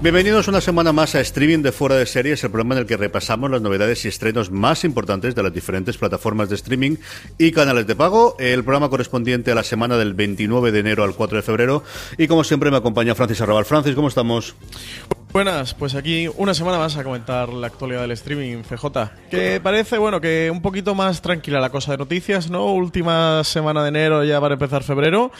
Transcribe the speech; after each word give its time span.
Bienvenidos 0.00 0.46
una 0.46 0.60
semana 0.60 0.92
más 0.92 1.16
a 1.16 1.20
Streaming 1.20 1.60
de 1.60 1.72
Fuera 1.72 1.96
de 1.96 2.06
Series, 2.06 2.44
el 2.44 2.50
programa 2.52 2.76
en 2.76 2.82
el 2.82 2.86
que 2.86 2.96
repasamos 2.96 3.50
las 3.50 3.60
novedades 3.60 4.04
y 4.04 4.08
estrenos 4.08 4.48
más 4.48 4.84
importantes 4.84 5.34
de 5.34 5.42
las 5.42 5.52
diferentes 5.52 5.98
plataformas 5.98 6.48
de 6.48 6.54
streaming 6.54 6.98
y 7.36 7.50
canales 7.50 7.84
de 7.84 7.96
pago. 7.96 8.36
El 8.38 8.62
programa 8.62 8.90
correspondiente 8.90 9.50
a 9.50 9.56
la 9.56 9.64
semana 9.64 9.96
del 9.96 10.14
29 10.14 10.70
de 10.70 10.78
enero 10.78 11.02
al 11.02 11.16
4 11.16 11.38
de 11.38 11.42
febrero. 11.42 11.82
Y 12.16 12.28
como 12.28 12.44
siempre 12.44 12.70
me 12.70 12.76
acompaña 12.76 13.16
Francis 13.16 13.40
Arrabal. 13.40 13.64
Francis, 13.64 13.96
¿cómo 13.96 14.06
estamos? 14.06 14.54
Buenas, 15.32 15.74
pues 15.74 15.96
aquí 15.96 16.28
una 16.36 16.54
semana 16.54 16.78
más 16.78 16.96
a 16.96 17.02
comentar 17.02 17.48
la 17.48 17.66
actualidad 17.66 18.02
del 18.02 18.12
streaming 18.12 18.62
CJ. 18.62 18.86
Que 19.30 19.60
parece, 19.60 19.98
bueno, 19.98 20.20
que 20.20 20.48
un 20.48 20.62
poquito 20.62 20.94
más 20.94 21.22
tranquila 21.22 21.58
la 21.58 21.70
cosa 21.70 21.90
de 21.90 21.98
noticias, 21.98 22.50
¿no? 22.50 22.72
Última 22.72 23.42
semana 23.42 23.82
de 23.82 23.88
enero 23.88 24.22
ya 24.22 24.40
para 24.40 24.54
empezar 24.54 24.84
febrero. 24.84 25.32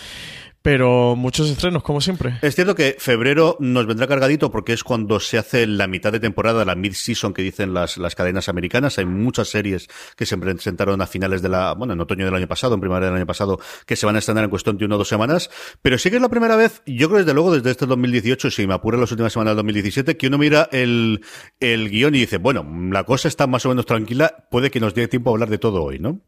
Pero 0.69 1.17
muchos 1.17 1.49
estrenos, 1.49 1.83
como 1.83 2.03
siempre. 2.03 2.41
Es 2.43 2.55
cierto 2.55 2.75
que 2.75 2.97
febrero 2.99 3.57
nos 3.59 3.87
vendrá 3.87 4.07
cargadito 4.07 4.51
porque 4.51 4.75
es 4.75 4.85
cuando 4.85 5.19
se 5.19 5.39
hace 5.39 5.67
la 5.67 5.87
mitad 5.87 6.13
de 6.13 6.21
temporada, 6.21 6.67
la 6.67 6.75
mid-season 6.75 7.33
que 7.33 7.41
dicen 7.41 7.73
las, 7.73 7.97
las 7.97 8.15
cadenas 8.15 8.51
americanas. 8.51 8.99
Hay 8.99 9.07
muchas 9.07 9.49
series 9.49 9.89
que 10.15 10.27
se 10.27 10.37
presentaron 10.37 11.01
a 11.01 11.07
finales 11.07 11.41
de 11.41 11.49
la, 11.49 11.73
bueno, 11.73 11.95
en 11.95 12.01
otoño 12.03 12.27
del 12.27 12.35
año 12.35 12.47
pasado, 12.47 12.75
en 12.75 12.81
primavera 12.81 13.07
del 13.07 13.17
año 13.17 13.25
pasado, 13.25 13.59
que 13.87 13.97
se 13.97 14.05
van 14.05 14.17
a 14.17 14.19
estrenar 14.19 14.45
en 14.45 14.51
cuestión 14.51 14.77
de 14.77 14.85
una 14.85 14.97
o 14.97 14.99
dos 14.99 15.09
semanas. 15.09 15.49
Pero 15.81 15.97
sí 15.97 16.11
que 16.11 16.17
es 16.17 16.23
la 16.23 16.29
primera 16.29 16.55
vez, 16.55 16.83
yo 16.85 17.09
creo 17.09 17.21
desde 17.21 17.33
luego 17.33 17.55
desde 17.55 17.71
este 17.71 17.87
2018, 17.87 18.51
si 18.51 18.67
me 18.67 18.75
apura 18.75 18.99
las 18.99 19.11
últimas 19.11 19.33
semanas 19.33 19.53
del 19.53 19.65
2017, 19.65 20.19
que 20.19 20.27
uno 20.27 20.37
mira 20.37 20.69
el, 20.71 21.23
el 21.61 21.89
guion 21.89 22.15
y 22.15 22.19
dice, 22.19 22.37
bueno, 22.37 22.67
la 22.93 23.05
cosa 23.05 23.29
está 23.29 23.47
más 23.47 23.65
o 23.65 23.71
menos 23.71 23.87
tranquila, 23.87 24.47
puede 24.51 24.71
que 24.71 24.81
nos 24.81 24.95
dé 24.95 25.09
tiempo 25.09 25.31
a 25.31 25.33
hablar 25.33 25.49
de 25.49 25.57
todo 25.57 25.83
hoy, 25.83 25.99
¿no? 25.99 26.21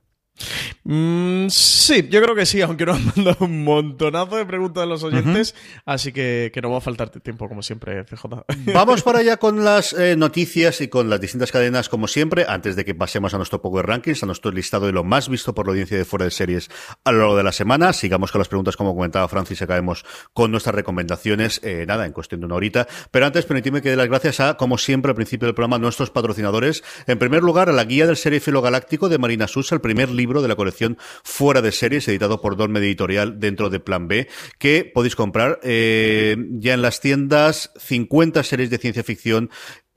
Mm, 0.85 1.49
sí, 1.49 2.09
yo 2.11 2.23
creo 2.23 2.35
que 2.35 2.47
sí, 2.47 2.61
aunque 2.63 2.87
nos 2.87 2.97
han 2.97 3.07
mandado 3.15 3.45
un 3.45 3.65
montonazo 3.65 4.37
de 4.37 4.47
preguntas 4.47 4.83
de 4.83 4.87
los 4.89 5.03
oyentes, 5.03 5.55
así 5.85 6.13
que, 6.13 6.51
que 6.55 6.63
no 6.63 6.71
va 6.71 6.79
a 6.79 6.81
faltar 6.81 7.11
tiempo, 7.11 7.49
como 7.49 7.63
siempre, 7.63 8.05
CJ. 8.05 8.25
Vamos 8.75 9.03
para 9.03 9.19
allá 9.19 9.37
con 9.37 9.65
las 9.65 9.93
eh, 9.93 10.17
noticias 10.17 10.81
y 10.81 10.89
con 10.89 11.11
las 11.11 11.21
distintas 11.21 11.53
cadenas, 11.53 11.89
como 11.89 12.09
siempre, 12.09 12.47
antes 12.49 12.77
de 12.77 12.85
que 12.85 12.95
pasemos 12.95 13.35
a 13.35 13.37
nuestro 13.37 13.61
de 13.63 13.83
rankings, 13.83 14.23
a 14.23 14.27
nuestro 14.27 14.51
listado 14.51 14.87
de 14.87 14.93
lo 14.93 15.05
más 15.05 15.29
visto 15.29 15.55
por 15.55 15.67
la 15.67 15.73
audiencia 15.73 15.97
de 15.97 16.05
fuera 16.05 16.25
de 16.25 16.31
series 16.31 16.71
a 17.05 17.13
lo 17.13 17.19
largo 17.19 17.37
de 17.37 17.43
la 17.43 17.53
semana. 17.53 17.93
Sigamos 17.93 18.33
con 18.33 18.41
las 18.41 18.49
preguntas, 18.49 18.77
como 18.77 18.95
comentaba 18.95 19.29
Francis, 19.29 19.61
y 19.61 19.65
acabemos 19.65 20.05
con 20.33 20.51
nuestras 20.51 20.75
recomendaciones, 20.75 21.61
eh, 21.63 21.85
nada, 21.87 22.07
en 22.07 22.13
cuestión 22.13 22.41
de 22.41 22.47
una 22.47 22.55
horita. 22.55 22.89
Pero 23.11 23.27
antes, 23.27 23.45
permitidme 23.45 23.83
que 23.83 23.91
dé 23.91 23.97
las 23.97 24.09
gracias 24.09 24.41
a, 24.41 24.57
como 24.57 24.79
siempre, 24.79 25.11
al 25.11 25.17
principio 25.17 25.47
del 25.47 25.55
programa, 25.55 25.79
nuestros 25.79 26.11
patrocinadores. 26.11 26.83
En 27.07 27.19
primer 27.19 27.43
lugar, 27.43 27.69
a 27.69 27.73
la 27.73 27.85
guía 27.85 28.07
del 28.07 28.17
Filo 28.17 28.63
galáctico 28.63 29.09
de 29.09 29.19
Marina 29.19 29.47
Susa, 29.47 29.75
el 29.75 29.81
primer 29.81 30.09
libro 30.09 30.20
de 30.21 30.49
la 30.49 30.57
colección 30.57 30.99
Fuera 31.25 31.63
de 31.63 31.73
Series, 31.73 32.07
editado 32.07 32.41
por 32.43 32.57
Dolme 32.57 32.79
Editorial 32.81 33.41
dentro 33.41 33.71
de 33.71 33.81
Plan 33.81 34.07
B, 34.07 34.29
que 34.59 34.85
podéis 34.85 35.17
comprar 35.17 35.59
eh, 35.63 36.37
ya 36.53 36.75
en 36.75 36.83
las 36.83 37.01
tiendas 37.01 37.73
50 37.77 38.43
series 38.43 38.69
de 38.71 38.79
ciencia 38.79 39.03
ficción 39.03 39.51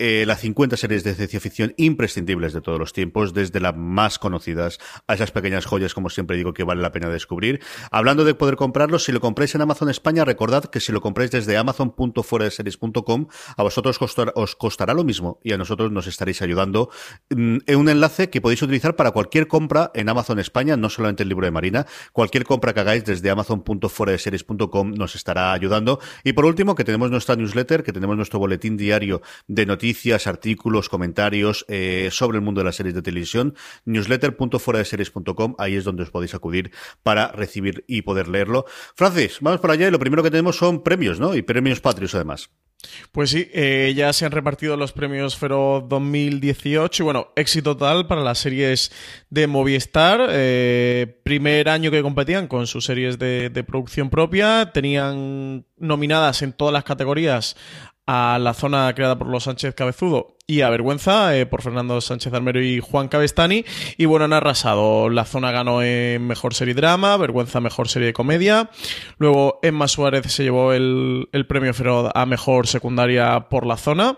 eh, 0.05 0.25
las 0.25 0.41
50 0.41 0.75
series 0.75 1.05
de 1.05 1.15
ciencia 1.15 1.39
ficción 1.39 1.73
imprescindibles 1.77 2.51
de 2.51 2.59
todos 2.59 2.77
los 2.77 2.91
tiempos, 2.91 3.33
desde 3.33 3.61
las 3.61 3.73
más 3.73 4.19
conocidas 4.19 4.77
a 5.07 5.13
esas 5.13 5.31
pequeñas 5.31 5.65
joyas, 5.65 5.93
como 5.93 6.09
siempre 6.09 6.35
digo, 6.35 6.53
que 6.53 6.65
vale 6.65 6.81
la 6.81 6.91
pena 6.91 7.07
descubrir. 7.07 7.61
Hablando 7.89 8.25
de 8.25 8.35
poder 8.35 8.57
comprarlos, 8.57 9.05
si 9.05 9.13
lo 9.13 9.21
compráis 9.21 9.55
en 9.55 9.61
Amazon 9.61 9.89
España, 9.89 10.25
recordad 10.25 10.65
que 10.65 10.81
si 10.81 10.91
lo 10.91 10.99
compráis 10.99 11.31
desde 11.31 11.55
amazon.fueradeseries.com, 11.55 13.27
a 13.55 13.63
vosotros 13.63 13.97
os 14.35 14.55
costará 14.57 14.93
lo 14.93 15.05
mismo 15.05 15.39
y 15.41 15.53
a 15.53 15.57
nosotros 15.57 15.89
nos 15.89 16.05
estaréis 16.07 16.41
ayudando 16.41 16.89
mm, 17.29 17.59
en 17.65 17.77
un 17.77 17.87
enlace 17.87 18.29
que 18.29 18.41
podéis 18.41 18.61
utilizar 18.61 18.97
para 18.97 19.11
cualquier 19.11 19.47
compra 19.47 19.89
en 19.93 20.09
Amazon 20.09 20.37
España, 20.37 20.75
no 20.75 20.89
solamente 20.89 21.23
el 21.23 21.29
libro 21.29 21.45
de 21.45 21.51
Marina, 21.51 21.85
cualquier 22.11 22.43
compra 22.43 22.73
que 22.73 22.81
hagáis 22.81 23.05
desde 23.05 23.29
amazon.fueradeseries.com 23.29 24.95
nos 24.95 25.15
estará 25.15 25.53
ayudando. 25.53 26.01
Y 26.25 26.33
por 26.33 26.43
último, 26.43 26.75
que 26.75 26.83
tenemos 26.83 27.09
nuestra 27.09 27.37
newsletter, 27.37 27.83
que 27.83 27.93
tenemos 27.93 28.17
nuestro 28.17 28.37
boletín 28.37 28.75
diario 28.75 29.21
de 29.47 29.65
noticias 29.65 29.92
noticias, 29.93 30.25
artículos, 30.25 30.89
comentarios 30.89 31.65
eh, 31.69 32.09
sobre 32.11 32.37
el 32.39 32.43
mundo 32.43 32.61
de 32.61 32.65
las 32.65 32.75
series 32.75 32.95
de 32.95 33.03
televisión. 33.03 33.53
Newsletter.fueradeseries.com, 33.85 35.53
ahí 35.59 35.75
es 35.75 35.83
donde 35.83 36.01
os 36.01 36.09
podéis 36.09 36.33
acudir 36.33 36.71
para 37.03 37.31
recibir 37.31 37.85
y 37.87 38.01
poder 38.01 38.27
leerlo. 38.27 38.65
Francis, 38.95 39.37
vamos 39.39 39.59
para 39.61 39.75
allá 39.75 39.87
y 39.87 39.91
lo 39.91 39.99
primero 39.99 40.23
que 40.23 40.31
tenemos 40.31 40.57
son 40.57 40.81
premios, 40.81 41.19
¿no? 41.19 41.35
Y 41.35 41.43
premios 41.43 41.79
patrios 41.79 42.15
además. 42.15 42.49
Pues 43.11 43.29
sí, 43.29 43.49
eh, 43.53 43.93
ya 43.95 44.11
se 44.13 44.25
han 44.25 44.31
repartido 44.31 44.75
los 44.75 44.91
premios 44.91 45.37
Fero 45.37 45.85
2018 45.87 47.01
y 47.01 47.05
bueno, 47.05 47.27
éxito 47.35 47.77
total 47.77 48.07
para 48.07 48.21
las 48.21 48.39
series 48.39 48.91
de 49.29 49.47
Movistar. 49.47 50.27
Eh, 50.29 51.21
primer 51.23 51.69
año 51.69 51.91
que 51.91 52.01
competían 52.01 52.47
con 52.47 52.67
sus 52.67 52.85
series 52.85 53.17
de, 53.19 53.63
producción 53.65 54.09
propia, 54.09 54.71
tenían 54.73 55.65
nominadas 55.77 56.41
en 56.41 56.53
todas 56.53 56.73
las 56.73 56.83
categorías 56.83 57.55
a 58.05 58.37
la 58.39 58.53
zona 58.53 58.93
creada 58.95 59.17
por 59.17 59.27
los 59.27 59.43
Sánchez 59.43 59.75
Cabezudo 59.75 60.37
y 60.45 60.61
a 60.61 60.69
Vergüenza 60.69 61.37
eh, 61.37 61.45
por 61.45 61.61
Fernando 61.61 62.01
Sánchez 62.01 62.33
Almero 62.33 62.61
y 62.61 62.79
Juan 62.81 63.07
Cabestani. 63.07 63.63
Y 63.97 64.05
bueno, 64.05 64.25
han 64.25 64.33
arrasado. 64.33 65.09
La 65.09 65.25
zona 65.25 65.51
ganó 65.51 65.81
en 65.81 66.27
Mejor 66.27 66.53
Serie 66.53 66.73
Drama, 66.73 67.15
Vergüenza 67.17 67.61
Mejor 67.61 67.87
Serie 67.87 68.07
de 68.07 68.13
Comedia. 68.13 68.69
Luego 69.17 69.59
Emma 69.63 69.87
Suárez 69.87 70.31
se 70.31 70.43
llevó 70.43 70.73
el, 70.73 71.29
el 71.31 71.47
premio 71.47 71.73
Feroz 71.73 72.11
a 72.13 72.25
Mejor 72.25 72.67
Secundaria 72.67 73.47
por 73.49 73.65
la 73.65 73.77
zona. 73.77 74.17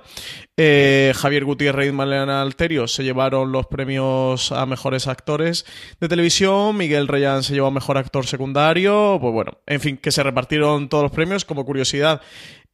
Eh, 0.58 1.12
Javier 1.16 1.44
Gutiérrez 1.44 1.90
y 1.90 1.92
Malena 1.92 2.42
Alterio 2.42 2.88
se 2.88 3.04
llevaron 3.04 3.52
los 3.52 3.68
premios 3.68 4.54
a 4.54 4.66
mejores 4.66 5.08
actores 5.08 5.66
de 6.00 6.08
televisión. 6.08 6.78
Miguel 6.78 7.08
Reyán 7.08 7.44
se 7.44 7.54
llevó 7.54 7.68
a 7.68 7.72
mejor 7.72 7.98
actor 7.98 8.26
secundario. 8.26 9.18
Pues 9.22 9.34
bueno, 9.34 9.60
en 9.68 9.82
fin, 9.82 9.98
que 9.98 10.12
se 10.12 10.24
repartieron 10.24 10.88
todos 10.90 11.04
los 11.04 11.12
premios. 11.12 11.44
Como 11.44 11.66
curiosidad, 11.66 12.22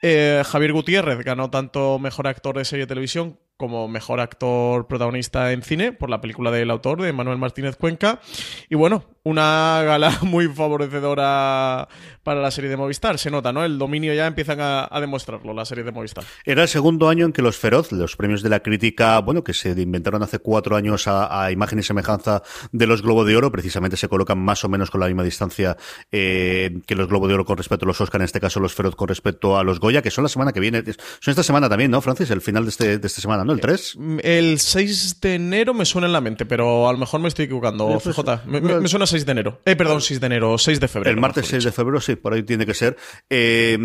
eh, 0.01 0.43
Javier 0.45 0.73
Gutiérrez 0.73 1.19
ganó 1.19 1.49
tanto 1.49 1.99
mejor 1.99 2.27
actor 2.27 2.57
de 2.57 2.65
serie 2.65 2.85
de 2.85 2.89
televisión 2.89 3.39
como 3.61 3.87
mejor 3.87 4.19
actor 4.19 4.87
protagonista 4.87 5.51
en 5.51 5.61
cine 5.61 5.91
por 5.91 6.09
la 6.09 6.19
película 6.19 6.49
del 6.49 6.71
autor, 6.71 6.99
de 6.99 7.13
Manuel 7.13 7.37
Martínez 7.37 7.75
Cuenca. 7.75 8.19
Y 8.69 8.75
bueno, 8.75 9.05
una 9.23 9.83
gala 9.83 10.17
muy 10.23 10.47
favorecedora 10.47 11.87
para 12.23 12.41
la 12.41 12.49
serie 12.49 12.71
de 12.71 12.77
Movistar. 12.77 13.19
Se 13.19 13.29
nota, 13.29 13.53
¿no? 13.53 13.63
El 13.63 13.77
dominio 13.77 14.15
ya 14.15 14.25
empiezan 14.25 14.57
a, 14.61 14.89
demostrarlo, 14.99 15.53
la 15.53 15.65
serie 15.65 15.83
de 15.83 15.91
Movistar. 15.91 16.23
Era 16.43 16.63
el 16.63 16.67
segundo 16.67 17.07
año 17.07 17.25
en 17.25 17.33
que 17.33 17.43
los 17.43 17.57
Feroz, 17.57 17.91
los 17.91 18.15
premios 18.15 18.41
de 18.41 18.49
la 18.49 18.61
crítica, 18.61 19.19
bueno, 19.19 19.43
que 19.43 19.53
se 19.53 19.69
inventaron 19.79 20.23
hace 20.23 20.39
cuatro 20.39 20.75
años 20.75 21.07
a, 21.07 21.51
imagen 21.51 21.77
y 21.79 21.83
semejanza 21.83 22.41
de 22.71 22.87
los 22.87 23.03
Globo 23.03 23.25
de 23.25 23.35
Oro, 23.35 23.51
precisamente 23.51 23.95
se 23.95 24.07
colocan 24.07 24.39
más 24.39 24.63
o 24.63 24.69
menos 24.69 24.89
con 24.89 25.01
la 25.01 25.07
misma 25.07 25.23
distancia 25.23 25.77
eh, 26.11 26.79
que 26.87 26.95
los 26.95 27.07
Globo 27.07 27.27
de 27.27 27.35
Oro 27.35 27.45
con 27.45 27.57
respecto 27.57 27.85
a 27.85 27.87
los 27.87 28.01
Oscar, 28.01 28.21
en 28.21 28.25
este 28.25 28.39
caso 28.39 28.59
los 28.59 28.73
Feroz 28.73 28.95
con 28.95 29.07
respecto 29.07 29.57
a 29.57 29.63
los 29.63 29.79
Goya, 29.79 30.01
que 30.01 30.09
son 30.09 30.23
la 30.23 30.29
semana 30.29 30.51
que 30.51 30.59
viene. 30.59 30.83
Son 30.83 31.31
esta 31.31 31.43
semana 31.43 31.69
también, 31.69 31.91
¿no, 31.91 32.01
Francis? 32.01 32.31
El 32.31 32.41
final 32.41 32.63
de, 32.63 32.69
este, 32.69 32.97
de 32.97 33.07
esta 33.07 33.21
semana, 33.21 33.43
¿no? 33.43 33.50
¿No? 33.51 33.55
¿El 33.55 33.61
3? 33.61 33.97
El 34.23 34.59
6 34.59 35.21
de 35.21 35.35
enero 35.35 35.73
me 35.73 35.85
suena 35.85 36.07
en 36.07 36.13
la 36.13 36.21
mente, 36.21 36.45
pero 36.45 36.87
a 36.87 36.91
lo 36.91 36.97
mejor 36.97 37.19
me 37.21 37.27
estoy 37.27 37.45
equivocando, 37.45 37.99
CJ. 37.99 38.45
Me, 38.45 38.61
me, 38.61 38.79
me 38.79 38.87
suena 38.87 39.05
6 39.05 39.25
de 39.25 39.31
enero. 39.31 39.61
Eh, 39.65 39.75
perdón, 39.75 40.01
6 40.01 40.19
de 40.19 40.25
enero, 40.25 40.57
6 40.57 40.79
de 40.79 40.87
febrero. 40.87 41.13
El 41.13 41.21
martes 41.21 41.47
6 41.47 41.63
de 41.63 41.71
febrero, 41.71 42.01
sí, 42.01 42.15
por 42.15 42.33
ahí 42.33 42.43
tiene 42.43 42.65
que 42.65 42.73
ser. 42.73 42.97
Eh, 43.29 43.77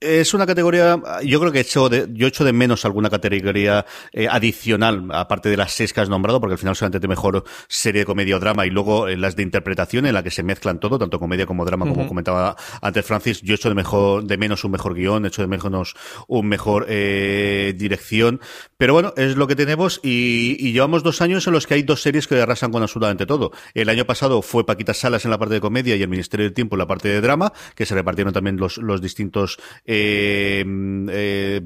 es 0.00 0.32
una 0.34 0.46
categoría, 0.46 1.00
yo 1.24 1.40
creo 1.40 1.50
que 1.50 1.58
he 1.58 1.62
hecho 1.62 1.88
de, 1.88 2.06
yo 2.12 2.26
echo 2.28 2.44
de 2.44 2.52
menos 2.52 2.84
alguna 2.84 3.10
categoría 3.10 3.84
eh, 4.12 4.28
adicional, 4.30 5.08
aparte 5.12 5.48
de 5.48 5.56
las 5.56 5.72
seis 5.72 5.92
que 5.92 6.00
has 6.00 6.08
nombrado, 6.08 6.40
porque 6.40 6.52
al 6.52 6.58
final 6.58 6.76
solamente 6.76 7.00
te 7.00 7.08
mejor 7.08 7.44
serie 7.68 8.00
de 8.00 8.06
comedia 8.06 8.36
o 8.36 8.40
drama 8.40 8.66
y 8.66 8.70
luego 8.70 9.08
eh, 9.08 9.16
las 9.16 9.34
de 9.34 9.42
interpretación 9.42 10.06
en 10.06 10.14
la 10.14 10.22
que 10.22 10.30
se 10.30 10.42
mezclan 10.42 10.78
todo, 10.78 10.98
tanto 10.98 11.18
comedia 11.18 11.46
como 11.46 11.64
drama, 11.64 11.86
como 11.86 12.06
comentaba 12.06 12.56
antes 12.80 13.04
Francis. 13.04 13.40
Yo 13.42 13.54
echo 13.54 13.68
de 13.68 13.74
mejor, 13.74 14.24
de 14.24 14.36
menos 14.36 14.64
un 14.64 14.72
mejor 14.72 14.94
guion, 14.94 15.26
echo 15.26 15.42
de 15.42 15.48
menos 15.48 15.94
un 16.28 16.46
mejor 16.46 16.86
eh, 16.88 17.74
dirección, 17.76 18.40
pero 18.76 18.92
bueno, 18.92 19.12
es 19.16 19.36
lo 19.36 19.46
que 19.46 19.56
tenemos 19.56 20.00
y, 20.02 20.56
y, 20.60 20.72
llevamos 20.72 21.02
dos 21.02 21.20
años 21.20 21.46
en 21.46 21.52
los 21.52 21.66
que 21.66 21.74
hay 21.74 21.82
dos 21.82 22.02
series 22.02 22.28
que 22.28 22.40
arrasan 22.40 22.70
con 22.70 22.82
absolutamente 22.82 23.26
todo. 23.26 23.50
El 23.74 23.88
año 23.88 24.04
pasado 24.04 24.42
fue 24.42 24.64
Paquita 24.64 24.94
Salas 24.94 25.24
en 25.24 25.32
la 25.32 25.38
parte 25.38 25.54
de 25.54 25.60
comedia 25.60 25.96
y 25.96 26.02
el 26.02 26.08
Ministerio 26.08 26.44
del 26.44 26.54
Tiempo 26.54 26.76
en 26.76 26.78
la 26.78 26.86
parte 26.86 27.08
de 27.08 27.20
drama, 27.20 27.52
que 27.74 27.86
se 27.86 27.94
repartieron 27.94 28.32
también 28.32 28.56
los, 28.56 28.78
los 28.78 29.02
distintos 29.02 29.58
eh, 29.88 30.64
eh, 31.10 31.60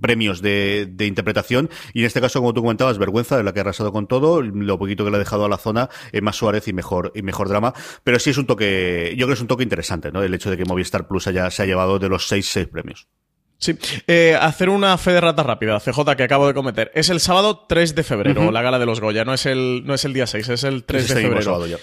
premios 0.00 0.42
de, 0.42 0.88
de, 0.90 1.06
interpretación. 1.06 1.70
Y 1.94 2.00
en 2.00 2.06
este 2.06 2.20
caso, 2.20 2.40
como 2.40 2.52
tú 2.52 2.60
comentabas, 2.60 2.98
vergüenza 2.98 3.36
de 3.36 3.44
la 3.44 3.54
que 3.54 3.60
ha 3.60 3.62
arrasado 3.62 3.92
con 3.92 4.08
todo, 4.08 4.42
lo 4.42 4.78
poquito 4.78 5.04
que 5.04 5.10
le 5.10 5.16
ha 5.16 5.20
dejado 5.20 5.44
a 5.44 5.48
la 5.48 5.56
zona, 5.56 5.88
es 6.10 6.20
más 6.22 6.36
Suárez 6.36 6.66
y 6.66 6.72
mejor, 6.72 7.12
y 7.14 7.22
mejor 7.22 7.48
drama. 7.48 7.72
Pero 8.02 8.18
sí 8.18 8.30
es 8.30 8.38
un 8.38 8.46
toque, 8.46 9.10
yo 9.12 9.26
creo 9.26 9.28
que 9.28 9.34
es 9.34 9.40
un 9.40 9.46
toque 9.46 9.62
interesante, 9.62 10.10
¿no? 10.10 10.22
El 10.22 10.34
hecho 10.34 10.50
de 10.50 10.56
que 10.56 10.64
Movistar 10.64 11.06
Plus 11.06 11.28
haya, 11.28 11.50
se 11.50 11.62
ha 11.62 11.66
llevado 11.66 12.00
de 12.00 12.08
los 12.08 12.26
seis, 12.26 12.46
seis 12.50 12.66
premios. 12.66 13.06
Sí, 13.58 13.78
eh, 14.06 14.36
hacer 14.38 14.68
una 14.68 14.98
fe 14.98 15.12
de 15.12 15.20
rata 15.20 15.42
rápida, 15.42 15.80
CJ, 15.80 16.14
que 16.16 16.24
acabo 16.24 16.46
de 16.46 16.52
cometer. 16.52 16.90
Es 16.94 17.08
el 17.08 17.20
sábado 17.20 17.64
3 17.66 17.94
de 17.94 18.02
febrero, 18.02 18.42
uh 18.42 18.48
-huh. 18.48 18.52
la 18.52 18.60
gala 18.60 18.78
de 18.78 18.84
los 18.84 19.00
Goya, 19.00 19.24
no 19.24 19.32
es 19.32 19.46
el, 19.46 19.82
no 19.86 19.94
es 19.94 20.04
el 20.04 20.12
día 20.12 20.26
6, 20.26 20.48
es 20.50 20.64
el 20.64 20.84
3 20.84 21.06
sí, 21.06 21.14
de 21.14 21.20
febrero. 21.22 21.78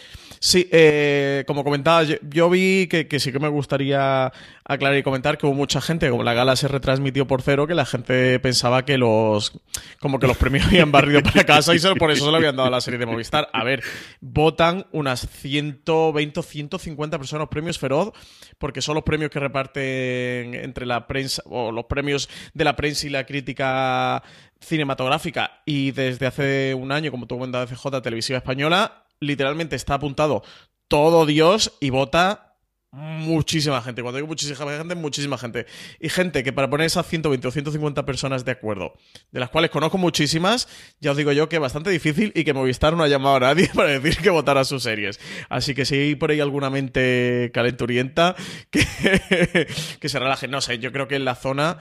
Sí, 0.45 0.68
eh, 0.74 1.45
como 1.48 1.63
comentaba, 1.63 2.04
yo, 2.04 2.50
vi 2.50 2.88
que, 2.88 3.18
sí 3.18 3.31
que 3.31 3.40
me 3.40 3.48
gustaría 3.48 4.30
aclarar 4.66 4.98
y 4.98 5.01
comentar 5.01 5.38
que 5.38 5.45
hubo 5.45 5.56
mucha 5.56 5.80
gente, 5.80 6.10
como 6.10 6.22
la 6.22 6.34
gala 6.34 6.57
se 6.57 6.68
retransmitió 6.68 7.25
por 7.25 7.42
cero, 7.42 7.66
que 7.66 7.74
la 7.74 7.86
gente 7.86 8.38
pensaba 8.42 8.84
que 8.84 8.98
los 8.98 9.54
como 10.01 10.19
que 10.19 10.28
los 10.28 10.36
premios 10.36 10.66
habían 10.68 10.92
barrido 10.92 11.24
para 11.24 11.45
casa 11.45 11.74
y 11.74 11.80
por 11.98 12.12
eso 12.12 12.25
se 12.25 12.31
lo 12.31 12.36
habían 12.36 12.57
dado 12.57 12.68
a 12.68 12.72
la 12.72 12.81
serie 12.81 13.00
de 13.00 13.06
Movistar. 13.06 13.48
A 13.54 13.63
ver, 13.63 13.84
votan 14.19 14.86
unas 14.92 15.30
120 15.30 16.42
o 16.42 16.44
150 16.44 17.18
personas 17.18 17.48
premios 17.48 17.80
Feroz, 17.80 18.12
porque 18.57 18.81
son 18.81 18.95
los 18.95 19.06
premios 19.06 19.31
que 19.31 19.40
reparten 19.40 20.56
entre 20.56 20.86
la 20.86 21.07
prensa, 21.07 21.42
o 21.45 21.72
los 21.72 21.86
premios 21.86 22.28
de 22.54 22.66
la 22.66 22.75
prensa 22.75 23.07
y 23.07 23.12
la 23.12 23.25
crítica 23.25 24.22
cinematográfica. 24.60 25.62
Y 25.66 25.92
desde 25.92 26.25
hace 26.25 26.74
un 26.74 26.92
año, 26.92 27.12
como 27.12 27.28
tú 27.28 27.36
comentas, 27.36 27.69
CJ 27.69 28.01
Televisiva 28.01 28.40
Española, 28.40 29.03
literalmente 29.25 29.75
está 29.75 29.96
apuntado 29.96 30.44
todo 30.88 31.25
Dios 31.25 31.74
y 31.80 31.90
vota 31.90 32.54
muchísima 32.94 33.81
gente. 33.81 34.04
Cuando 34.04 34.18
digo 34.18 34.28
muchísima 34.28 34.78
gente, 34.78 34.94
muchísima 34.94 35.38
gente. 35.38 35.66
Y 36.00 36.10
gente 36.10 36.44
que 36.44 36.54
para 36.54 36.70
poner 36.70 36.86
esas 36.86 37.08
120 37.08 37.48
o 37.48 37.52
150 37.52 38.06
personas 38.06 38.46
de 38.46 38.52
acuerdo, 38.52 38.94
de 39.31 39.40
las 39.40 39.50
cuales 39.50 39.72
conozco 39.72 39.98
muchísimas, 39.98 40.68
ya 41.00 41.12
os 41.12 41.18
digo 41.18 41.31
yo 41.31 41.50
que 41.50 41.56
es 41.56 41.62
bastante 41.62 41.90
difícil 41.90 42.31
y 42.36 42.44
que 42.44 42.54
Movistar 42.54 42.96
no 42.96 43.04
ha 43.04 43.08
llamado 43.08 43.38
a 43.38 43.40
nadie 43.40 43.70
para 43.74 43.90
decir 43.90 44.22
que 44.22 44.30
votara 44.30 44.64
sus 44.64 44.84
series. 44.84 45.20
Así 45.50 45.74
que 45.74 45.86
si 45.86 45.96
hay 45.96 46.16
por 46.16 46.30
ahí 46.30 46.40
alguna 46.40 46.69
mente 46.69 47.50
calenturienta, 47.52 48.36
que, 48.69 49.68
que 50.00 50.10
se 50.10 50.19
relaje. 50.19 50.48
No 50.48 50.62
sé, 50.62 50.78
yo 50.78 50.92
creo 50.92 51.08
que 51.08 51.16
en 51.16 51.26
la 51.26 51.36
zona... 51.36 51.80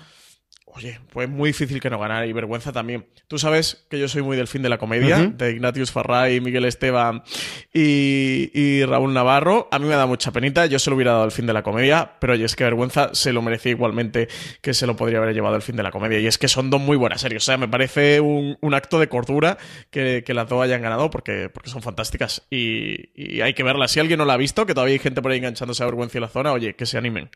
Oye, 0.75 0.99
pues 1.13 1.29
muy 1.29 1.51
difícil 1.51 1.81
que 1.81 1.91
no 1.91 1.99
ganara 1.99 2.27
y 2.27 2.33
vergüenza 2.33 2.73
también. 2.73 3.07
Tú 3.29 3.39
sabes 3.39 3.85
que 3.91 3.99
yo 3.99 4.09
soy 4.09 4.23
muy 4.23 4.39
del 4.39 4.49
fin 4.49 4.63
de 4.63 4.71
la 4.71 4.79
comedia, 4.79 5.19
uh 5.19 5.21
-huh. 5.21 5.37
de 5.37 5.51
Ignatius 5.51 5.93
Farray, 5.93 6.41
Miguel 6.41 6.65
Esteban 6.65 7.23
y, 7.75 8.51
y, 8.55 8.83
Raúl 8.87 9.13
Navarro. 9.13 9.69
A 9.71 9.79
mí 9.79 9.87
me 9.87 9.95
da 9.97 10.07
mucha 10.07 10.31
penita, 10.31 10.65
yo 10.65 10.79
se 10.79 10.89
lo 10.89 10.97
hubiera 10.97 11.13
dado 11.13 11.25
el 11.27 11.31
fin 11.31 11.47
de 11.47 11.53
la 11.53 11.63
comedia, 11.63 12.13
pero 12.19 12.33
oye, 12.33 12.47
es 12.47 12.57
que 12.57 12.65
vergüenza 12.65 13.11
se 13.13 13.35
lo 13.35 13.43
merecía 13.43 13.73
igualmente 13.73 14.29
que 14.63 14.73
se 14.73 14.87
lo 14.87 14.97
podría 14.97 15.19
haber 15.19 15.35
llevado 15.35 15.57
el 15.57 15.63
fin 15.63 15.77
de 15.77 15.83
la 15.83 15.91
comedia. 15.91 16.19
Y 16.21 16.27
es 16.27 16.39
que 16.39 16.49
son 16.49 16.71
dos 16.71 16.81
muy 16.81 16.97
buenas 16.97 17.21
series. 17.21 17.43
O 17.43 17.45
sea, 17.45 17.59
me 17.59 17.69
parece 17.69 18.21
un, 18.21 18.57
un 18.63 18.75
acto 18.75 18.99
de 18.99 19.09
cordura 19.09 19.59
que, 19.91 20.25
que, 20.25 20.33
las 20.33 20.49
dos 20.49 20.63
hayan 20.63 20.81
ganado 20.81 21.11
porque, 21.11 21.51
porque 21.53 21.69
son 21.69 21.83
fantásticas 21.83 22.43
y, 22.49 23.11
y, 23.15 23.43
hay 23.43 23.53
que 23.53 23.63
verlas. 23.63 23.91
Si 23.91 24.01
alguien 24.01 24.19
no 24.19 24.25
la 24.25 24.35
ha 24.35 24.39
visto, 24.39 24.65
que 24.65 24.73
todavía 24.73 24.95
hay 24.95 25.01
gente 25.01 25.21
por 25.21 25.33
ahí 25.33 25.39
enganchándose 25.39 25.83
a 25.83 25.87
vergüenza 25.87 26.17
en 26.17 26.23
la 26.23 26.29
zona, 26.29 26.53
oye, 26.53 26.75
que 26.75 26.87
se 26.87 26.97
animen. 26.97 27.29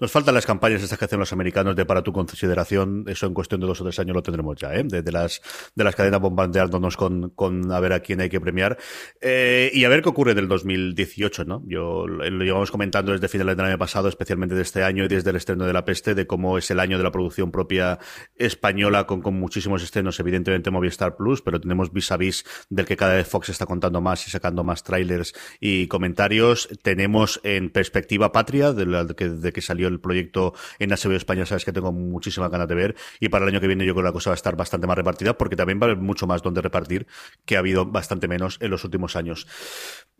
Nos 0.00 0.10
faltan 0.10 0.34
las 0.34 0.46
campañas 0.46 0.82
estas 0.82 0.98
que 0.98 1.04
hacen 1.04 1.18
los 1.18 1.34
americanos 1.34 1.76
de 1.76 1.84
para 1.84 2.02
tu 2.02 2.12
consideración 2.12 2.77
eso 3.06 3.26
en 3.26 3.34
cuestión 3.34 3.60
de 3.60 3.66
dos 3.66 3.80
o 3.80 3.84
tres 3.84 3.98
años 3.98 4.14
lo 4.14 4.22
tendremos 4.22 4.56
ya, 4.56 4.74
¿eh? 4.74 4.84
de, 4.84 5.12
las, 5.12 5.40
de 5.74 5.84
las 5.84 5.94
cadenas 5.94 6.20
bombardeándonos 6.20 6.96
con, 6.96 7.30
con 7.30 7.72
a 7.72 7.80
ver 7.80 7.92
a 7.92 8.00
quién 8.00 8.20
hay 8.20 8.28
que 8.28 8.40
premiar. 8.40 8.78
Eh, 9.20 9.70
y 9.72 9.84
a 9.84 9.88
ver 9.88 10.02
qué 10.02 10.08
ocurre 10.08 10.34
del 10.34 10.48
2018, 10.48 11.44
¿no? 11.44 11.62
Yo 11.66 12.06
lo 12.06 12.44
llevamos 12.44 12.70
comentando 12.70 13.12
desde 13.12 13.28
finales 13.28 13.56
del 13.56 13.66
año 13.66 13.78
pasado, 13.78 14.08
especialmente 14.08 14.54
de 14.54 14.62
este 14.62 14.82
año 14.82 15.04
y 15.04 15.08
desde 15.08 15.30
el 15.30 15.36
estreno 15.36 15.64
de 15.64 15.72
La 15.72 15.84
Peste, 15.84 16.14
de 16.14 16.26
cómo 16.26 16.58
es 16.58 16.70
el 16.70 16.80
año 16.80 16.98
de 16.98 17.04
la 17.04 17.10
producción 17.10 17.50
propia 17.50 17.98
española 18.36 19.06
con, 19.06 19.22
con 19.22 19.34
muchísimos 19.34 19.82
estrenos, 19.82 20.18
evidentemente 20.20 20.70
Movistar 20.70 21.16
Plus, 21.16 21.42
pero 21.42 21.60
tenemos 21.60 21.92
vis 21.92 22.12
a 22.12 22.16
vis 22.16 22.44
del 22.68 22.86
que 22.86 22.96
cada 22.96 23.14
vez 23.14 23.28
Fox 23.28 23.48
está 23.48 23.66
contando 23.66 24.00
más 24.00 24.26
y 24.26 24.30
sacando 24.30 24.64
más 24.64 24.82
trailers 24.82 25.34
y 25.60 25.86
comentarios. 25.88 26.68
Tenemos 26.82 27.40
en 27.42 27.70
perspectiva 27.70 28.32
patria, 28.32 28.72
de, 28.72 28.86
la, 28.86 29.06
que, 29.06 29.28
de 29.28 29.52
que 29.52 29.60
salió 29.60 29.88
el 29.88 30.00
proyecto 30.00 30.54
en 30.78 30.90
HBO 30.90 31.14
España, 31.14 31.46
sabes 31.46 31.64
que 31.64 31.72
tengo 31.72 31.92
muchísimas 31.92 32.50
ganas 32.50 32.67
ver. 32.74 32.96
Y 33.20 33.28
para 33.28 33.44
el 33.44 33.50
año 33.50 33.60
que 33.60 33.66
viene 33.66 33.84
yo 33.84 33.94
creo 33.94 34.04
que 34.04 34.08
la 34.08 34.12
cosa 34.12 34.30
va 34.30 34.34
a 34.34 34.36
estar 34.36 34.56
bastante 34.56 34.86
más 34.86 34.96
repartida 34.96 35.36
porque 35.36 35.56
también 35.56 35.78
va 35.80 35.86
a 35.86 35.90
haber 35.90 36.02
mucho 36.02 36.26
más 36.26 36.42
donde 36.42 36.60
repartir 36.60 37.06
que 37.44 37.56
ha 37.56 37.60
habido 37.60 37.86
bastante 37.86 38.28
menos 38.28 38.58
en 38.60 38.70
los 38.70 38.84
últimos 38.84 39.16
años. 39.16 39.46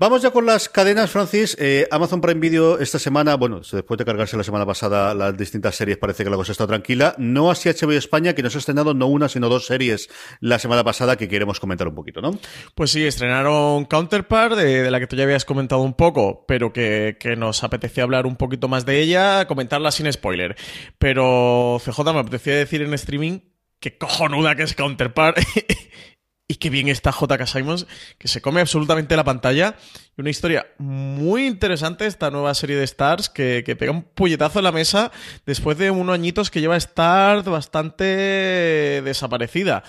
Vamos 0.01 0.23
ya 0.23 0.31
con 0.31 0.47
las 0.47 0.69
cadenas, 0.69 1.11
Francis. 1.11 1.57
Eh, 1.59 1.89
Amazon 1.91 2.21
Prime 2.21 2.41
Video 2.41 2.79
esta 2.79 3.01
semana, 3.01 3.35
bueno, 3.35 3.61
después 3.61 3.99
de 3.99 4.05
cargarse 4.05 4.37
la 4.37 4.45
semana 4.45 4.65
pasada 4.65 5.13
las 5.13 5.37
distintas 5.37 5.75
series, 5.75 5.99
parece 5.99 6.23
que 6.23 6.31
la 6.31 6.37
cosa 6.37 6.53
está 6.53 6.69
tranquila. 6.69 7.17
No 7.19 7.51
así 7.51 7.69
HBO 7.69 7.93
España, 7.93 8.33
que 8.35 8.45
nos 8.45 8.55
ha 8.55 8.59
estrenado 8.59 8.95
no 8.95 9.09
una, 9.09 9.29
sino 9.29 9.49
dos 9.49 9.67
series 9.67 10.09
la 10.41 10.61
semana 10.61 10.85
pasada 10.85 11.17
que 11.17 11.29
queremos 11.29 11.59
comentar 11.59 11.89
un 11.89 11.97
poquito, 11.97 12.21
¿no? 12.21 12.39
Pues 12.77 12.93
sí, 12.93 13.05
estrenaron 13.05 13.87
Counterpart, 13.87 14.55
de, 14.55 14.89
la 14.89 15.01
que 15.01 15.09
tú 15.09 15.17
ya 15.17 15.25
habías 15.25 15.45
comentado 15.45 15.81
un 15.81 15.95
poco, 15.95 16.45
pero 16.47 16.73
que, 16.73 17.17
que 17.19 17.35
nos 17.35 17.65
apetecía 17.65 18.05
hablar 18.05 18.25
un 18.27 18.37
poquito 18.37 18.69
más 18.69 18.87
de 18.87 19.01
ella, 19.01 19.47
comentarla 19.49 19.91
sin 19.91 20.13
spoiler. 20.13 20.57
Pero 20.99 21.81
CJ 21.85 22.05
me 22.13 22.21
apetecía 22.39 22.57
decir 22.57 22.83
en 22.83 22.95
streaming 22.95 23.41
que 23.81 23.99
cojonuda 23.99 24.55
que 24.55 24.63
es 24.63 24.75
Counterpart 24.75 25.39
y 26.49 26.55
qué 26.55 26.71
bien 26.71 26.89
está 26.89 27.13
J.K. 27.13 27.47
Simons, 27.47 27.87
que 28.17 28.29
se 28.29 28.41
come 28.41 28.61
absolutamente 28.61 29.17
la 29.17 29.25
pantalla. 29.25 29.77
Y 30.17 30.21
una 30.21 30.31
historia 30.31 30.67
muy 30.79 31.47
interesante, 31.47 32.07
esta 32.07 32.31
nueva 32.31 32.55
serie 32.55 32.77
de 32.77 32.85
Stars, 32.85 33.29
que, 33.29 33.63
que 33.67 33.77
pega 33.77 33.93
un 33.93 34.03
puñetazo 34.03 34.61
en 34.61 34.65
la 34.65 34.73
mesa 34.73 35.13
después 35.45 35.77
de 35.79 35.91
unos 35.91 36.15
añitos 36.15 36.51
que 36.51 36.61
lleva 36.61 36.77
Stars 36.77 37.45
bastante 37.45 39.03
desaparecida. 39.05 39.83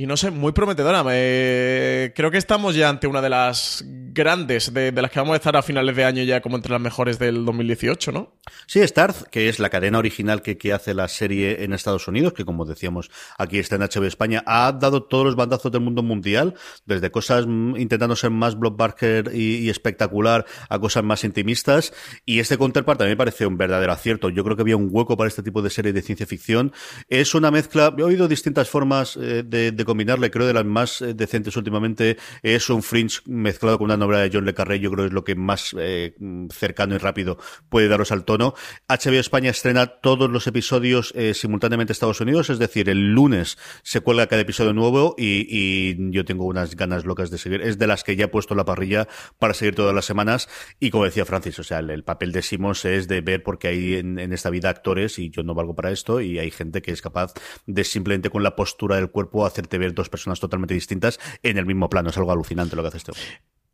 Y 0.00 0.06
no 0.06 0.16
sé, 0.16 0.30
muy 0.30 0.52
prometedora. 0.52 1.04
Me... 1.04 2.14
Creo 2.16 2.30
que 2.30 2.38
estamos 2.38 2.74
ya 2.74 2.88
ante 2.88 3.06
una 3.06 3.20
de 3.20 3.28
las 3.28 3.84
grandes, 3.86 4.72
de, 4.72 4.92
las 4.92 5.10
que 5.10 5.20
vamos 5.20 5.34
a 5.34 5.36
estar 5.36 5.54
a 5.58 5.62
finales 5.62 5.94
de 5.94 6.04
año 6.04 6.22
ya 6.22 6.40
como 6.40 6.56
entre 6.56 6.72
las 6.72 6.80
mejores 6.80 7.18
del 7.18 7.44
2018, 7.44 8.10
¿no? 8.10 8.32
Sí, 8.66 8.80
Starz, 8.80 9.24
que 9.30 9.50
es 9.50 9.58
la 9.58 9.68
cadena 9.68 9.98
original 9.98 10.40
que, 10.40 10.72
hace 10.72 10.94
la 10.94 11.06
serie 11.06 11.64
en 11.64 11.74
Estados 11.74 12.08
Unidos, 12.08 12.32
que 12.32 12.46
como 12.46 12.64
decíamos 12.64 13.10
aquí 13.36 13.58
está 13.58 13.76
en 13.76 13.82
HBO 13.82 14.06
España, 14.06 14.42
ha 14.46 14.72
dado 14.72 15.02
todos 15.02 15.26
los 15.26 15.36
bandazos 15.36 15.70
del 15.70 15.82
mundo 15.82 16.02
mundial, 16.02 16.54
desde 16.86 17.10
cosas 17.10 17.44
intentando 17.44 18.16
ser 18.16 18.30
más 18.30 18.58
blockbuster 18.58 19.32
y, 19.34 19.56
y 19.56 19.68
espectacular 19.68 20.46
a 20.70 20.78
cosas 20.78 21.04
más 21.04 21.24
intimistas. 21.24 21.92
Y 22.24 22.38
este 22.38 22.56
Counterpart 22.56 22.98
también 22.98 23.18
me 23.18 23.24
parece 23.24 23.44
un 23.44 23.58
verdadero 23.58 23.92
acierto. 23.92 24.30
Yo 24.30 24.44
creo 24.44 24.56
que 24.56 24.62
había 24.62 24.78
un 24.78 24.88
hueco 24.90 25.18
para 25.18 25.28
este 25.28 25.42
tipo 25.42 25.60
de 25.60 25.68
serie 25.68 25.92
de 25.92 26.00
ciencia 26.00 26.26
ficción. 26.26 26.72
Es 27.10 27.34
una 27.34 27.50
mezcla, 27.50 27.94
he 27.98 28.02
oído 28.02 28.28
distintas 28.28 28.70
formas 28.70 29.18
eh, 29.18 29.42
de, 29.44 29.72
de 29.72 29.89
combinarle, 29.90 30.30
creo 30.30 30.46
de 30.46 30.54
las 30.54 30.64
más 30.64 31.02
eh, 31.02 31.14
decentes 31.14 31.56
últimamente, 31.56 32.16
es 32.42 32.70
un 32.70 32.82
Fringe 32.82 33.20
mezclado 33.26 33.76
con 33.76 33.86
una 33.86 33.96
novela 33.96 34.20
de 34.20 34.30
John 34.32 34.44
Le 34.44 34.54
Carré, 34.54 34.78
yo 34.78 34.88
creo 34.92 35.04
que 35.04 35.08
es 35.08 35.12
lo 35.12 35.24
que 35.24 35.34
más 35.34 35.74
eh, 35.76 36.14
cercano 36.50 36.94
y 36.94 36.98
rápido 36.98 37.38
puede 37.68 37.88
daros 37.88 38.12
al 38.12 38.24
tono. 38.24 38.54
HBO 38.88 39.18
España 39.18 39.50
estrena 39.50 39.86
todos 39.86 40.30
los 40.30 40.46
episodios 40.46 41.12
eh, 41.16 41.34
simultáneamente 41.34 41.90
en 41.90 41.94
Estados 41.94 42.20
Unidos, 42.20 42.50
es 42.50 42.60
decir, 42.60 42.88
el 42.88 43.12
lunes 43.12 43.58
se 43.82 44.00
cuelga 44.00 44.28
cada 44.28 44.42
episodio 44.42 44.72
nuevo 44.72 45.16
y, 45.18 46.10
yo 46.12 46.24
tengo 46.24 46.44
unas 46.44 46.76
ganas 46.76 47.04
locas 47.04 47.30
de 47.30 47.38
seguir. 47.38 47.62
Es 47.62 47.78
de 47.78 47.86
las 47.86 48.04
que 48.04 48.14
ya 48.14 48.26
he 48.26 48.28
puesto 48.28 48.54
la 48.54 48.64
parrilla 48.64 49.08
para 49.38 49.54
seguir 49.54 49.74
todas 49.74 49.94
las 49.94 50.04
semanas 50.04 50.48
y 50.78 50.90
como 50.90 51.04
decía 51.04 51.24
Francis, 51.24 51.58
o 51.58 51.64
sea, 51.64 51.80
el, 51.80 51.90
el 51.90 52.04
papel 52.04 52.32
de 52.32 52.42
Simons 52.42 52.84
es 52.84 53.08
de 53.08 53.20
ver 53.20 53.42
porque 53.42 53.68
hay 53.68 53.94
en, 53.94 54.18
en 54.18 54.32
esta 54.32 54.50
vida 54.50 54.70
actores 54.70 55.18
y 55.18 55.30
yo 55.30 55.42
no 55.42 55.54
valgo 55.54 55.74
para 55.74 55.90
esto 55.90 56.20
y 56.20 56.38
hay 56.38 56.50
gente 56.50 56.80
que 56.80 56.92
es 56.92 57.02
capaz 57.02 57.34
de 57.66 57.84
simplemente 57.84 58.30
con 58.30 58.42
la 58.42 58.54
postura 58.54 58.96
del 58.96 59.10
cuerpo 59.10 59.46
hacerte 59.46 59.78
ver 59.80 59.94
dos 59.94 60.08
personas 60.08 60.38
totalmente 60.38 60.74
distintas 60.74 61.18
en 61.42 61.58
el 61.58 61.66
mismo 61.66 61.88
plano. 61.90 62.10
Es 62.10 62.16
algo 62.16 62.30
alucinante 62.30 62.76
lo 62.76 62.82
que 62.82 62.88
hace 62.88 62.98
este. 62.98 63.12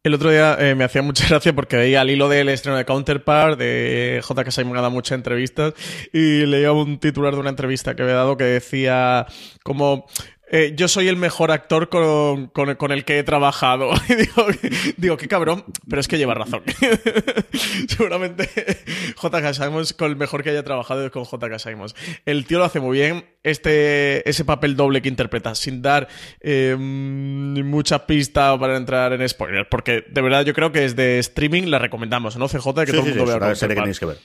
El 0.07 0.15
otro 0.15 0.31
día 0.31 0.57
eh, 0.61 0.77
me 0.77 0.85
hacía 0.85 1.03
mucha 1.03 1.27
gracia 1.29 1.53
porque 1.53 1.77
veía 1.77 2.01
al 2.01 2.11
hilo 2.11 2.29
del 2.29 2.49
estreno 2.49 2.79
de 2.79 2.85
Counterpart, 2.85 3.59
de 3.59 4.21
J.K. 4.23 4.53
Simon 4.53 4.77
ha 4.77 4.81
dado 4.81 4.93
muchas 4.93 5.17
entrevistas, 5.17 5.75
y 6.13 6.47
leía 6.47 6.71
un 6.71 6.99
titular 6.99 7.35
de 7.35 7.41
una 7.41 7.51
entrevista 7.51 7.97
que 7.97 8.03
había 8.03 8.15
dado 8.15 8.37
que 8.37 8.45
decía 8.45 9.27
como 9.65 10.07
eh, 10.49 10.75
yo 10.77 10.87
soy 10.87 11.09
el 11.09 11.17
mejor 11.17 11.51
actor 11.51 11.89
con, 11.89 12.47
con, 12.49 12.93
el 12.93 13.05
que 13.05 13.19
he 13.19 13.23
trabajado. 13.25 13.91
digo, 14.09 14.47
digo, 14.97 15.17
qué 15.17 15.27
cabrón, 15.27 15.65
pero 15.89 16.01
es 16.01 16.07
que 16.07 16.19
lleva 16.19 16.35
razón. 16.35 16.63
Seguramente 17.89 18.49
JK 19.21 19.53
Simons 19.53 19.93
con 19.93 20.11
el 20.11 20.17
mejor 20.17 20.45
que 20.45 20.51
haya 20.51 20.63
trabajado 20.63 21.05
es 21.05 21.11
con 21.11 21.25
JK 21.25 21.59
Simons. 21.59 21.97
El 22.25 22.47
tío 22.47 22.59
lo 22.59 22.65
hace 22.65 22.79
muy 22.79 22.99
bien. 22.99 23.25
Este, 23.43 24.29
ese 24.29 24.45
papel 24.45 24.77
doble 24.77 25.03
que 25.03 25.09
interpreta, 25.09 25.55
sin 25.55 25.83
dar 25.83 26.09
eh, 26.41 26.77
mucha 26.77 28.07
pista 28.07 28.59
para 28.59 28.77
entrar 28.77 29.13
en 29.13 29.29
spoilers, 29.29 29.69
porque 29.69 30.05
de 30.09 30.21
verdad 30.21 30.45
yo 30.45 30.53
creo 30.53 30.73
que 30.73 30.81
desde 30.81 31.19
streaming 31.21 31.65
la 31.65 31.79
recomendamos, 31.79 32.37
¿no? 32.37 32.49
CJ, 32.49 32.85
que 32.85 32.93
todo 32.93 33.07
el 33.07 33.15
mundo 33.15 33.27
vea. 33.27 33.55
que 33.55 34.07
ver. 34.07 34.19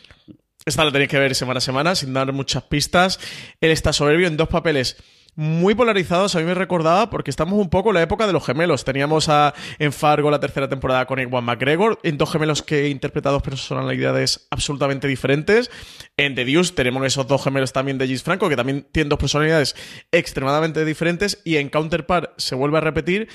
Esta 0.65 0.85
la 0.85 0.91
tenéis 0.91 1.09
que 1.09 1.17
ver 1.17 1.33
semana 1.33 1.57
a 1.57 1.61
semana, 1.61 1.95
sin 1.95 2.13
dar 2.13 2.31
muchas 2.31 2.63
pistas. 2.63 3.19
Él 3.59 3.71
está 3.71 3.93
soberbio 3.93 4.27
en 4.27 4.37
dos 4.37 4.47
papeles 4.47 4.97
muy 5.35 5.75
polarizados. 5.75 6.35
A 6.35 6.39
mí 6.39 6.45
me 6.45 6.53
recordaba 6.53 7.09
porque 7.09 7.29
estamos 7.29 7.59
un 7.59 7.69
poco 7.69 7.89
en 7.89 7.95
la 7.95 8.01
época 8.01 8.27
de 8.27 8.33
los 8.33 8.45
gemelos. 8.45 8.83
Teníamos 8.83 9.29
a, 9.29 9.53
en 9.79 9.93
Fargo 9.93 10.29
la 10.29 10.39
tercera 10.39 10.67
temporada 10.67 11.05
con 11.05 11.19
Iwan 11.19 11.43
McGregor, 11.43 11.99
en 12.03 12.17
dos 12.17 12.31
gemelos 12.31 12.61
que 12.63 12.89
interpreta 12.89 13.29
dos 13.29 13.41
personalidades 13.41 14.47
absolutamente 14.51 15.07
diferentes. 15.07 15.71
En 16.17 16.35
The 16.35 16.45
Deuce 16.45 16.73
tenemos 16.73 17.05
esos 17.05 17.27
dos 17.27 17.43
gemelos 17.43 17.73
también 17.73 17.97
de 17.97 18.07
Gis 18.07 18.23
Franco, 18.23 18.49
que 18.49 18.55
también 18.55 18.87
tienen 18.91 19.09
dos 19.09 19.19
personalidades 19.19 19.75
extremadamente 20.11 20.85
diferentes. 20.85 21.41
Y 21.43 21.57
en 21.57 21.69
Counterpart 21.69 22.33
se 22.37 22.55
vuelve 22.55 22.77
a 22.77 22.81
repetir 22.81 23.29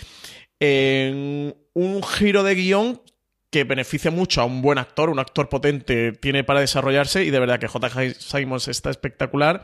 en 0.61 1.57
un 1.75 2.03
giro 2.03 2.43
de 2.43 2.55
guion 2.55 3.03
que 3.51 3.65
beneficia 3.65 4.11
mucho 4.11 4.43
a 4.43 4.45
un 4.45 4.61
buen 4.61 4.79
actor, 4.79 5.09
un 5.09 5.19
actor 5.19 5.49
potente 5.49 6.13
tiene 6.13 6.45
para 6.45 6.61
desarrollarse 6.61 7.25
y 7.25 7.31
de 7.31 7.39
verdad 7.39 7.59
que 7.59 7.69
J. 7.69 7.89
Simons 8.19 8.69
está 8.69 8.91
espectacular 8.91 9.63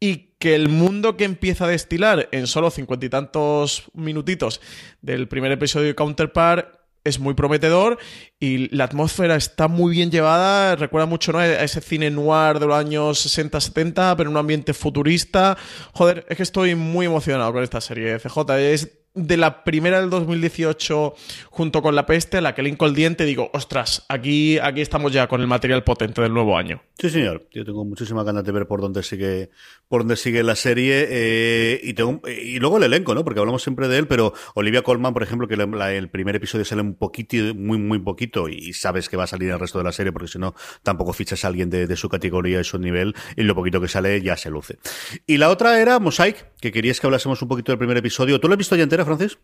y 0.00 0.34
que 0.38 0.54
el 0.54 0.68
mundo 0.68 1.16
que 1.16 1.24
empieza 1.24 1.64
a 1.64 1.68
destilar 1.68 2.28
en 2.32 2.46
solo 2.46 2.70
cincuenta 2.70 3.06
y 3.06 3.08
tantos 3.08 3.84
minutitos 3.94 4.60
del 5.00 5.28
primer 5.28 5.52
episodio 5.52 5.86
de 5.86 5.94
Counterpart 5.94 6.76
es 7.06 7.20
muy 7.20 7.34
prometedor 7.34 7.98
y 8.40 8.74
la 8.74 8.84
atmósfera 8.84 9.36
está 9.36 9.68
muy 9.68 9.92
bien 9.92 10.10
llevada, 10.10 10.76
recuerda 10.76 11.06
mucho 11.06 11.32
¿no? 11.32 11.38
a 11.38 11.46
ese 11.46 11.80
cine 11.80 12.10
noir 12.10 12.58
de 12.58 12.66
los 12.66 12.76
años 12.76 13.38
60-70, 13.38 14.16
pero 14.16 14.28
en 14.28 14.34
un 14.34 14.40
ambiente 14.40 14.74
futurista. 14.74 15.56
Joder, 15.92 16.26
es 16.28 16.36
que 16.36 16.42
estoy 16.42 16.74
muy 16.74 17.06
emocionado 17.06 17.52
con 17.52 17.62
esta 17.62 17.80
serie. 17.80 18.18
CJ 18.18 18.58
es 18.58 19.06
de 19.16 19.38
la 19.38 19.64
primera 19.64 19.98
del 20.00 20.10
2018 20.10 21.14
junto 21.50 21.82
con 21.82 21.94
La 21.94 22.04
Peste, 22.04 22.40
la 22.42 22.54
que 22.54 22.62
le 22.62 22.76
el 22.78 22.94
diente, 22.94 23.24
digo, 23.24 23.50
ostras, 23.54 24.04
aquí, 24.08 24.58
aquí 24.58 24.82
estamos 24.82 25.10
ya 25.10 25.26
con 25.26 25.40
el 25.40 25.46
material 25.46 25.82
potente 25.82 26.20
del 26.20 26.34
nuevo 26.34 26.58
año. 26.58 26.82
Sí, 26.98 27.08
señor. 27.08 27.48
Yo 27.50 27.64
tengo 27.64 27.84
muchísimas 27.84 28.26
ganas 28.26 28.44
de 28.44 28.52
ver 28.52 28.66
por 28.66 28.82
dónde 28.82 29.02
sigue, 29.02 29.50
por 29.88 30.02
dónde 30.02 30.16
sigue 30.16 30.42
la 30.42 30.56
serie. 30.56 31.06
Eh, 31.08 31.80
y, 31.82 32.58
luego 32.58 32.78
el 32.78 32.84
elenco, 32.84 33.14
¿no? 33.14 33.24
Porque 33.24 33.40
hablamos 33.40 33.62
siempre 33.62 33.88
de 33.88 33.98
él, 33.98 34.06
pero 34.06 34.32
Olivia 34.54 34.82
Colman, 34.82 35.12
por 35.12 35.22
ejemplo, 35.22 35.46
que 35.48 35.54
el 35.54 36.08
primer 36.08 36.36
episodio 36.36 36.64
sale 36.64 36.82
un 36.82 36.94
poquito, 36.94 37.36
muy, 37.54 37.78
muy 37.78 37.98
poquito, 37.98 38.48
y 38.48 38.72
sabes 38.72 39.08
que 39.08 39.16
va 39.16 39.24
a 39.24 39.26
salir 39.26 39.50
el 39.50 39.58
resto 39.58 39.78
de 39.78 39.84
la 39.84 39.92
serie, 39.92 40.12
porque 40.12 40.28
si 40.28 40.38
no, 40.38 40.54
tampoco 40.82 41.12
fichas 41.12 41.44
a 41.44 41.48
alguien 41.48 41.70
de, 41.70 41.96
su 41.96 42.08
categoría 42.08 42.60
y 42.60 42.64
su 42.64 42.78
nivel, 42.78 43.14
y 43.36 43.42
lo 43.42 43.54
poquito 43.54 43.80
que 43.80 43.88
sale 43.88 44.20
ya 44.20 44.36
se 44.36 44.50
luce. 44.50 44.78
Y 45.26 45.38
la 45.38 45.48
otra 45.48 45.80
era 45.80 45.98
Mosaic, 45.98 46.52
que 46.60 46.72
querías 46.72 47.00
que 47.00 47.06
hablásemos 47.06 47.40
un 47.42 47.48
poquito 47.48 47.72
del 47.72 47.78
primer 47.78 47.96
episodio. 47.96 48.40
¿Tú 48.40 48.48
lo 48.48 48.54
has 48.54 48.58
visto 48.58 48.76
ya 48.76 48.82
entera, 48.82 49.04
Francis? 49.04 49.38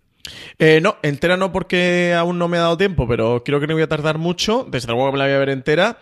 Eh, 0.58 0.80
no, 0.82 0.96
entera 1.02 1.36
no 1.36 1.52
porque 1.52 2.14
aún 2.16 2.38
no 2.38 2.48
me 2.48 2.58
ha 2.58 2.60
dado 2.60 2.76
tiempo, 2.76 3.08
pero 3.08 3.42
creo 3.44 3.60
que 3.60 3.66
no 3.66 3.74
voy 3.74 3.82
a 3.82 3.88
tardar 3.88 4.18
mucho. 4.18 4.66
Desde 4.70 4.88
luego 4.88 5.12
me 5.12 5.18
la 5.18 5.24
voy 5.24 5.34
a 5.34 5.38
ver 5.38 5.48
entera. 5.48 5.98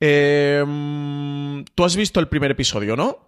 Eh, 0.00 0.64
Tú 1.74 1.84
has 1.84 1.96
visto 1.96 2.20
el 2.20 2.28
primer 2.28 2.50
episodio, 2.50 2.96
¿no? 2.96 3.27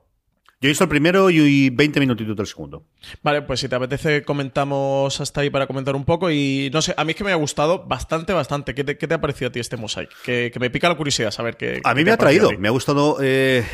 Yo 0.63 0.69
he 0.69 0.73
visto 0.73 0.85
el 0.85 0.91
primero 0.91 1.31
y 1.31 1.71
20 1.71 2.01
minutitos 2.01 2.37
del 2.37 2.47
segundo. 2.47 2.85
Vale, 3.23 3.41
pues 3.41 3.61
si 3.61 3.69
te 3.69 3.77
apetece 3.77 4.23
comentamos 4.23 5.19
hasta 5.19 5.41
ahí 5.41 5.49
para 5.49 5.67
comentar 5.67 5.97
un 5.97 6.05
poco 6.05 6.31
y 6.31 6.69
no 6.71 6.83
sé, 6.83 6.93
a 6.99 7.05
mí 7.05 7.13
es 7.13 7.17
que 7.17 7.25
me 7.25 7.33
ha 7.33 7.37
gustado 7.37 7.87
bastante, 7.87 8.35
bastante. 8.35 8.75
¿Qué 8.75 8.85
te, 8.85 9.15
ha 9.15 9.21
parecido 9.23 9.49
a 9.49 9.53
ti 9.53 9.59
este 9.59 9.79
mosaic? 9.79 10.11
Que, 10.23 10.53
me 10.61 10.69
pica 10.69 10.91
la 10.91 10.99
curiosidad 10.99 11.31
saber 11.31 11.57
qué... 11.57 11.81
A 11.83 11.95
mí 11.95 12.05
me 12.05 12.11
ha 12.11 12.19
traído, 12.19 12.51
me 12.59 12.69
ha 12.69 12.73
gustado... 12.73 13.17
Eh, 13.23 13.65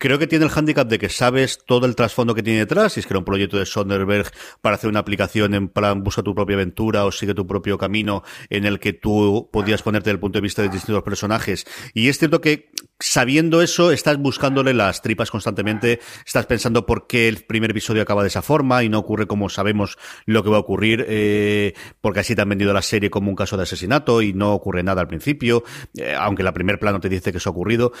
Creo 0.00 0.20
que 0.20 0.28
tiene 0.28 0.44
el 0.44 0.52
hándicap 0.52 0.86
de 0.86 0.96
que 0.96 1.08
sabes 1.08 1.64
todo 1.66 1.84
el 1.84 1.96
trasfondo 1.96 2.32
que 2.32 2.44
tiene 2.44 2.60
detrás, 2.60 2.92
si 2.92 3.00
es 3.00 3.06
que 3.06 3.14
era 3.14 3.18
un 3.18 3.24
proyecto 3.24 3.58
de 3.58 3.66
Sonderberg 3.66 4.30
para 4.60 4.76
hacer 4.76 4.88
una 4.88 5.00
aplicación 5.00 5.54
en 5.54 5.68
plan 5.68 6.04
busca 6.04 6.22
tu 6.22 6.36
propia 6.36 6.54
aventura 6.54 7.04
o 7.04 7.10
sigue 7.10 7.34
tu 7.34 7.48
propio 7.48 7.78
camino 7.78 8.22
en 8.48 8.64
el 8.64 8.78
que 8.78 8.92
tú 8.92 9.50
podías 9.52 9.82
ponerte 9.82 10.10
desde 10.10 10.14
el 10.14 10.20
punto 10.20 10.38
de 10.38 10.42
vista 10.42 10.62
de 10.62 10.68
distintos 10.68 11.02
personajes. 11.02 11.66
Y 11.94 12.08
es 12.08 12.16
cierto 12.16 12.40
que 12.40 12.70
sabiendo 13.00 13.62
eso, 13.62 13.92
estás 13.92 14.18
buscándole 14.18 14.74
las 14.74 15.02
tripas 15.02 15.30
constantemente, 15.30 16.00
estás 16.26 16.46
pensando 16.46 16.86
por 16.86 17.06
qué 17.06 17.28
el 17.28 17.44
primer 17.44 17.70
episodio 17.70 18.02
acaba 18.02 18.22
de 18.22 18.28
esa 18.28 18.42
forma 18.42 18.82
y 18.82 18.88
no 18.88 18.98
ocurre 18.98 19.26
como 19.26 19.48
sabemos 19.48 19.98
lo 20.26 20.42
que 20.42 20.50
va 20.50 20.56
a 20.56 20.60
ocurrir, 20.60 21.04
eh, 21.08 21.74
porque 22.00 22.20
así 22.20 22.34
te 22.34 22.42
han 22.42 22.48
vendido 22.48 22.72
la 22.72 22.82
serie 22.82 23.10
como 23.10 23.30
un 23.30 23.36
caso 23.36 23.56
de 23.56 23.62
asesinato 23.62 24.22
y 24.22 24.32
no 24.32 24.52
ocurre 24.52 24.82
nada 24.82 25.00
al 25.00 25.08
principio, 25.08 25.64
eh, 25.96 26.14
aunque 26.18 26.42
la 26.42 26.52
primer 26.52 26.78
plano 26.78 27.00
te 27.00 27.08
dice 27.08 27.32
que 27.32 27.38
eso 27.38 27.50
ha 27.50 27.52
ocurrido. 27.52 27.92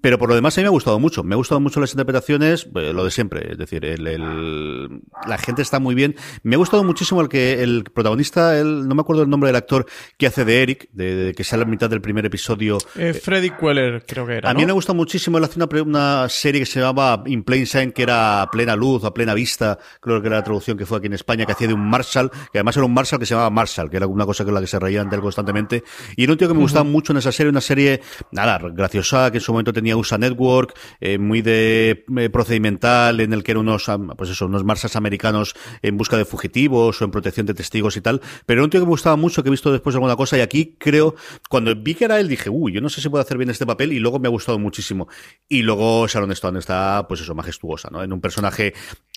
Pero 0.00 0.18
por 0.18 0.28
lo 0.28 0.34
demás 0.34 0.56
a 0.56 0.60
mí 0.60 0.62
me 0.62 0.68
ha 0.68 0.70
gustado 0.70 0.98
mucho 1.00 1.22
me 1.32 1.34
ha 1.34 1.36
gustado 1.36 1.60
mucho 1.60 1.80
las 1.80 1.92
interpretaciones, 1.92 2.68
eh, 2.74 2.92
lo 2.92 3.04
de 3.04 3.10
siempre, 3.10 3.52
es 3.52 3.58
decir, 3.58 3.84
el, 3.84 5.00
la 5.26 5.38
gente 5.38 5.62
está 5.62 5.78
muy 5.78 5.94
bien. 5.94 6.14
Me 6.42 6.56
ha 6.56 6.58
gustado 6.58 6.84
muchísimo 6.84 7.20
el 7.20 7.28
que 7.28 7.62
el 7.62 7.84
protagonista, 7.84 8.58
el, 8.58 8.88
no 8.88 8.94
me 8.94 9.00
acuerdo 9.00 9.22
el 9.22 9.30
nombre 9.30 9.48
del 9.48 9.56
actor 9.56 9.86
que 10.18 10.26
hace 10.26 10.44
de 10.44 10.62
Eric, 10.62 10.88
de, 10.92 11.32
que 11.36 11.44
sale 11.44 11.62
a 11.62 11.66
la 11.66 11.70
mitad 11.70 11.90
del 11.90 12.00
primer 12.00 12.26
episodio. 12.26 12.78
Eh, 12.96 13.14
Freddy 13.14 13.50
Queller, 13.50 14.04
creo 14.06 14.26
que 14.26 14.31
era. 14.32 14.50
A 14.50 14.54
mí 14.54 14.64
me 14.64 14.70
ha 14.70 14.74
gustado 14.74 14.96
muchísimo, 14.96 15.38
él 15.38 15.44
hace 15.44 15.62
una, 15.62 15.82
una 15.82 16.28
serie 16.28 16.60
que 16.60 16.66
se 16.66 16.80
llamaba 16.80 17.22
In 17.26 17.44
Plain 17.44 17.66
Sight, 17.66 17.92
que 17.92 18.02
era 18.02 18.42
a 18.42 18.50
plena 18.50 18.76
luz, 18.76 19.04
a 19.04 19.14
plena 19.14 19.34
vista, 19.34 19.78
creo 20.00 20.20
que 20.20 20.28
era 20.28 20.36
la 20.36 20.44
traducción 20.44 20.76
que 20.76 20.86
fue 20.86 20.98
aquí 20.98 21.06
en 21.06 21.14
España, 21.14 21.46
que 21.46 21.52
hacía 21.52 21.68
de 21.68 21.74
un 21.74 21.88
Marshall, 21.88 22.30
que 22.30 22.58
además 22.58 22.76
era 22.76 22.86
un 22.86 22.94
Marshall 22.94 23.18
que 23.18 23.26
se 23.26 23.34
llamaba 23.34 23.50
Marshall, 23.50 23.90
que 23.90 23.96
era 23.96 24.06
una 24.06 24.26
cosa 24.26 24.44
con 24.44 24.54
la 24.54 24.60
que 24.60 24.66
se 24.66 24.78
reían 24.78 25.08
de 25.08 25.16
él 25.16 25.22
constantemente. 25.22 25.84
Y 26.16 26.24
era 26.24 26.32
un 26.32 26.38
tío 26.38 26.48
que 26.48 26.54
me 26.54 26.60
gustaba 26.60 26.84
mucho 26.84 27.12
en 27.12 27.18
esa 27.18 27.32
serie, 27.32 27.50
una 27.50 27.60
serie, 27.60 28.00
nada, 28.30 28.58
graciosa, 28.58 29.30
que 29.30 29.38
en 29.38 29.42
su 29.42 29.52
momento 29.52 29.72
tenía 29.72 29.96
USA 29.96 30.18
Network, 30.18 30.74
eh, 31.00 31.18
muy 31.18 31.42
de 31.42 32.04
eh, 32.16 32.30
procedimental 32.30 33.20
en 33.20 33.32
el 33.32 33.42
que 33.42 33.52
eran 33.52 33.62
unos, 33.62 33.90
pues 34.16 34.30
eso, 34.30 34.46
unos 34.46 34.64
marsas 34.64 34.96
americanos 34.96 35.54
en 35.82 35.96
busca 35.96 36.16
de 36.16 36.24
fugitivos 36.24 37.00
o 37.00 37.04
en 37.04 37.10
protección 37.10 37.46
de 37.46 37.54
testigos 37.54 37.96
y 37.96 38.00
tal. 38.00 38.20
Pero 38.46 38.60
era 38.60 38.64
un 38.64 38.70
tío 38.70 38.80
que 38.80 38.86
me 38.86 38.90
gustaba 38.90 39.16
mucho, 39.16 39.42
que 39.42 39.48
he 39.48 39.50
visto 39.50 39.72
después 39.72 39.94
alguna 39.94 40.16
cosa 40.16 40.36
y 40.38 40.40
aquí 40.40 40.76
creo, 40.78 41.14
cuando 41.48 41.74
vi 41.74 41.94
que 41.94 42.04
era 42.04 42.20
él 42.20 42.28
dije, 42.28 42.50
uy, 42.50 42.72
yo 42.72 42.80
no 42.80 42.88
sé 42.88 43.00
si 43.00 43.08
puedo 43.08 43.22
hacer 43.22 43.38
bien 43.38 43.50
este 43.50 43.66
papel 43.66 43.92
y 43.92 43.98
luego 43.98 44.18
me 44.22 44.28
ha 44.28 44.30
gustado 44.30 44.58
muchísimo. 44.58 45.08
Y 45.48 45.62
luego 45.62 46.06
Sharon 46.06 46.32
Stone 46.32 46.58
está, 46.58 47.06
pues 47.08 47.20
eso, 47.20 47.34
majestuosa, 47.34 47.90
¿no? 47.90 48.02
En 48.02 48.12
un 48.12 48.20
personaje 48.20 48.72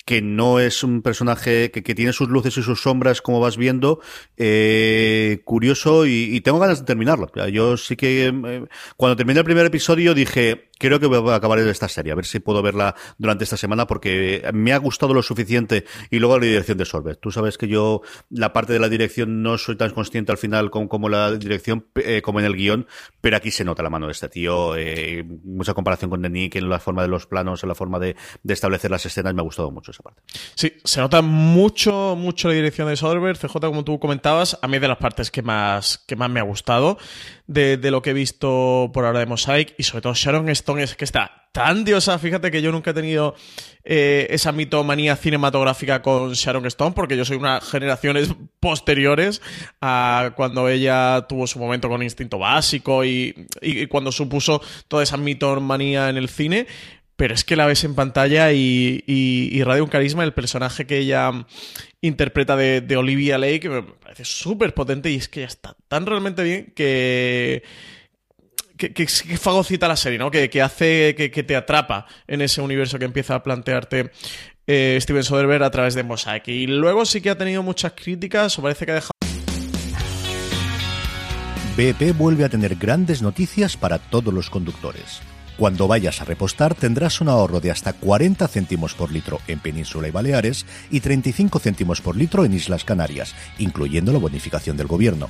que 0.05 0.21
no 0.21 0.59
es 0.59 0.83
un 0.83 1.01
personaje 1.01 1.71
que, 1.71 1.83
que 1.83 1.95
tiene 1.95 2.13
sus 2.13 2.29
luces 2.29 2.55
y 2.57 2.63
sus 2.63 2.81
sombras, 2.81 3.21
como 3.21 3.39
vas 3.39 3.57
viendo, 3.57 3.99
eh, 4.37 5.41
curioso 5.43 6.05
y, 6.05 6.39
tengo 6.41 6.59
ganas 6.59 6.79
de 6.79 6.85
terminarlo. 6.85 7.27
Yo 7.51 7.75
sí 7.75 7.95
que 7.95 8.27
eh, 8.27 8.65
cuando 8.97 9.15
terminé 9.15 9.39
el 9.39 9.45
primer 9.45 9.65
episodio 9.65 10.13
dije, 10.13 10.69
creo 10.77 10.99
que 10.99 11.07
voy 11.07 11.31
a 11.31 11.35
acabar 11.35 11.57
esta 11.59 11.87
serie, 11.87 12.11
a 12.11 12.15
ver 12.15 12.25
si 12.25 12.39
puedo 12.39 12.61
verla 12.61 12.95
durante 13.17 13.43
esta 13.45 13.57
semana 13.57 13.87
porque 13.87 14.47
me 14.53 14.73
ha 14.73 14.77
gustado 14.77 15.13
lo 15.13 15.23
suficiente 15.23 15.85
y 16.11 16.19
luego 16.19 16.37
la 16.37 16.45
dirección 16.45 16.77
de 16.77 16.85
Solver. 16.85 17.15
Tú 17.15 17.31
sabes 17.31 17.57
que 17.57 17.67
yo 17.67 18.01
la 18.29 18.53
parte 18.53 18.73
de 18.73 18.79
la 18.79 18.89
dirección 18.89 19.41
no 19.41 19.57
soy 19.57 19.75
tan 19.75 19.91
consciente 19.91 20.31
al 20.31 20.37
final 20.37 20.69
como, 20.69 21.09
la 21.09 21.31
dirección, 21.31 21.87
eh, 21.95 22.21
como 22.21 22.39
en 22.39 22.45
el 22.45 22.55
guion, 22.55 22.87
pero 23.21 23.37
aquí 23.37 23.49
se 23.49 23.63
nota 23.63 23.81
la 23.81 23.89
mano 23.89 24.05
de 24.05 24.11
este 24.11 24.29
tío, 24.29 24.75
eh, 24.75 25.23
mucha 25.43 25.73
comparación 25.73 26.11
con 26.11 26.21
Denis, 26.21 26.55
en 26.55 26.69
la 26.69 26.79
forma 26.79 27.01
de 27.01 27.07
los 27.07 27.25
planos, 27.25 27.63
en 27.63 27.69
la 27.69 27.75
forma 27.75 27.99
de, 27.99 28.15
establecer 28.47 28.91
las 28.91 29.05
escenas, 29.05 29.33
me 29.33 29.41
ha 29.41 29.43
gustado 29.43 29.71
mucho 29.71 29.91
Sí, 30.55 30.73
se 30.83 30.99
nota 30.99 31.21
mucho, 31.21 32.15
mucho 32.17 32.47
la 32.47 32.53
dirección 32.53 32.87
de 32.87 32.95
Solver, 32.95 33.37
CJ, 33.37 33.59
como 33.59 33.83
tú 33.83 33.99
comentabas, 33.99 34.57
a 34.61 34.67
mí 34.67 34.79
de 34.79 34.87
las 34.87 34.97
partes 34.97 35.31
que 35.31 35.41
más, 35.41 35.97
que 36.07 36.15
más 36.15 36.29
me 36.29 36.39
ha 36.39 36.43
gustado 36.43 36.97
de, 37.47 37.77
lo 37.91 38.01
que 38.01 38.11
he 38.11 38.13
visto 38.13 38.89
por 38.93 39.05
ahora 39.05 39.19
de 39.19 39.25
Mosaic 39.25 39.75
y 39.77 39.83
sobre 39.83 40.01
todo 40.01 40.13
Sharon 40.13 40.49
Stone 40.49 40.83
es 40.83 40.95
que 40.95 41.05
está 41.05 41.45
tan 41.51 41.85
diosa. 41.85 42.19
Fíjate 42.19 42.51
que 42.51 42.61
yo 42.61 42.71
nunca 42.71 42.91
he 42.91 42.93
tenido 42.93 43.33
eh, 43.85 44.27
esa 44.29 44.51
mitomanía 44.51 45.15
cinematográfica 45.15 46.01
con 46.01 46.33
Sharon 46.33 46.65
Stone, 46.65 46.93
porque 46.93 47.15
yo 47.15 47.23
soy 47.23 47.37
unas 47.37 47.63
generaciones 47.63 48.29
posteriores 48.59 49.41
a 49.79 50.31
cuando 50.35 50.67
ella 50.67 51.25
tuvo 51.29 51.47
su 51.47 51.59
momento 51.59 51.87
con 51.87 52.03
Instinto 52.03 52.39
Básico 52.39 53.05
y, 53.05 53.47
cuando 53.89 54.11
supuso 54.11 54.61
toda 54.89 55.03
esa 55.03 55.15
mitomanía 55.15 56.09
en 56.09 56.17
el 56.17 56.27
cine. 56.27 56.67
Pero 57.15 57.33
es 57.33 57.45
que 57.45 57.55
la 57.55 57.65
ves 57.65 57.83
en 57.83 57.95
pantalla 57.95 58.51
y, 58.51 59.61
radio 59.63 59.83
un 59.83 59.89
carisma. 59.89 60.23
El 60.23 60.33
personaje 60.33 60.85
que 60.85 60.97
ella 60.97 61.31
interpreta 62.01 62.55
de, 62.55 62.97
Olivia 62.97 63.37
Lake 63.37 63.69
me 63.69 63.83
parece 63.83 64.25
súper 64.25 64.73
potente 64.73 65.09
y 65.09 65.15
es 65.15 65.29
que 65.29 65.41
ya 65.41 65.47
está 65.47 65.75
tan 65.87 66.05
realmente 66.05 66.43
bien 66.43 66.73
que 66.75 67.63
que, 68.77 68.93
que, 68.93 69.07
fagocita 69.37 69.87
la 69.87 69.95
serie, 69.95 70.19
¿no? 70.19 70.29
Que, 70.29 70.49
que 70.49 70.61
hace 70.61 71.15
que, 71.15 71.43
te 71.43 71.55
atrapa 71.55 72.05
en 72.27 72.41
ese 72.41 72.61
universo 72.61 72.99
que 72.99 73.05
empieza 73.05 73.35
a 73.35 73.43
plantearte 73.43 74.11
eh, 74.67 74.97
Steven 74.99 75.23
Soderbergh 75.23 75.63
a 75.63 75.71
través 75.71 75.95
de 75.95 76.03
Mosaic. 76.03 76.47
Y 76.49 76.67
luego 76.67 77.05
sí 77.05 77.21
que 77.21 77.29
ha 77.29 77.37
tenido 77.37 77.63
muchas 77.63 77.93
críticas, 77.93 78.57
o 78.59 78.61
parece 78.61 78.85
que 78.85 78.91
ha 78.91 78.95
dejado... 78.95 79.11
BP 81.77 82.17
vuelve 82.17 82.45
a 82.45 82.49
tener 82.49 82.75
grandes 82.75 83.21
noticias 83.21 83.75
para 83.75 83.99
todos 83.99 84.33
los 84.33 84.49
conductores. 84.49 85.21
Cuando 85.57 85.87
vayas 85.87 86.21
a 86.21 86.25
repostar 86.25 86.75
tendrás 86.75 87.21
un 87.21 87.29
ahorro 87.29 87.61
de 87.61 87.71
hasta 87.71 87.93
40 87.93 88.45
céntimos 88.49 88.93
por 88.93 89.11
litro 89.11 89.39
en 89.47 89.59
Península 89.59 90.09
y 90.09 90.11
Baleares 90.11 90.65
y 90.91 90.99
35 90.99 91.59
céntimos 91.59 92.01
por 92.01 92.17
litro 92.17 92.43
en 92.43 92.53
Islas 92.53 92.83
Canarias, 92.83 93.33
incluyendo 93.57 94.11
la 94.11 94.19
bonificación 94.19 94.75
del 94.75 94.87
gobierno. 94.87 95.29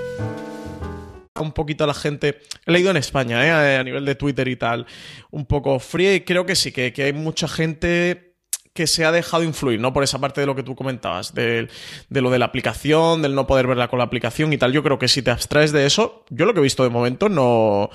Un 1.39 1.51
poquito 1.53 1.83
a 1.83 1.87
la 1.87 1.93
gente. 1.93 2.39
He 2.65 2.71
leído 2.71 2.91
en 2.91 2.97
España, 2.97 3.45
¿eh? 3.45 3.77
a 3.77 3.83
nivel 3.83 4.05
de 4.05 4.15
Twitter 4.15 4.47
y 4.47 4.55
tal, 4.55 4.85
un 5.31 5.45
poco 5.45 5.79
fría 5.79 6.13
y 6.13 6.21
creo 6.21 6.45
que 6.45 6.55
sí, 6.55 6.71
que, 6.71 6.91
que 6.91 7.03
hay 7.03 7.13
mucha 7.13 7.47
gente 7.47 8.30
que 8.73 8.87
se 8.87 9.03
ha 9.03 9.11
dejado 9.11 9.43
influir, 9.43 9.79
¿no? 9.79 9.91
Por 9.93 10.03
esa 10.03 10.19
parte 10.19 10.41
de 10.41 10.47
lo 10.47 10.55
que 10.55 10.63
tú 10.63 10.75
comentabas, 10.75 11.33
de, 11.33 11.67
de, 12.09 12.21
lo 12.21 12.29
de 12.29 12.39
la 12.39 12.45
aplicación, 12.45 13.21
del 13.21 13.35
no 13.35 13.45
poder 13.45 13.67
verla 13.67 13.89
con 13.89 13.99
la 13.99 14.05
aplicación 14.05 14.53
y 14.53 14.57
tal. 14.57 14.71
Yo 14.71 14.81
creo 14.81 14.97
que 14.97 15.07
si 15.07 15.21
te 15.21 15.31
abstraes 15.31 15.71
de 15.71 15.85
eso, 15.85 16.23
yo 16.29 16.45
lo 16.45 16.53
que 16.53 16.61
he 16.61 16.63
visto 16.63 16.83
de 16.83 16.89
momento 16.89 17.27
no, 17.27 17.89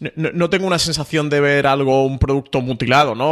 no, 0.00 0.30
no 0.32 0.50
tengo 0.50 0.66
una 0.66 0.78
sensación 0.78 1.28
de 1.28 1.40
ver 1.40 1.66
algo, 1.66 2.04
un 2.04 2.18
producto 2.18 2.60
mutilado, 2.60 3.14
¿no? 3.14 3.26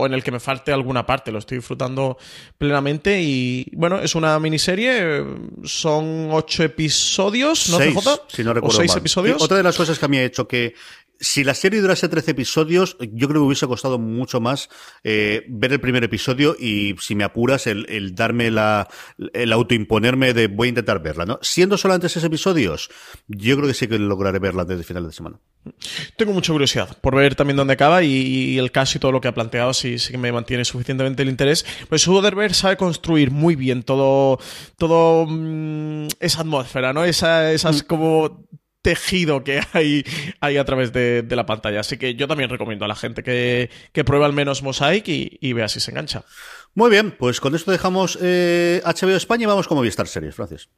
O, 0.00 0.06
en 0.06 0.14
el 0.14 0.22
que 0.22 0.30
me 0.30 0.40
falte 0.40 0.72
alguna 0.72 1.04
parte. 1.04 1.32
Lo 1.32 1.38
estoy 1.38 1.58
disfrutando 1.58 2.16
plenamente 2.58 3.20
y, 3.22 3.66
bueno, 3.72 3.98
es 4.00 4.14
una 4.14 4.38
miniserie. 4.38 5.24
Son 5.64 6.28
ocho 6.30 6.62
episodios, 6.62 7.68
¿no, 7.70 7.78
seis, 7.78 7.94
CJ? 7.94 8.08
Si 8.28 8.44
no 8.44 8.54
recuerdo 8.54 8.76
¿O 8.76 8.80
seis 8.80 8.90
mal. 8.90 8.98
episodios? 8.98 9.40
Y 9.40 9.44
otra 9.44 9.56
de 9.56 9.62
las 9.62 9.76
cosas 9.76 9.98
que 9.98 10.04
a 10.04 10.08
mí 10.08 10.18
ha 10.18 10.24
hecho 10.24 10.46
que 10.46 10.74
si 11.20 11.44
la 11.44 11.54
serie 11.54 11.80
durase 11.80 12.08
13 12.08 12.32
episodios, 12.32 12.96
yo 13.00 13.28
creo 13.28 13.40
que 13.40 13.46
hubiese 13.46 13.66
costado 13.66 13.98
mucho 13.98 14.40
más 14.40 14.68
eh, 15.04 15.44
ver 15.48 15.72
el 15.72 15.80
primer 15.80 16.02
episodio 16.04 16.56
y, 16.58 16.96
si 17.00 17.14
me 17.14 17.24
apuras, 17.24 17.66
el, 17.66 17.86
el, 17.88 18.14
darme 18.14 18.50
la, 18.50 18.88
el 19.32 19.52
autoimponerme 19.52 20.34
de 20.34 20.48
voy 20.48 20.66
a 20.66 20.70
intentar 20.70 21.02
verla, 21.02 21.24
¿no? 21.24 21.38
Siendo 21.42 21.78
solamente 21.78 22.08
seis 22.08 22.24
episodios, 22.24 22.90
yo 23.28 23.56
creo 23.56 23.68
que 23.68 23.74
sí 23.74 23.86
que 23.86 23.98
lograré 23.98 24.40
verla 24.40 24.64
desde 24.64 24.80
el 24.80 24.84
final 24.84 25.06
de 25.06 25.12
semana. 25.12 25.38
Tengo 26.16 26.32
mucha 26.32 26.52
curiosidad 26.52 26.98
por 27.00 27.14
ver 27.14 27.36
también 27.36 27.56
dónde 27.56 27.74
acaba 27.74 28.02
y, 28.02 28.10
y 28.10 28.58
el 28.58 28.72
caso 28.72 28.98
y 28.98 29.00
todo 29.00 29.12
lo 29.12 29.20
que 29.20 29.28
ha 29.28 29.34
planteado, 29.34 29.72
si 29.74 29.98
sí, 29.98 30.06
sí, 30.06 30.12
que 30.12 30.18
me 30.18 30.32
mantiene 30.32 30.64
suficientemente 30.64 31.22
el 31.22 31.28
interés. 31.28 31.64
Pues 31.88 32.02
Soderbergh 32.02 32.54
sabe 32.54 32.76
construir 32.76 33.30
muy 33.30 33.54
bien 33.54 33.84
todo, 33.84 34.38
todo 34.76 35.26
mmm, 35.28 36.08
esa 36.18 36.40
atmósfera, 36.40 36.92
¿no? 36.92 37.04
Esa, 37.04 37.52
esas 37.52 37.84
como 37.84 38.48
tejido 38.82 39.44
que 39.44 39.62
hay, 39.72 40.04
hay 40.40 40.56
a 40.56 40.64
través 40.64 40.92
de, 40.92 41.22
de, 41.22 41.36
la 41.36 41.46
pantalla. 41.46 41.80
Así 41.80 41.96
que 41.96 42.14
yo 42.14 42.28
también 42.28 42.50
recomiendo 42.50 42.84
a 42.84 42.88
la 42.88 42.96
gente 42.96 43.22
que, 43.22 43.70
que 43.92 44.04
pruebe 44.04 44.24
al 44.24 44.32
menos 44.32 44.62
Mosaic 44.62 45.08
y, 45.08 45.38
y, 45.40 45.52
vea 45.52 45.68
si 45.68 45.80
se 45.80 45.90
engancha. 45.92 46.24
Muy 46.74 46.90
bien, 46.90 47.12
pues 47.12 47.40
con 47.40 47.54
esto 47.54 47.70
dejamos 47.70 48.18
eh, 48.20 48.82
HBO 48.84 49.16
España 49.16 49.44
y 49.44 49.46
vamos 49.46 49.68
con 49.68 49.76
Movistar 49.76 50.08
Series, 50.08 50.34
Francis. 50.34 50.68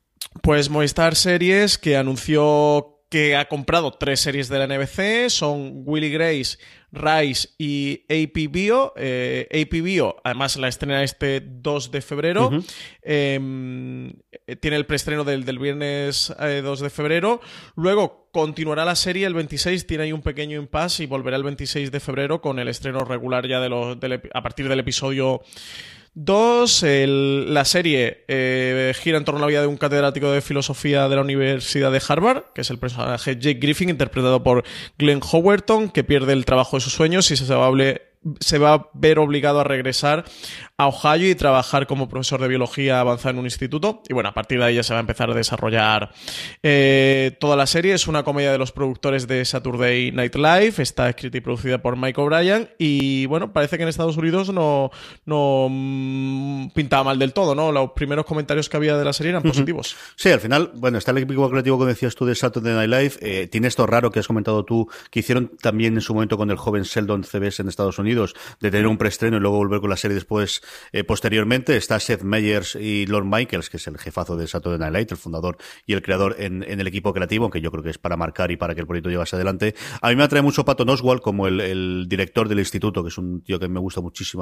Pues 0.42 0.70
Movistar 0.70 1.16
Series 1.16 1.78
que 1.78 1.96
anunció 1.96 2.94
que 3.08 3.36
ha 3.36 3.48
comprado 3.48 3.92
tres 3.92 4.20
series 4.20 4.48
de 4.48 4.58
la 4.58 4.66
NBC, 4.66 5.30
son 5.30 5.82
Willy 5.84 6.10
Grace, 6.10 6.58
Rice 6.94 7.48
y 7.58 8.02
AP 8.08 8.50
Bio. 8.50 8.92
Eh, 8.96 9.48
AP 9.50 9.82
Bio, 9.82 10.16
además 10.24 10.56
la 10.56 10.68
estrena 10.68 11.02
este 11.02 11.40
2 11.40 11.90
de 11.90 12.00
febrero. 12.00 12.48
Uh 12.48 12.52
-huh. 12.52 12.64
eh, 13.02 14.56
tiene 14.60 14.76
el 14.76 14.86
preestreno 14.86 15.24
del, 15.24 15.44
del 15.44 15.58
viernes 15.58 16.34
eh, 16.40 16.60
2 16.62 16.80
de 16.80 16.90
febrero. 16.90 17.40
Luego 17.76 18.28
continuará 18.32 18.84
la 18.84 18.96
serie 18.96 19.26
el 19.26 19.34
26, 19.34 19.86
tiene 19.86 20.04
ahí 20.04 20.12
un 20.12 20.22
pequeño 20.22 20.58
impasse 20.58 21.04
y 21.04 21.06
volverá 21.06 21.36
el 21.36 21.44
26 21.44 21.92
de 21.92 22.00
febrero 22.00 22.40
con 22.40 22.58
el 22.58 22.68
estreno 22.68 23.04
regular 23.04 23.46
ya 23.46 23.60
de 23.60 23.68
los, 23.68 24.00
del, 24.00 24.20
a 24.34 24.42
partir 24.42 24.68
del 24.68 24.80
episodio 24.80 25.40
Dos, 26.16 26.84
la 26.84 27.64
serie 27.64 28.24
eh, 28.28 28.94
gira 28.94 29.18
en 29.18 29.24
torno 29.24 29.38
a 29.38 29.40
la 29.42 29.48
vida 29.48 29.60
de 29.62 29.66
un 29.66 29.76
catedrático 29.76 30.30
de 30.30 30.40
filosofía 30.40 31.08
de 31.08 31.16
la 31.16 31.22
Universidad 31.22 31.90
de 31.90 32.00
Harvard, 32.06 32.44
que 32.54 32.60
es 32.60 32.70
el 32.70 32.78
personaje 32.78 33.36
Jake 33.36 33.58
Griffin, 33.58 33.88
interpretado 33.88 34.44
por 34.44 34.62
Glenn 34.96 35.20
Howerton, 35.20 35.90
que 35.90 36.04
pierde 36.04 36.32
el 36.32 36.44
trabajo 36.44 36.76
de 36.76 36.82
sus 36.82 36.92
sueños 36.92 37.32
y 37.32 37.36
se 37.36 37.52
va 37.52 37.66
a, 37.66 37.72
se 38.38 38.58
va 38.58 38.74
a 38.74 38.90
ver 38.94 39.18
obligado 39.18 39.58
a 39.58 39.64
regresar 39.64 40.24
a 40.76 40.88
Ohio 40.88 41.30
y 41.30 41.36
trabajar 41.36 41.86
como 41.86 42.08
profesor 42.08 42.40
de 42.40 42.48
biología 42.48 42.98
avanzada 42.98 43.30
en 43.30 43.38
un 43.38 43.44
instituto. 43.44 44.02
Y 44.08 44.12
bueno, 44.12 44.30
a 44.30 44.34
partir 44.34 44.58
de 44.58 44.64
ahí 44.64 44.74
ya 44.74 44.82
se 44.82 44.92
va 44.92 44.98
a 44.98 45.00
empezar 45.00 45.30
a 45.30 45.34
desarrollar 45.34 46.10
eh, 46.64 47.36
toda 47.38 47.54
la 47.54 47.66
serie. 47.66 47.94
Es 47.94 48.08
una 48.08 48.24
comedia 48.24 48.50
de 48.50 48.58
los 48.58 48.72
productores 48.72 49.28
de 49.28 49.44
Saturday 49.44 50.10
Night 50.10 50.34
Live. 50.34 50.74
Está 50.78 51.08
escrita 51.08 51.38
y 51.38 51.40
producida 51.40 51.78
por 51.80 51.96
Mike 51.96 52.20
O'Brien. 52.20 52.70
Y 52.76 53.26
bueno, 53.26 53.52
parece 53.52 53.76
que 53.76 53.84
en 53.84 53.88
Estados 53.88 54.16
Unidos 54.16 54.52
no, 54.52 54.90
no 55.26 55.68
mmm, 55.70 56.70
pintaba 56.70 57.04
mal 57.04 57.20
del 57.20 57.32
todo, 57.32 57.54
¿no? 57.54 57.70
Los 57.70 57.92
primeros 57.92 58.24
comentarios 58.26 58.68
que 58.68 58.76
había 58.76 58.96
de 58.96 59.04
la 59.04 59.12
serie 59.12 59.30
eran 59.30 59.44
positivos. 59.44 59.94
Sí, 60.16 60.30
al 60.30 60.40
final, 60.40 60.72
bueno, 60.74 60.98
está 60.98 61.12
el 61.12 61.18
equipo 61.18 61.48
creativo 61.50 61.78
que 61.78 61.86
decías 61.86 62.16
tú 62.16 62.26
de 62.26 62.34
Saturday 62.34 62.74
Night 62.74 62.90
Live. 62.90 63.12
Eh, 63.20 63.46
tiene 63.46 63.68
esto 63.68 63.86
raro 63.86 64.10
que 64.10 64.18
has 64.18 64.26
comentado 64.26 64.64
tú, 64.64 64.88
que 65.12 65.20
hicieron 65.20 65.52
también 65.60 65.94
en 65.94 66.00
su 66.00 66.14
momento 66.14 66.36
con 66.36 66.50
el 66.50 66.56
joven 66.56 66.82
Sheldon 66.82 67.22
CBS 67.22 67.62
en 67.62 67.68
Estados 67.68 68.00
Unidos, 68.00 68.34
de 68.58 68.72
tener 68.72 68.88
un 68.88 68.98
preestreno 68.98 69.36
y 69.36 69.40
luego 69.40 69.58
volver 69.58 69.80
con 69.80 69.90
la 69.90 69.96
serie 69.96 70.16
después 70.16 70.63
eh, 70.92 71.04
posteriormente 71.04 71.76
está 71.76 71.98
Seth 72.00 72.22
Meyers 72.22 72.76
y 72.76 73.06
Lord 73.06 73.26
Michaels, 73.26 73.70
que 73.70 73.78
es 73.78 73.86
el 73.86 73.98
jefazo 73.98 74.36
de 74.36 74.46
Saturday 74.46 74.78
Night 74.78 74.94
Live, 74.94 75.06
el 75.10 75.16
fundador 75.16 75.56
y 75.86 75.94
el 75.94 76.02
creador 76.02 76.36
en, 76.38 76.62
en, 76.62 76.80
el 76.80 76.86
equipo 76.86 77.12
creativo, 77.12 77.44
aunque 77.44 77.60
yo 77.60 77.70
creo 77.70 77.82
que 77.82 77.90
es 77.90 77.98
para 77.98 78.16
marcar 78.16 78.50
y 78.50 78.56
para 78.56 78.74
que 78.74 78.80
el 78.80 78.86
proyecto 78.86 79.10
llegase 79.10 79.36
adelante. 79.36 79.74
A 80.00 80.10
mí 80.10 80.16
me 80.16 80.24
atrae 80.24 80.42
mucho 80.42 80.64
Patton 80.64 80.88
Oswald 80.88 81.20
como 81.20 81.46
el, 81.46 81.60
el 81.60 82.06
director 82.08 82.48
del 82.48 82.58
instituto, 82.58 83.02
que 83.02 83.08
es 83.08 83.18
un 83.18 83.42
tío 83.42 83.58
que 83.58 83.68
me 83.68 83.80
gusta 83.80 84.00
muchísimo 84.00 84.34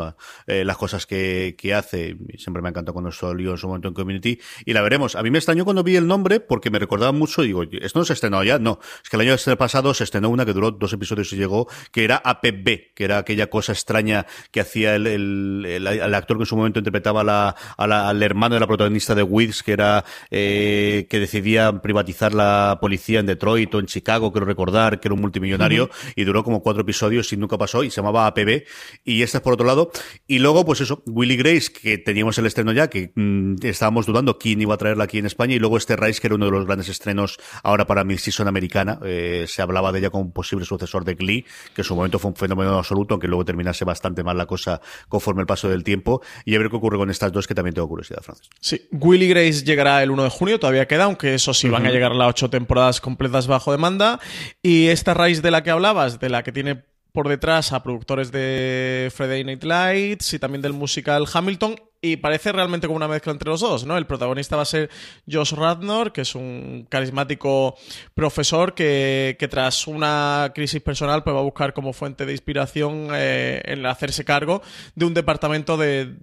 eh, 0.47 0.65
las 0.65 0.77
cosas 0.77 1.07
que, 1.07 1.55
que 1.59 1.75
hace. 1.75 2.17
Y 2.29 2.39
siempre 2.39 2.63
me 2.63 2.69
ha 2.69 2.71
encantado 2.71 2.95
cuando 2.95 3.13
salió 3.13 3.53
en 3.53 3.59
su 3.59 3.67
momento 3.67 3.89
en 3.89 3.95
Community. 3.95 4.39
Y 4.65 4.73
la 4.73 4.83
veremos. 4.83 5.17
A 5.17 5.23
mí 5.23 5.31
me 5.31 5.39
extrañó 5.39 5.65
cuando 5.65 5.83
vi 5.83 5.97
el 5.97 6.07
nombre 6.07 6.41
porque 6.41 6.71
me 6.71 6.79
recordaba 6.79 7.13
mucho. 7.13 7.43
Digo, 7.43 7.63
¿esto 7.63 7.99
no 7.99 8.05
se 8.05 8.13
estrenó 8.13 8.43
ya? 8.45 8.59
No. 8.59 8.79
Es 9.03 9.11
que 9.11 9.17
el 9.17 9.23
año 9.23 9.37
pasado 9.57 9.95
se 9.95 10.05
estrenó 10.05 10.31
una 10.31 10.45
que 10.45 10.53
duró 10.53 10.71
dos 10.71 10.93
episodios 10.93 11.33
y 11.33 11.37
llegó, 11.37 11.69
que 11.91 12.05
era 12.05 12.17
APB, 12.17 12.95
que 12.95 13.05
era 13.05 13.19
aquella 13.19 13.49
cosa 13.49 13.73
extraña 13.73 14.27
que 14.51 14.61
hacía 14.61 14.95
el 14.95 16.12
actor 16.15 16.37
que 16.37 16.43
en 16.43 16.47
su 16.47 16.57
momento 16.57 16.79
interpretaba 16.79 17.25
la, 17.25 17.55
a 17.77 17.87
la, 17.87 18.09
al 18.09 18.23
hermano 18.23 18.55
de 18.55 18.61
la 18.61 18.67
protagonista 18.67 19.15
de 19.15 19.23
Wiz, 19.23 19.63
que 19.63 19.73
era 19.73 20.05
eh, 20.31 21.07
que 21.09 21.21
decidía 21.21 21.73
privatizar 21.81 22.35
la 22.35 22.79
policía 22.81 23.21
en 23.21 23.27
Detroit 23.27 23.75
o 23.75 23.79
en 23.79 23.87
Chicago, 23.87 24.33
quiero 24.33 24.47
recordar, 24.47 25.01
que 25.01 25.09
era 25.09 25.15
un 25.15 25.21
multimillonario, 25.21 25.85
uh 25.85 25.89
-huh. 25.89 26.13
y 26.17 26.25
duró 26.25 26.45
como 26.45 26.63
cuatro 26.63 26.83
episodios 26.83 27.33
y 27.33 27.37
nunca 27.37 27.59
pasó, 27.59 27.85
y 27.85 27.91
se 27.91 27.97
llamaba 27.97 28.27
APB, 28.27 28.65
y 29.05 29.23
esta 29.23 29.39
es 29.39 29.43
por 29.43 29.55
otro 29.55 29.67
lado. 29.67 29.91
Y 30.27 30.39
luego, 30.39 30.65
pues 30.65 30.81
eso, 30.81 31.03
Willy 31.07 31.37
Grace, 31.37 31.73
que 31.73 31.99
teníamos 31.99 32.39
el 32.39 32.47
estreno 32.47 32.73
ya, 32.73 32.89
que 32.89 33.13
mmm, 33.15 33.55
estábamos 33.63 34.07
dudando 34.07 34.39
quién 34.39 34.61
iba 34.61 34.75
a 34.75 34.79
traerla 34.79 35.05
aquí 35.05 35.19
en 35.19 35.27
España, 35.27 35.55
y 35.55 35.59
luego 35.59 35.77
este 35.77 35.97
Rice, 35.97 36.21
que 36.21 36.27
era 36.29 36.37
uno 36.37 36.47
de 36.47 36.53
los 36.53 36.67
grandes 36.67 36.89
estrenos 36.89 37.39
ahora 37.63 37.87
para 37.87 38.05
mi 38.05 38.19
season 38.19 38.49
americana, 38.49 38.99
eh, 39.05 39.45
se 39.49 39.63
hablaba 39.63 39.93
de 39.93 39.99
ella 40.01 40.11
como 40.11 40.25
un 40.25 40.33
posible 40.33 40.65
sucesor 40.65 41.05
de 41.05 41.15
Glee, 41.15 41.45
que 41.75 41.83
en 41.83 41.85
su 41.85 41.95
momento 41.95 42.19
fue 42.19 42.31
un 42.31 42.37
fenómeno 42.37 42.79
absoluto, 42.79 43.15
aunque 43.15 43.29
luego 43.29 43.45
terminase 43.45 43.85
bastante 43.85 44.23
mal 44.23 44.37
la 44.37 44.47
cosa 44.47 44.81
conforme 45.09 45.43
el 45.43 45.47
paso 45.47 45.69
del 45.69 45.85
tiempo, 45.85 46.02
y 46.45 46.55
a 46.55 46.59
ver 46.59 46.69
qué 46.69 46.77
ocurre 46.77 46.99
con 46.99 47.11
estas 47.11 47.33
dos 47.33 47.47
que 47.47 47.55
también 47.55 47.75
tengo 47.75 47.89
curiosidad, 47.89 48.23
Francis. 48.23 48.49
Sí, 48.61 48.89
Willy 48.93 49.29
Grace 49.29 49.65
llegará 49.65 50.03
el 50.03 50.11
1 50.11 50.25
de 50.25 50.31
junio, 50.31 50.59
todavía 50.61 50.87
queda, 50.87 51.05
aunque 51.05 51.35
eso 51.35 51.55
sí, 51.55 51.67
uh 51.67 51.71
-huh. 51.71 51.73
van 51.75 51.87
a 51.87 51.91
llegar 51.91 52.15
las 52.15 52.29
ocho 52.29 52.51
temporadas 52.51 53.01
completas 53.01 53.47
bajo 53.47 53.73
demanda. 53.73 54.21
Y 54.63 54.89
esta 54.89 55.15
raíz 55.15 55.43
de 55.43 55.51
la 55.51 55.63
que 55.63 55.71
hablabas, 55.71 56.21
de 56.21 56.29
la 56.29 56.43
que 56.43 56.53
tiene 56.53 56.85
por 57.13 57.29
detrás 57.29 57.73
a 57.73 57.83
productores 57.83 58.33
de 58.33 59.11
Friday 59.15 59.45
Night 59.45 59.65
Lights 59.65 60.35
y 60.35 60.39
también 60.39 60.63
del 60.63 60.73
musical 60.73 61.27
Hamilton, 61.33 61.77
y 62.05 62.17
parece 62.17 62.51
realmente 62.51 62.89
como 62.89 62.97
una 62.97 63.07
mezcla 63.07 63.31
entre 63.31 63.49
los 63.49 63.61
dos, 63.61 63.87
¿no? 63.87 63.97
El 63.97 64.07
protagonista 64.07 64.57
va 64.57 64.63
a 64.63 64.67
ser 64.67 64.91
Josh 65.31 65.53
Radnor, 65.53 66.13
que 66.13 66.23
es 66.23 66.35
un 66.35 66.85
carismático 66.89 67.77
profesor 68.13 68.75
que, 68.75 69.37
tras 69.49 69.87
una 69.87 70.51
crisis 70.53 70.81
personal 70.83 71.23
pues 71.23 71.37
va 71.37 71.41
a 71.41 71.45
buscar 71.45 71.73
como 71.73 71.93
fuente 71.93 72.27
de 72.27 72.33
inspiración 72.33 73.09
eh, 73.13 73.63
en 73.67 73.87
hacerse 73.87 74.25
cargo 74.25 74.63
de 74.97 75.05
un 75.05 75.15
departamento 75.15 75.77
de, 75.77 76.17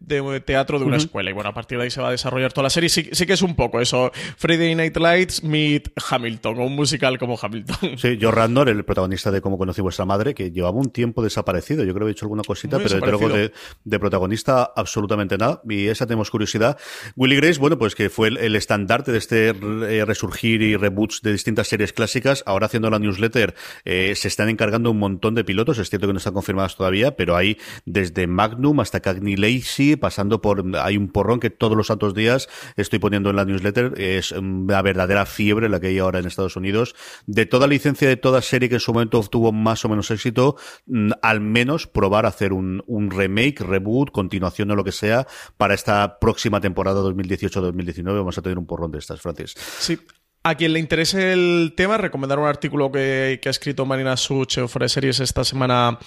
teatro 0.45 0.79
de 0.79 0.85
una 0.85 0.97
escuela. 0.97 1.29
Y 1.29 1.33
bueno, 1.33 1.49
a 1.49 1.53
partir 1.53 1.77
de 1.77 1.85
ahí 1.85 1.91
se 1.91 2.01
va 2.01 2.09
a 2.09 2.11
desarrollar 2.11 2.51
toda 2.51 2.63
la 2.63 2.69
serie. 2.69 2.89
Sí, 2.89 3.09
sí 3.13 3.25
que 3.25 3.33
es 3.33 3.41
un 3.41 3.55
poco 3.55 3.79
eso, 3.79 4.11
Friday 4.35 4.75
Night 4.75 4.97
Lights 4.97 5.43
meet 5.43 5.89
Hamilton, 6.09 6.59
o 6.59 6.65
un 6.65 6.75
musical 6.75 7.17
como 7.17 7.39
Hamilton. 7.41 7.97
Sí, 7.97 8.17
Josh 8.21 8.33
Radnor, 8.33 8.67
el 8.67 8.83
protagonista 8.83 9.31
de 9.31 9.39
Cómo 9.39 9.57
conocí 9.57 9.81
vuestra 9.81 10.03
madre, 10.03 10.33
que 10.33 10.51
llevaba 10.51 10.77
un 10.77 10.89
tiempo 10.89 11.23
desaparecido. 11.23 11.85
Yo 11.85 11.93
creo 11.93 12.05
que 12.05 12.09
he 12.09 12.13
hecho 12.13 12.25
alguna 12.25 12.43
cosita, 12.43 12.79
pero 12.79 12.99
luego 12.99 13.29
de, 13.29 13.53
de 13.85 13.99
protagonista 13.99 14.73
absolutamente 14.75 15.37
nada 15.37 15.61
y 15.71 15.87
esa 15.87 16.05
tenemos 16.05 16.31
curiosidad. 16.31 16.77
Willy 17.15 17.35
Grace, 17.35 17.59
bueno, 17.59 17.77
pues 17.77 17.95
que 17.95 18.09
fue 18.09 18.29
el, 18.29 18.55
estandarte 18.55 19.11
de 19.11 19.17
este 19.17 19.49
eh, 19.49 20.05
resurgir 20.05 20.61
y 20.61 20.75
reboots 20.75 21.21
de 21.21 21.31
distintas 21.31 21.67
series 21.67 21.93
clásicas. 21.93 22.43
Ahora 22.45 22.67
haciendo 22.67 22.89
la 22.89 22.99
newsletter 22.99 23.55
eh, 23.85 24.13
se 24.15 24.27
están 24.27 24.49
encargando 24.49 24.91
un 24.91 24.99
montón 24.99 25.35
de 25.35 25.43
pilotos. 25.43 25.77
Es 25.79 25.89
cierto 25.89 26.07
que 26.07 26.13
no 26.13 26.17
están 26.17 26.33
confirmados 26.33 26.75
todavía, 26.75 27.15
pero 27.15 27.35
hay 27.35 27.57
desde 27.85 28.27
Magnum 28.27 28.79
hasta 28.79 28.99
Cagney 28.99 29.35
Lacey, 29.35 29.95
pasando 29.95 30.41
por. 30.41 30.63
Hay 30.77 30.97
un 30.97 31.09
porrón 31.09 31.39
que 31.39 31.49
todos 31.49 31.77
los 31.77 31.87
santos 31.87 32.13
días 32.13 32.49
estoy 32.75 32.99
poniendo 32.99 33.29
en 33.29 33.35
la 33.35 33.45
newsletter. 33.45 33.93
Es 33.99 34.31
una 34.31 34.81
verdadera 34.81 35.25
fiebre 35.25 35.69
la 35.69 35.79
que 35.79 35.87
hay 35.87 35.99
ahora 35.99 36.19
en 36.19 36.25
Estados 36.25 36.55
Unidos. 36.55 36.95
De 37.25 37.45
toda 37.45 37.67
licencia, 37.67 38.07
de 38.07 38.17
toda 38.17 38.41
serie 38.41 38.69
que 38.69 38.75
en 38.75 38.81
su 38.81 38.93
momento 38.93 39.19
obtuvo 39.19 39.51
más 39.51 39.85
o 39.85 39.89
menos 39.89 40.11
éxito, 40.11 40.55
mm, 40.87 41.11
al 41.21 41.41
menos 41.41 41.87
probar 41.87 42.25
hacer 42.25 42.53
un, 42.53 42.83
un 42.87 43.11
remake, 43.11 43.59
reboot, 43.61 44.11
continuación 44.11 44.71
o 44.71 44.75
lo 44.75 44.83
que 44.83 44.91
sea 44.91 45.27
para 45.59 45.73
esta 45.73 46.19
próxima 46.19 46.61
temporada 46.61 47.01
2018-2019 47.01 48.15
vamos 48.15 48.37
a 48.37 48.41
tener 48.41 48.57
un 48.57 48.65
porrón 48.65 48.91
de 48.93 48.99
estas, 48.99 49.19
Francis. 49.19 49.55
Sí, 49.57 49.99
a 50.41 50.55
quien 50.55 50.71
le 50.71 50.79
interese 50.79 51.33
el 51.33 51.73
tema, 51.75 51.97
recomendar 51.97 52.39
un 52.39 52.47
artículo 52.47 52.89
que, 52.93 53.41
ha 53.45 53.49
escrito 53.49 53.85
Marina 53.85 54.15
Such 54.15 54.59
fuera 54.67 54.85
de 54.85 54.89
series 54.89 55.19
esta 55.19 55.43
semana 55.43 55.99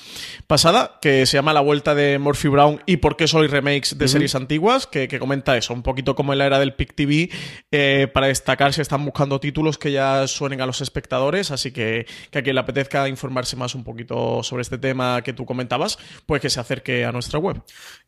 pasada, 0.47 0.99
que 1.03 1.27
se 1.27 1.37
llama 1.37 1.53
La 1.53 1.61
vuelta 1.61 1.95
de 1.95 2.19
Murphy 2.19 2.49
Brown 2.49 2.81
y 2.87 2.97
por 2.97 3.19
qué 3.19 3.29
solo 3.29 3.43
hay 3.43 3.51
remakes 3.51 3.99
de 3.99 4.09
series 4.09 4.35
antiguas, 4.35 4.87
que, 4.87 5.07
comenta 5.19 5.59
eso, 5.59 5.75
un 5.75 5.83
poquito 5.83 6.15
como 6.15 6.33
en 6.33 6.39
la 6.39 6.47
era 6.47 6.59
del 6.59 6.73
PIC 6.73 6.95
TV, 6.95 7.31
eh, 7.71 8.09
para 8.11 8.29
destacar 8.29 8.73
si 8.73 8.81
están 8.81 9.05
buscando 9.05 9.39
títulos 9.39 9.77
que 9.77 9.93
ya 9.93 10.27
suenen 10.27 10.63
a 10.63 10.67
los 10.67 10.81
espectadores, 10.81 11.51
así 11.51 11.71
que, 11.71 12.07
que 12.31 12.39
a 12.39 12.43
quien 12.43 12.55
le 12.55 12.63
apetezca 12.63 13.07
informarse 13.11 13.57
más 13.57 13.75
un 13.75 13.85
poquito 13.85 14.43
sobre 14.43 14.63
este 14.63 14.79
tema 14.79 15.21
que 15.21 15.35
tú 15.35 15.45
comentabas, 15.45 15.99
pues 16.25 16.41
que 16.41 16.49
se 16.49 16.59
acerque 16.59 17.05
a 17.05 17.13
nuestra 17.13 17.39
web. 17.39 17.63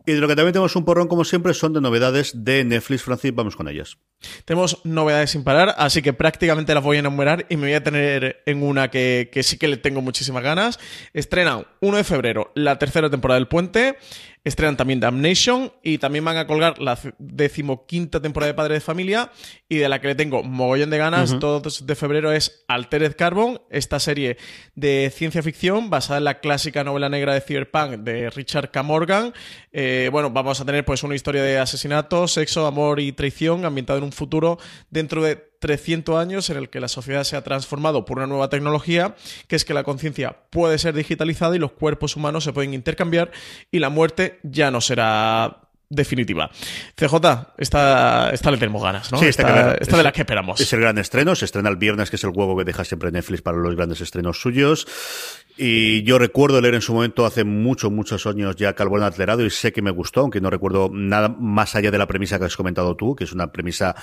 Y 0.07 0.13
de 0.13 0.21
lo 0.21 0.29
que 0.29 0.37
también 0.37 0.53
tenemos 0.53 0.77
un 0.77 0.85
porrón, 0.85 1.09
como 1.09 1.25
siempre, 1.25 1.55
son 1.55 1.73
de 1.73 1.81
novedades 1.81 2.45
de 2.45 2.65
Netflix, 2.65 3.03
Francis, 3.03 3.35
vamos 3.35 3.57
con 3.57 3.69
ellas. 3.69 3.97
Tenemos 4.45 4.81
novedades 4.85 5.31
sin 5.31 5.45
parar, 5.45 5.75
así 5.79 6.03
que 6.03 6.13
prácticamente 6.13 6.75
las 6.75 6.83
voy 6.83 6.97
a 6.97 7.01
enumerar 7.01 7.47
y 7.49 7.57
me 7.57 7.69
voy 7.69 7.75
a 7.75 7.83
tener 7.83 8.43
en 8.47 8.63
una 8.63 8.91
que, 8.91 9.31
sí 9.43 9.59
que 9.59 9.69
le 9.69 9.77
tengo 9.77 10.03
muchísimas 10.03 10.43
ganas. 10.43 10.79
Estrena 11.13 11.65
1 11.81 11.97
de 11.97 12.05
febrero 12.05 12.53
la 12.55 12.79
tercera 12.79 13.11
temporada 13.11 13.39
del 13.39 13.49
Puente. 13.49 13.97
Estrenan 14.45 14.77
también 14.77 15.01
Damnation 15.01 15.73
y 15.83 15.97
también 15.97 16.25
van 16.25 16.37
a 16.37 16.47
colgar 16.47 16.79
la 16.79 16.99
decimoquinta 17.19 18.21
temporada 18.21 18.53
de 18.53 18.55
Padre 18.55 18.75
de 18.75 18.81
Familia 18.81 19.33
y 19.69 19.77
de 19.77 19.89
la 19.89 20.01
que 20.01 20.09
le 20.09 20.15
tengo 20.15 20.43
mogollón 20.43 20.91
de 20.91 20.99
ganas, 20.99 21.39
todos 21.39 21.87
de 21.87 21.95
febrero, 21.95 22.31
es 22.31 22.65
Altered 22.69 23.17
Carbon, 23.17 23.63
esta 23.71 23.99
serie 23.99 24.37
de 24.75 25.11
ciencia 25.15 25.43
ficción 25.43 25.89
basada 25.89 26.19
en 26.19 26.25
la 26.25 26.41
clásica 26.41 26.85
novela 26.85 27.09
negra 27.09 27.33
de 27.33 27.41
Cyberpunk 27.41 28.01
de 28.01 28.29
Richard 28.31 28.71
K. 28.71 28.83
Morgan. 28.83 29.33
Eh, 29.73 30.11
bueno, 30.13 30.31
vamos 30.31 30.61
a 30.61 30.65
tener 30.65 30.85
pues 30.85 31.03
una 31.03 31.15
historia 31.15 31.43
de 31.43 31.59
asesinato, 31.59 32.29
sexo, 32.29 32.67
amor 32.67 33.01
y 33.01 33.13
traición 33.13 33.65
ambientada 33.65 33.99
en 33.99 34.05
un 34.05 34.13
futuro 34.13 34.59
dentro 34.91 35.23
de 35.23 35.54
300 35.65 36.19
años 36.19 36.51
en 36.51 36.59
el 36.59 36.69
que 36.69 36.79
la 36.79 36.89
sociedad 36.89 37.25
se 37.25 37.37
ha 37.37 37.43
transformado 37.43 38.05
por 38.05 38.19
una 38.19 38.27
nueva 38.27 38.51
tecnología, 38.51 39.15
que 39.49 39.57
es 39.57 39.65
que 39.65 39.73
la 39.73 39.83
conciencia 39.83 40.37
puede 40.51 40.77
ser 40.77 40.93
digitalizada 40.93 41.57
y 41.57 41.59
los 41.59 41.73
cuerpos 41.73 42.17
humanos 42.17 42.45
se 42.45 42.53
pueden 42.53 42.75
intercambiar 42.75 43.31
y 43.71 43.79
la 43.79 43.89
muerte 43.89 44.41
ya 44.43 44.71
no 44.71 44.83
será 44.83 45.63
definitiva. 45.89 46.51
CJ, 46.97 47.15
esta, 47.57 48.29
esta 48.31 48.51
le 48.51 48.59
tenemos 48.59 48.83
ganas, 48.83 49.11
¿no? 49.11 49.17
Sí, 49.17 49.25
esta, 49.25 49.73
esta, 49.77 49.97
de 49.97 50.03
la 50.03 50.13
que 50.13 50.21
esperamos. 50.21 50.61
Es 50.61 50.71
el 50.75 50.81
gran 50.81 50.99
estreno, 50.99 51.35
se 51.35 51.47
estrena 51.47 51.71
el 51.71 51.77
viernes, 51.77 52.11
que 52.11 52.17
es 52.17 52.25
el 52.25 52.31
huevo 52.35 52.59
que 52.59 52.65
deja 52.65 52.85
siempre 52.85 53.11
Netflix 53.11 53.41
para 53.41 53.57
los 53.57 53.75
grandes 53.75 54.03
estrenos 54.03 54.39
suyos. 54.39 54.87
Y 55.57 56.03
yo 56.03 56.19
recuerdo 56.19 56.61
leer 56.61 56.75
en 56.75 56.83
su 56.83 56.93
momento, 56.93 57.25
hace 57.25 57.45
muchos, 57.45 57.91
muchos 57.91 58.27
años 58.27 58.57
ya 58.57 58.75
Calvo 58.75 58.99
Acelerado 58.99 59.47
y 59.47 59.51
sé 59.51 59.73
que 59.73 59.81
me 59.81 59.93
gustó, 59.93 60.21
aunque 60.21 60.43
no 60.43 60.51
recuerdo 60.51 60.91
nada 60.93 61.29
más 61.29 61.75
allá 61.75 61.91
de 61.91 61.97
la 61.97 62.07
premisa 62.07 62.39
que 62.39 62.45
has 62.45 62.57
comentado 62.57 62.97
tú, 62.97 63.15
que 63.15 63.25
es 63.25 63.33
una 63.33 63.53
premisa 63.53 63.95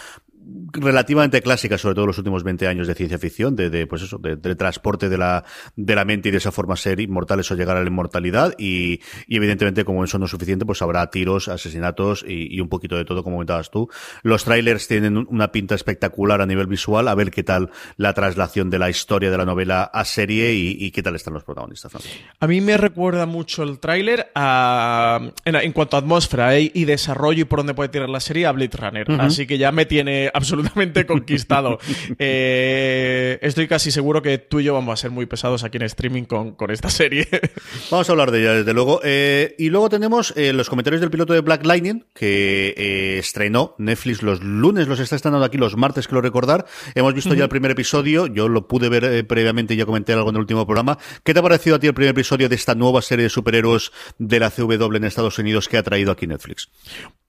relativamente 0.73 1.41
clásica, 1.41 1.77
sobre 1.77 1.95
todo 1.95 2.07
los 2.07 2.17
últimos 2.17 2.43
20 2.43 2.67
años 2.67 2.87
de 2.87 2.95
ciencia 2.95 3.17
ficción, 3.17 3.55
de, 3.55 3.69
de 3.69 3.87
pues 3.87 4.01
eso, 4.03 4.17
de, 4.17 4.37
transporte 4.55 5.09
de 5.09 5.17
la, 5.17 5.43
de 5.75 5.95
la 5.95 6.05
mente 6.05 6.29
y 6.29 6.31
de 6.31 6.37
esa 6.37 6.51
forma 6.51 6.75
ser 6.75 6.99
inmortales 6.99 7.49
o 7.51 7.55
llegar 7.55 7.77
a 7.77 7.81
la 7.81 7.87
inmortalidad. 7.87 8.53
Y, 8.57 9.01
y 9.27 9.37
evidentemente, 9.37 9.85
como 9.85 10.03
eso 10.03 10.17
no 10.17 10.25
es 10.25 10.31
suficiente, 10.31 10.65
pues 10.65 10.81
habrá 10.81 11.09
tiros, 11.09 11.47
asesinatos 11.47 12.23
y, 12.27 12.55
y, 12.55 12.59
un 12.59 12.69
poquito 12.69 12.95
de 12.95 13.05
todo, 13.05 13.23
como 13.23 13.35
comentabas 13.35 13.71
tú. 13.71 13.89
Los 14.23 14.43
trailers 14.43 14.87
tienen 14.87 15.17
una 15.17 15.51
pinta 15.51 15.75
espectacular 15.75 16.41
a 16.41 16.45
nivel 16.45 16.67
visual, 16.67 17.07
a 17.07 17.15
ver 17.15 17.31
qué 17.31 17.43
tal 17.43 17.69
la 17.97 18.13
traslación 18.13 18.69
de 18.69 18.79
la 18.79 18.89
historia 18.89 19.31
de 19.31 19.37
la 19.37 19.45
novela 19.45 19.83
a 19.83 20.05
serie 20.05 20.53
y, 20.53 20.77
y 20.79 20.91
qué 20.91 21.03
tal 21.03 21.15
están 21.15 21.33
los 21.33 21.43
protagonistas. 21.43 21.91
A 22.39 22.47
mí 22.47 22.61
me 22.61 22.77
recuerda 22.77 23.25
mucho 23.25 23.63
el 23.63 23.79
tráiler 23.79 24.31
en, 24.35 25.55
en, 25.55 25.71
cuanto 25.73 25.97
a 25.97 25.99
atmósfera 25.99 26.57
eh, 26.57 26.71
y 26.73 26.85
desarrollo 26.85 27.41
y 27.41 27.45
por 27.45 27.59
dónde 27.59 27.73
puede 27.73 27.89
tirar 27.89 28.09
la 28.09 28.19
serie 28.19 28.45
a 28.45 28.51
Blade 28.51 28.77
Runner. 28.77 29.11
Así 29.19 29.45
que 29.47 29.57
ya 29.57 29.71
me 29.71 29.85
tiene 29.85 30.30
absolutamente 30.33 31.05
conquistado. 31.07 31.79
Eh, 32.17 33.39
estoy 33.41 33.67
casi 33.67 33.91
seguro 33.91 34.21
que 34.21 34.37
tú 34.37 34.59
y 34.59 34.65
yo 34.65 34.73
vamos 34.73 34.93
a 34.93 34.97
ser 34.97 35.11
muy 35.11 35.25
pesados 35.25 35.63
aquí 35.63 35.77
en 35.77 35.83
streaming 35.83 36.23
con, 36.23 36.55
con 36.55 36.71
esta 36.71 36.89
serie. 36.89 37.27
Vamos 37.91 38.07
a 38.09 38.11
hablar 38.11 38.31
de 38.31 38.41
ella, 38.41 38.53
desde 38.53 38.73
luego. 38.73 39.01
Eh, 39.03 39.55
y 39.57 39.69
luego 39.69 39.89
tenemos 39.89 40.33
eh, 40.35 40.53
los 40.53 40.69
comentarios 40.69 41.01
del 41.01 41.11
piloto 41.11 41.33
de 41.33 41.41
Black 41.41 41.65
Lightning, 41.65 42.05
que 42.13 43.17
estrenó 43.17 43.75
Netflix 43.77 44.21
los 44.21 44.41
lunes, 44.43 44.87
los 44.87 44.99
está 44.99 45.15
estrenando 45.15 45.45
aquí 45.45 45.57
los 45.57 45.75
martes, 45.75 46.07
quiero 46.07 46.21
recordar. 46.21 46.65
Hemos 46.95 47.13
visto 47.13 47.33
ya 47.33 47.43
el 47.43 47.49
primer 47.49 47.71
episodio, 47.71 48.27
yo 48.27 48.47
lo 48.47 48.67
pude 48.67 48.89
ver 48.89 49.25
previamente 49.27 49.73
y 49.73 49.77
ya 49.77 49.85
comenté 49.85 50.13
algo 50.13 50.29
en 50.29 50.35
el 50.35 50.41
último 50.41 50.65
programa. 50.65 50.97
¿Qué 51.23 51.33
te 51.33 51.39
ha 51.39 51.43
parecido 51.43 51.75
a 51.75 51.79
ti 51.79 51.87
el 51.87 51.93
primer 51.93 52.11
episodio 52.11 52.49
de 52.49 52.55
esta 52.55 52.75
nueva 52.75 53.01
serie 53.01 53.23
de 53.23 53.29
superhéroes 53.29 53.91
de 54.17 54.39
la 54.39 54.49
CW 54.49 54.95
en 54.95 55.03
Estados 55.03 55.37
Unidos 55.39 55.67
que 55.67 55.77
ha 55.77 55.83
traído 55.83 56.11
aquí 56.11 56.27
Netflix? 56.27 56.69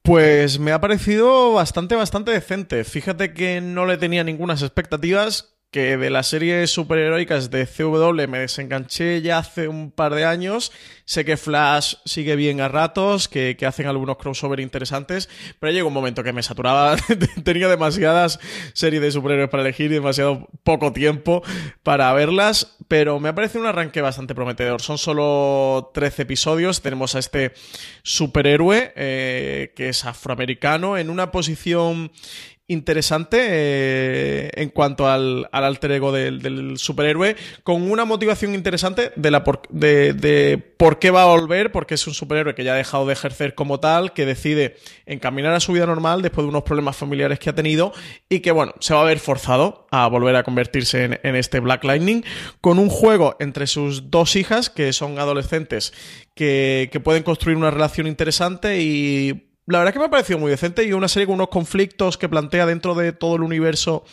Pues 0.03 0.59
me 0.59 0.73
ha 0.73 0.81
parecido 0.81 1.53
bastante, 1.53 1.95
bastante 1.95 2.31
decente. 2.31 2.83
Fíjate 2.83 3.33
que 3.33 3.61
no 3.61 3.85
le 3.85 3.95
tenía 3.95 4.25
ninguna 4.25 4.53
expectativas 4.55 5.52
que 5.73 5.97
de 5.97 6.11
las 6.11 6.27
series 6.27 6.69
superheroicas 6.69 7.49
de 7.49 7.65
CW 7.65 8.27
me 8.27 8.37
desenganché 8.37 9.23
ya 9.23 9.39
hace 9.39 9.67
un 9.67 9.89
par 9.89 10.13
de 10.13 10.23
años. 10.23 10.71
Sé 11.05 11.25
que 11.25 11.35
Flash 11.35 11.95
sigue 12.05 12.35
bien 12.35 12.61
a 12.61 12.67
ratos, 12.67 13.27
que, 13.27 13.57
hacen 13.67 13.87
algunos 13.87 14.17
crossover 14.17 14.59
interesantes, 14.59 15.29
pero 15.59 15.73
llegó 15.73 15.87
un 15.87 15.93
momento 15.95 16.23
que 16.23 16.31
me 16.31 16.43
saturaba. 16.43 16.95
Tenía 17.43 17.67
demasiadas 17.67 18.39
series 18.73 19.01
de 19.01 19.11
superhéroes 19.11 19.49
para 19.49 19.63
elegir 19.63 19.91
y 19.91 19.95
demasiado 19.95 20.47
poco 20.63 20.93
tiempo 20.93 21.41
para 21.81 22.13
verlas, 22.13 22.77
pero 22.87 23.19
me 23.19 23.29
ha 23.29 23.35
parecido 23.35 23.61
un 23.61 23.67
arranque 23.67 24.01
bastante 24.01 24.35
prometedor. 24.35 24.79
Son 24.79 24.99
solo 24.99 25.89
13 25.95 26.21
episodios. 26.21 26.83
Tenemos 26.83 27.15
a 27.15 27.19
este 27.19 27.53
superhéroe 28.03 28.93
eh, 28.95 29.73
que 29.75 29.89
es 29.89 30.05
afroamericano 30.05 30.99
en 30.99 31.09
una 31.09 31.31
posición 31.31 32.11
interesante 32.67 33.37
eh, 33.41 34.49
en 34.55 34.69
cuanto 34.69 35.07
al, 35.09 35.49
alter 35.51 35.91
ego 35.91 36.11
del, 36.11 36.77
superhéroe, 36.77 37.35
con 37.63 37.91
una 37.91 38.05
motivación 38.05 38.55
interesante 38.55 39.11
de, 39.15 39.31
la 39.31 39.43
por, 39.43 39.61
de, 39.69 40.57
por 40.77 40.99
qué 40.99 41.11
va 41.11 41.23
a 41.23 41.27
volver, 41.27 41.71
porque 41.71 41.95
es 41.95 42.07
un 42.07 42.13
superhéroe 42.13 42.55
que 42.55 42.63
ya 42.63 42.73
ha 42.73 42.77
dejado 42.77 43.05
de 43.05 43.13
ejercer 43.13 43.53
como 43.53 43.79
tal, 43.79 44.13
que 44.13 44.25
decide 44.25 44.77
encaminar 45.05 45.53
a 45.53 45.59
su 45.59 45.73
vida 45.73 45.85
normal 45.85 46.21
después 46.21 46.45
de 46.45 46.49
unos 46.49 46.63
problemas 46.63 46.95
familiares 46.95 47.39
que 47.39 47.49
ha 47.49 47.55
tenido 47.55 47.93
y 48.29 48.39
que, 48.39 48.51
bueno, 48.51 48.73
se 48.79 48.93
va 48.93 49.01
a 49.01 49.05
ver 49.05 49.19
forzado 49.19 49.87
a 49.91 50.07
volver 50.07 50.35
a 50.35 50.43
convertirse 50.43 51.03
en, 51.03 51.19
en 51.23 51.35
este 51.35 51.59
Black 51.59 51.83
Lightning, 51.83 52.23
con 52.61 52.79
un 52.79 52.89
juego 52.89 53.35
entre 53.39 53.67
sus 53.67 54.09
dos 54.09 54.35
hijas, 54.37 54.69
que 54.69 54.93
son 54.93 55.19
adolescentes, 55.19 55.93
que, 56.33 56.89
que 56.91 56.99
pueden 57.01 57.23
construir 57.23 57.57
una 57.57 57.71
relación 57.71 58.07
interesante 58.07 58.81
y 58.81 59.52
la 59.67 59.79
verdad 59.79 59.91
es 59.91 59.93
que 59.93 59.99
me 59.99 60.05
ha 60.05 60.09
parecido 60.09 60.39
muy 60.39 60.51
decente 60.51 60.83
y 60.83 60.93
una 60.93 61.07
serie 61.07 61.25
con 61.25 61.35
unos 61.35 61.47
conflictos 61.47 62.17
que 62.17 62.27
plantea 62.27 62.65
dentro 62.65 62.95
de 62.95 63.13
todo 63.13 63.35
el 63.35 63.43
universo 63.43 64.03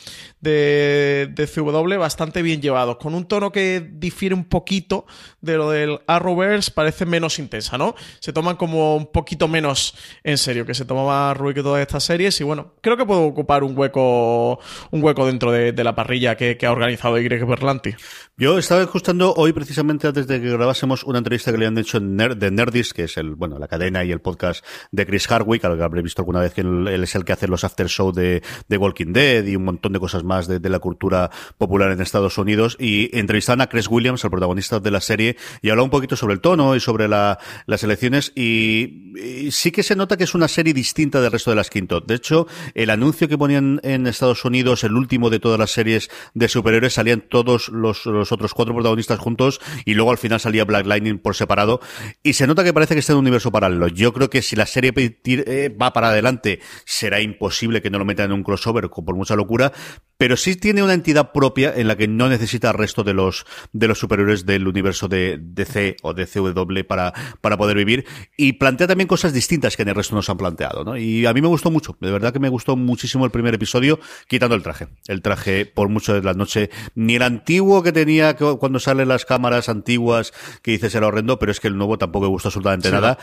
de, 0.40 1.30
de 1.32 1.46
CW 1.46 1.98
bastante 1.98 2.42
bien 2.42 2.60
llevados, 2.60 2.96
con 2.96 3.14
un 3.14 3.26
tono 3.26 3.52
que 3.52 3.86
difiere 3.92 4.34
un 4.34 4.44
poquito 4.44 5.06
de 5.40 5.56
lo 5.56 5.70
del 5.70 6.00
Arrowverse, 6.06 6.70
parece 6.70 7.06
menos 7.06 7.38
intensa, 7.38 7.78
¿no? 7.78 7.94
Se 8.20 8.32
toman 8.32 8.56
como 8.56 8.96
un 8.96 9.06
poquito 9.06 9.48
menos 9.48 9.94
en 10.24 10.38
serio, 10.38 10.66
que 10.66 10.74
se 10.74 10.84
tomaba 10.84 11.34
Rubik 11.34 11.56
que 11.56 11.62
todas 11.62 11.82
estas 11.82 12.04
series 12.04 12.40
y 12.40 12.44
bueno, 12.44 12.74
creo 12.80 12.96
que 12.96 13.04
puedo 13.04 13.24
ocupar 13.24 13.64
un 13.64 13.76
hueco 13.76 14.60
un 14.90 15.02
hueco 15.02 15.26
dentro 15.26 15.52
de, 15.52 15.72
la 15.80 15.94
parrilla 15.94 16.36
que, 16.36 16.58
ha 16.62 16.72
organizado 16.72 17.18
Y 17.18 17.28
Berlanti. 17.28 17.94
Yo 18.36 18.58
estaba 18.58 18.82
escuchando 18.82 19.34
hoy 19.34 19.52
precisamente 19.52 20.06
antes 20.06 20.26
de 20.26 20.40
que 20.40 20.50
grabásemos 20.50 21.04
una 21.04 21.18
entrevista 21.18 21.50
que 21.50 21.58
le 21.58 21.66
han 21.66 21.78
hecho 21.78 22.00
de 22.00 22.50
Nerdist, 22.50 22.92
que 22.92 23.04
es 23.04 23.16
el, 23.16 23.34
bueno, 23.34 23.58
la 23.58 23.68
cadena 23.68 24.04
y 24.04 24.12
el 24.12 24.20
podcast 24.20 24.64
de 24.90 25.06
Chris 25.06 25.26
Hardwick, 25.26 25.64
al 25.64 25.76
que 25.76 25.82
habré 25.82 26.02
visto 26.02 26.22
alguna 26.22 26.40
vez 26.40 26.52
que 26.52 26.60
él, 26.60 26.86
es 26.88 27.14
el 27.14 27.24
que 27.24 27.32
hace 27.32 27.48
los 27.48 27.64
after 27.64 27.88
show 27.88 28.12
de, 28.12 28.42
de 28.68 28.76
Walking 28.76 29.12
Dead 29.12 29.44
y 29.44 29.56
un 29.56 29.64
montón 29.64 29.92
de 29.92 30.00
cosas 30.00 30.22
más 30.22 30.29
de, 30.38 30.70
la 30.70 30.78
cultura 30.78 31.30
popular 31.58 31.90
en 31.90 32.00
Estados 32.00 32.38
Unidos. 32.38 32.76
Y 32.78 33.16
entrevistaban 33.18 33.60
a 33.60 33.68
Chris 33.68 33.88
Williams, 33.88 34.24
el 34.24 34.30
protagonista 34.30 34.80
de 34.80 34.90
la 34.90 35.00
serie, 35.00 35.36
y 35.62 35.70
hablaba 35.70 35.84
un 35.84 35.90
poquito 35.90 36.16
sobre 36.16 36.34
el 36.34 36.40
tono 36.40 36.76
y 36.76 36.80
sobre 36.80 37.08
la, 37.08 37.38
las 37.66 37.82
elecciones. 37.82 38.32
Y, 38.34 39.50
sí 39.50 39.72
que 39.72 39.82
se 39.82 39.96
nota 39.96 40.16
que 40.16 40.24
es 40.24 40.34
una 40.34 40.48
serie 40.48 40.72
distinta 40.72 41.20
del 41.20 41.32
resto 41.32 41.50
de 41.50 41.56
las 41.56 41.70
Quinto. 41.70 42.00
De 42.00 42.14
hecho, 42.14 42.46
el 42.74 42.90
anuncio 42.90 43.28
que 43.28 43.36
ponían 43.36 43.80
en 43.82 44.06
Estados 44.06 44.44
Unidos, 44.44 44.84
el 44.84 44.94
último 44.94 45.30
de 45.30 45.40
todas 45.40 45.58
las 45.58 45.70
series 45.70 46.10
de 46.34 46.48
superhéroes, 46.48 46.94
salían 46.94 47.20
todos 47.20 47.68
los, 47.68 48.06
los 48.06 48.32
otros 48.32 48.54
cuatro 48.54 48.74
protagonistas 48.74 49.18
juntos 49.18 49.60
y 49.84 49.94
luego 49.94 50.10
al 50.10 50.18
final 50.18 50.40
salía 50.40 50.64
Black 50.64 50.86
Lightning 50.86 51.18
por 51.18 51.34
separado. 51.34 51.80
Y 52.22 52.34
se 52.34 52.46
nota 52.46 52.64
que 52.64 52.72
parece 52.72 52.94
que 52.94 53.00
está 53.00 53.12
en 53.12 53.18
un 53.18 53.24
universo 53.24 53.50
paralelo. 53.50 53.88
Yo 53.88 54.12
creo 54.12 54.30
que 54.30 54.42
si 54.42 54.56
la 54.56 54.66
serie 54.66 54.92
eh, 54.96 55.76
va 55.80 55.92
para 55.92 56.08
adelante, 56.08 56.60
será 56.84 57.20
imposible 57.20 57.82
que 57.82 57.90
no 57.90 57.98
lo 57.98 58.04
metan 58.04 58.26
en 58.26 58.32
un 58.32 58.42
crossover 58.42 58.88
por 58.88 59.14
mucha 59.14 59.36
locura, 59.36 59.72
pero 60.20 60.36
sí 60.36 60.54
tiene 60.54 60.82
una 60.82 60.92
entidad 60.92 61.32
propia 61.32 61.72
en 61.74 61.88
la 61.88 61.96
que 61.96 62.06
no 62.06 62.28
necesita 62.28 62.68
el 62.68 62.76
resto 62.76 63.02
de 63.04 63.14
los 63.14 63.46
de 63.72 63.88
los 63.88 63.98
superhéroes 63.98 64.44
del 64.44 64.68
universo 64.68 65.08
de 65.08 65.38
DC 65.40 65.96
o 66.02 66.12
de 66.12 66.26
CW 66.26 66.84
para, 66.86 67.14
para 67.40 67.56
poder 67.56 67.78
vivir 67.78 68.04
y 68.36 68.52
plantea 68.52 68.86
también 68.86 69.08
cosas 69.08 69.32
distintas 69.32 69.78
que 69.78 69.82
en 69.82 69.88
el 69.88 69.94
resto 69.94 70.14
nos 70.14 70.28
han 70.28 70.36
planteado, 70.36 70.84
¿no? 70.84 70.98
Y 70.98 71.24
a 71.24 71.32
mí 71.32 71.40
me 71.40 71.48
gustó 71.48 71.70
mucho, 71.70 71.96
de 72.00 72.10
verdad 72.10 72.34
que 72.34 72.38
me 72.38 72.50
gustó 72.50 72.76
muchísimo 72.76 73.24
el 73.24 73.30
primer 73.30 73.54
episodio, 73.54 73.98
quitando 74.28 74.54
el 74.54 74.62
traje. 74.62 74.88
El 75.08 75.22
traje 75.22 75.64
por 75.64 75.88
mucho 75.88 76.12
de 76.12 76.22
la 76.22 76.34
noche, 76.34 76.68
ni 76.94 77.14
el 77.14 77.22
antiguo 77.22 77.82
que 77.82 77.90
tenía 77.90 78.36
cuando 78.36 78.78
salen 78.78 79.08
las 79.08 79.24
cámaras 79.24 79.70
antiguas 79.70 80.34
que 80.60 80.72
dices 80.72 80.94
era 80.94 81.06
horrendo, 81.06 81.38
pero 81.38 81.50
es 81.50 81.60
que 81.60 81.68
el 81.68 81.78
nuevo 81.78 81.96
tampoco 81.96 82.26
me 82.26 82.30
gustó 82.30 82.48
absolutamente 82.48 82.90
nada. 82.90 83.16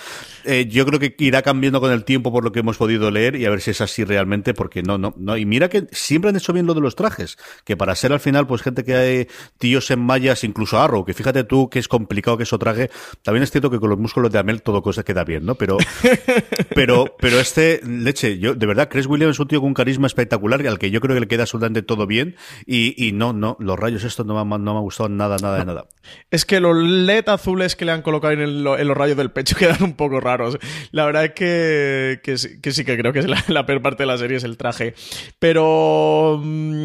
Eh, 0.46 0.66
yo 0.68 0.84
creo 0.88 1.00
que 1.00 1.16
irá 1.20 1.44
cambiando 1.44 1.80
con 1.80 1.92
el 1.92 2.06
tiempo 2.06 2.32
por 2.32 2.44
lo 2.44 2.52
que 2.52 2.62
hemos 2.62 2.78
podido 2.78 3.12
leer 3.12 3.36
y 3.36 3.46
a 3.46 3.52
ver 3.52 3.62
si 3.62 3.70
es 3.70 3.82
así 3.82 4.04
realmente, 4.04 4.56
porque 4.56 4.82
no, 4.82 4.98
no, 4.98 5.14
no. 5.16 5.38
Y 5.38 5.46
mira 5.46 5.70
que 5.70 5.86
siempre 5.92 6.30
han 6.30 6.36
hecho 6.36 6.54
bien 6.54 6.66
lo 6.66 6.74
de 6.74 6.82
los 6.82 6.87
trajes, 6.96 7.38
que 7.66 7.78
para 7.78 7.96
ser 7.96 8.14
al 8.14 8.20
final, 8.20 8.48
pues 8.48 8.62
gente 8.62 8.84
que 8.84 8.96
hay 8.96 9.28
tíos 9.58 9.90
en 9.92 10.00
mallas, 10.00 10.44
incluso 10.44 10.80
Arrow, 10.80 11.06
que 11.06 11.14
fíjate 11.14 11.44
tú 11.44 11.70
que 11.70 11.80
es 11.80 11.88
complicado 11.88 12.38
que 12.38 12.44
eso 12.44 12.58
traje. 12.60 12.90
También 13.24 13.44
es 13.44 13.52
cierto 13.52 13.70
que 13.70 13.80
con 13.80 13.90
los 13.90 14.00
músculos 14.00 14.32
de 14.32 14.40
Amel 14.40 14.62
todo 14.62 14.82
cosa 14.82 15.04
queda 15.04 15.24
bien, 15.24 15.46
¿no? 15.46 15.56
Pero, 15.56 15.78
pero, 16.76 17.16
pero 17.20 17.40
este, 17.40 17.82
leche, 17.86 18.40
yo, 18.40 18.56
de 18.56 18.66
verdad, 18.66 18.90
Chris 18.90 19.08
Williams 19.08 19.36
es 19.36 19.40
un 19.40 19.48
tío 19.48 19.60
con 19.60 19.70
un 19.70 19.74
carisma 19.74 20.08
espectacular 20.08 20.66
al 20.68 20.80
que 20.80 20.92
yo 20.92 21.02
creo 21.02 21.16
que 21.16 21.22
le 21.22 21.28
queda 21.28 21.44
absolutamente 21.44 21.82
todo 21.82 22.08
bien 22.08 22.36
y, 22.66 22.94
y 23.04 23.12
no, 23.12 23.34
no, 23.34 23.58
los 23.60 23.78
rayos 23.78 24.04
esto 24.04 24.24
no 24.24 24.44
me, 24.44 24.58
no 24.58 24.74
me 24.74 24.80
ha 24.80 24.82
gustado 24.82 25.10
nada, 25.10 25.38
nada 25.42 25.60
de 25.60 25.66
nada. 25.66 25.86
Es 26.32 26.46
que 26.46 26.60
los 26.60 26.76
LED 26.76 27.30
azules 27.30 27.76
que 27.76 27.86
le 27.86 27.92
han 27.92 28.02
colocado 28.02 28.34
en, 28.34 28.64
los 28.64 28.98
rayos 28.98 29.18
del 29.18 29.32
pecho 29.32 29.56
quedan 29.60 29.84
un 29.84 29.94
poco 29.94 30.20
raros. 30.20 30.58
La 30.92 31.06
verdad 31.06 31.26
es 31.26 31.32
que, 31.32 32.20
que, 32.24 32.38
sí 32.38 32.86
que 32.86 32.98
creo 32.98 33.14
que 33.14 33.20
es 33.20 33.50
la, 33.50 33.66
peor 33.66 33.82
parte 33.82 34.04
de 34.04 34.08
la 34.08 34.18
serie 34.18 34.38
es 34.38 34.44
el 34.44 34.58
traje. 34.58 34.94
Pero 35.40 36.40
mm, 36.44 36.77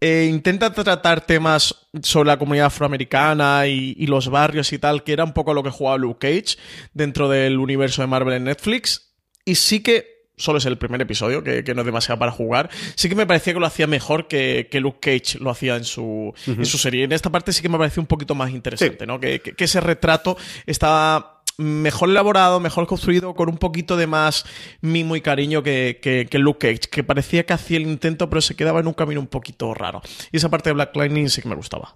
eh, 0.00 0.28
intenta 0.30 0.72
tratar 0.72 1.26
temas 1.26 1.86
sobre 2.02 2.28
la 2.28 2.38
comunidad 2.38 2.66
afroamericana 2.66 3.66
y, 3.66 3.94
y, 3.98 4.06
los 4.06 4.28
barrios 4.28 4.72
y 4.72 4.78
tal, 4.78 5.04
que 5.04 5.12
era 5.12 5.24
un 5.24 5.32
poco 5.32 5.54
lo 5.54 5.62
que 5.62 5.70
jugaba 5.70 5.98
Luke 5.98 6.26
Cage 6.26 6.58
dentro 6.94 7.28
del 7.28 7.58
universo 7.58 8.02
de 8.02 8.08
Marvel 8.08 8.34
en 8.34 8.44
Netflix. 8.44 9.12
Y 9.44 9.56
sí 9.56 9.80
que 9.80 10.12
solo 10.36 10.58
es 10.58 10.66
el 10.66 10.78
primer 10.78 11.00
episodio, 11.00 11.42
que, 11.42 11.62
no 11.74 11.82
es 11.82 11.86
demasiado 11.86 12.18
para 12.18 12.32
jugar. 12.32 12.70
Sí 12.94 13.08
que 13.08 13.14
me 13.14 13.26
parecía 13.26 13.54
que 13.54 13.60
lo 13.60 13.66
hacía 13.66 13.86
mejor 13.86 14.26
que, 14.28 14.68
Luke 14.72 14.98
Cage 15.00 15.38
lo 15.38 15.50
hacía 15.50 15.76
en 15.76 15.84
su, 15.84 16.34
en 16.46 16.66
su 16.66 16.78
serie. 16.78 17.04
En 17.04 17.12
esta 17.12 17.30
parte 17.30 17.52
sí 17.52 17.62
que 17.62 17.68
me 17.68 17.78
pareció 17.78 18.00
un 18.02 18.06
poquito 18.06 18.34
más 18.34 18.50
interesante, 18.50 19.06
¿no? 19.06 19.20
Que, 19.20 19.40
que, 19.40 19.64
ese 19.64 19.80
retrato 19.80 20.36
estaba 20.66 21.31
mejor 21.58 22.10
elaborado, 22.10 22.60
mejor 22.60 22.86
construido, 22.86 23.34
con 23.34 23.48
un 23.48 23.58
poquito 23.58 23.96
de 23.96 24.06
más 24.06 24.44
mimo 24.80 25.16
y 25.16 25.20
cariño 25.20 25.62
que, 25.62 25.98
que, 26.02 26.38
Luke 26.38 26.68
Cage, 26.68 26.90
que 26.90 27.04
parecía 27.04 27.44
que 27.44 27.52
hacía 27.52 27.76
el 27.76 27.84
intento, 27.84 28.28
pero 28.28 28.40
se 28.40 28.54
quedaba 28.54 28.80
en 28.80 28.86
un 28.86 28.94
camino 28.94 29.20
un 29.20 29.26
poquito 29.26 29.74
raro. 29.74 30.02
Y 30.30 30.36
esa 30.36 30.48
parte 30.48 30.70
de 30.70 30.74
Black 30.74 30.96
Lightning 30.96 31.28
sí 31.28 31.42
que 31.42 31.48
me 31.48 31.54
gustaba. 31.54 31.94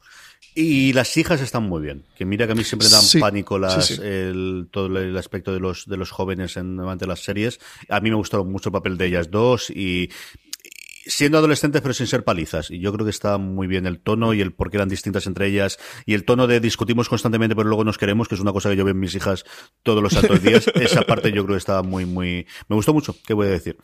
Y 0.55 0.95
las 0.95 1.15
hijas 1.19 1.43
están 1.43 1.65
muy 1.65 1.83
bien. 1.83 2.05
Que 2.17 2.25
mira 2.25 2.47
que 2.47 2.53
a 2.53 2.55
mí 2.55 2.65
siempre 2.65 2.89
dan 2.89 3.03
pánico 3.21 3.59
las, 3.59 3.91
El, 3.91 4.69
todo 4.71 4.87
el 4.87 5.17
aspecto 5.17 5.53
de 5.53 5.61
los, 5.61 5.87
de 5.87 5.99
los 5.99 6.11
jóvenes 6.11 6.57
en, 6.57 6.77
durante 6.77 7.07
las 7.07 7.21
series. 7.21 7.61
A 7.91 8.01
mí 8.01 8.09
me 8.09 8.17
gustó 8.17 8.43
mucho 8.45 8.71
el 8.71 8.73
papel 8.73 8.97
de 8.97 9.07
ellas 9.07 9.31
dos 9.31 9.69
y 9.69 10.11
siendo 11.07 11.39
adolescentes 11.39 11.83
pero 11.83 11.95
sin 11.95 12.07
ser 12.07 12.25
palizas. 12.25 12.71
Y 12.71 12.81
yo 12.81 12.93
creo 12.93 13.05
que 13.05 13.11
está 13.11 13.39
muy 13.39 13.67
bien 13.67 13.87
el 13.87 14.01
tono 14.01 14.35
y 14.35 14.41
el 14.41 14.53
por 14.53 14.71
qué 14.71 14.77
eran 14.77 14.89
distintas 14.89 15.27
entre 15.27 15.47
ellas 15.47 15.79
y 16.05 16.15
el 16.15 16.25
tono 16.25 16.47
de 16.47 16.61
discutimos 16.61 17.09
constantemente 17.09 17.57
pero 17.57 17.69
luego 17.69 17.85
nos 17.85 17.99
queremos, 17.99 18.29
que 18.29 18.35
es 18.35 18.41
una 18.41 18.53
cosa 18.53 18.71
que 18.71 18.77
yo 18.77 18.85
veo 18.85 18.93
en 18.93 19.01
mis 19.01 19.15
hijas 19.15 19.45
todos 19.83 20.03
los 20.03 20.13
santos 20.13 20.43
días. 20.43 20.67
Esa 20.75 21.03
parte 21.03 21.33
yo 21.33 21.45
creo 21.45 21.55
que 21.55 21.59
estaba 21.59 21.83
muy, 21.83 22.07
muy... 22.07 22.47
Me 22.69 22.77
gustó 22.77 22.93
mucho, 22.93 23.17
¿qué 23.27 23.35
voy 23.35 23.47
a 23.47 23.51
decir? 23.51 23.77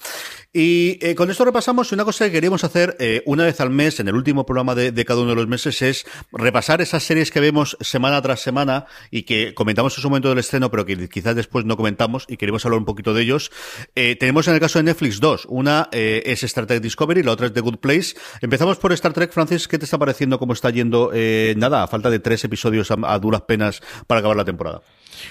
Y 0.53 0.99
eh, 1.01 1.15
con 1.15 1.31
esto 1.31 1.45
repasamos 1.45 1.93
una 1.93 2.05
cosa 2.05 2.27
que 2.27 2.33
queríamos 2.33 2.65
hacer 2.65 2.97
eh, 2.99 3.23
una 3.27 3.45
vez 3.45 3.61
al 3.61 3.71
mes, 3.71 4.01
en 4.01 4.09
el 4.09 4.15
último 4.15 4.45
programa 4.45 4.75
de, 4.75 4.93
de, 4.93 5.05
cada 5.05 5.21
uno 5.21 5.31
de 5.31 5.37
los 5.37 5.49
meses, 5.49 5.81
es 5.83 6.07
repasar 6.33 6.81
esas 6.81 7.03
series 7.03 7.31
que 7.31 7.41
vemos 7.41 7.77
semana 7.81 8.21
tras 8.23 8.41
semana 8.41 8.87
y 9.11 9.23
que 9.23 9.55
comentamos 9.55 9.97
en 9.97 10.03
su 10.03 10.09
momento 10.09 10.29
del 10.29 10.39
estreno, 10.39 10.71
pero 10.71 10.85
que 10.85 11.09
quizás 11.09 11.35
después 11.35 11.65
no 11.65 11.77
comentamos 11.77 12.27
y 12.29 12.37
queremos 12.37 12.65
hablar 12.65 12.79
un 12.79 12.85
poquito 12.85 13.15
de 13.15 13.23
ellos. 13.23 13.51
Eh, 13.95 14.17
tenemos 14.19 14.49
en 14.49 14.55
el 14.55 14.61
caso 14.61 14.79
de 14.79 14.85
Netflix 14.85 15.21
dos. 15.21 15.47
Una 15.49 15.89
es 15.93 16.43
Star 16.43 16.67
Trek 16.67 16.83
Y 17.19 17.23
la 17.23 17.33
otra 17.33 17.47
es 17.47 17.53
The 17.53 17.61
Good 17.61 17.79
Place. 17.79 18.15
Empezamos 18.41 18.79
por 18.79 18.93
Star 18.93 19.13
Trek, 19.13 19.33
Francis, 19.33 19.69
¿qué 19.69 19.79
te 19.79 19.85
está 19.85 19.99
pareciendo? 19.99 20.39
¿Cómo 20.39 20.53
está 20.53 20.71
yendo? 20.71 21.11
Eh, 21.15 21.55
nada, 21.57 21.83
a 21.83 21.87
falta 21.87 22.11
de 22.11 22.19
tres 22.19 22.45
episodios 22.45 22.91
a, 22.91 23.19
duras 23.19 23.43
penas 23.43 23.83
para 24.07 24.21
acabar 24.21 24.37
la 24.37 24.45
temporada. 24.45 24.83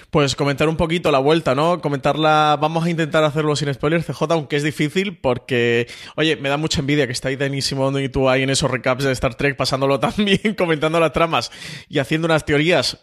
Pues 0.10 0.36
comentar 0.36 0.70
un 0.70 0.78
poquito 0.78 1.12
la 1.12 1.20
vuelta, 1.20 1.56
¿no? 1.56 1.82
Comentarla, 1.82 2.58
vamos 2.62 2.86
a 2.86 2.90
intentar 2.90 3.24
hacerlo 3.24 3.56
sin 3.56 3.74
spoilers, 3.74 4.06
CJ, 4.06 4.24
aunque 4.30 4.56
es 4.56 4.64
difícil 4.64 5.18
porque, 5.18 5.88
oye, 6.16 6.36
me 6.38 6.50
da 6.50 6.58
mucha 6.58 6.80
envidia 6.80 7.08
que 7.08 7.14
estáis 7.14 7.38
Denis 7.38 7.66
Simón 7.66 8.00
y 8.00 8.08
tú 8.08 8.30
ahí 8.30 8.44
en 8.44 8.50
esos 8.50 8.70
recaps 8.70 9.04
de 9.04 9.12
Star 9.12 9.36
Trek 9.36 9.58
pasándolo 9.58 10.00
tan 10.00 10.14
bien, 10.18 10.56
comentando 10.58 11.00
las 11.00 11.14
tramas 11.14 11.52
y 11.90 12.00
haciendo 12.00 12.28
unas 12.28 12.46
teorías 12.46 13.00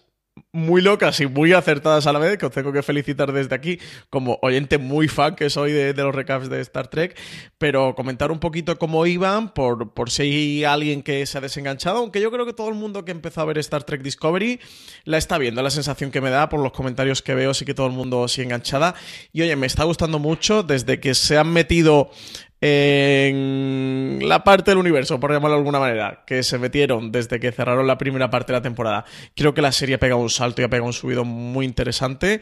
muy 0.53 0.83
locas 0.83 1.21
y 1.21 1.27
muy 1.27 1.53
acertadas 1.53 2.07
a 2.07 2.13
la 2.13 2.19
vez, 2.19 2.39
que 2.39 2.47
os 2.47 2.53
tengo 2.53 2.73
que 2.73 2.83
felicitar 2.83 3.33
desde 3.33 3.55
aquí, 3.55 3.79
como 4.11 4.39
oyente 4.43 4.79
muy 4.79 5.09
fan 5.09 5.37
que 5.37 5.51
soy 5.51 5.73
de, 5.73 5.95
los 5.95 6.15
recaps 6.15 6.49
de 6.49 6.61
Star 6.61 6.89
Trek, 6.89 7.19
pero 7.59 7.95
comentar 7.95 8.31
un 8.31 8.39
poquito 8.39 8.79
cómo 8.79 9.07
iban, 9.07 9.53
por, 9.53 9.93
por 9.93 10.11
si 10.11 10.23
hay 10.23 10.65
alguien 10.65 11.03
que 11.03 11.25
se 11.27 11.39
ha 11.39 11.41
desenganchado, 11.41 11.99
aunque 11.99 12.21
yo 12.21 12.31
creo 12.31 12.47
que 12.47 12.53
todo 12.53 12.69
el 12.69 12.75
mundo 12.75 13.05
que 13.05 13.13
empezó 13.13 13.41
a 13.41 13.45
ver 13.45 13.59
Star 13.59 13.85
Trek 13.85 14.03
Discovery 14.03 14.61
la 15.05 15.19
está 15.19 15.39
viendo, 15.39 15.63
la 15.63 15.71
sensación 15.71 16.11
que 16.11 16.21
me 16.21 16.31
da 16.31 16.49
por 16.49 16.61
los 16.61 16.73
comentarios 16.73 17.23
que 17.23 17.35
veo, 17.35 17.55
sí 17.55 17.65
que 17.65 17.75
todo 17.75 17.87
el 17.87 17.93
mundo 17.93 18.29
sigue 18.29 18.45
enganchada. 18.45 18.95
Y 19.33 19.43
oye, 19.43 19.57
me 19.57 19.67
está 19.67 19.85
gustando 19.85 20.19
mucho 20.19 20.63
desde 20.63 21.01
que 21.01 21.15
se 21.15 21.37
han 21.37 21.53
metido 21.53 22.11
en 22.61 24.19
la 24.23 24.43
parte 24.43 24.73
del 24.73 24.79
universo, 24.79 25.21
por 25.21 25.33
llamarlo 25.33 25.57
de 25.57 25.61
alguna 25.61 25.79
manera, 25.79 26.25
que 26.27 26.43
se 26.43 26.59
metieron 26.59 27.13
desde 27.13 27.39
que 27.39 27.53
cerraron 27.53 27.87
la 27.87 27.99
primera 27.99 28.31
parte 28.31 28.53
de 28.53 28.59
la 28.59 28.63
temporada. 28.63 29.05
Creo 29.37 29.55
que 29.55 29.63
la 29.63 29.73
serie 29.73 29.95
ha 29.95 29.99
pegado 29.99 30.21
un 30.21 30.31
salto 30.31 30.61
y 30.61 30.65
ha 30.65 30.69
pegado 30.69 30.87
un 30.87 30.93
subido 30.93 31.25
muy 31.25 31.65
interesante. 31.65 32.41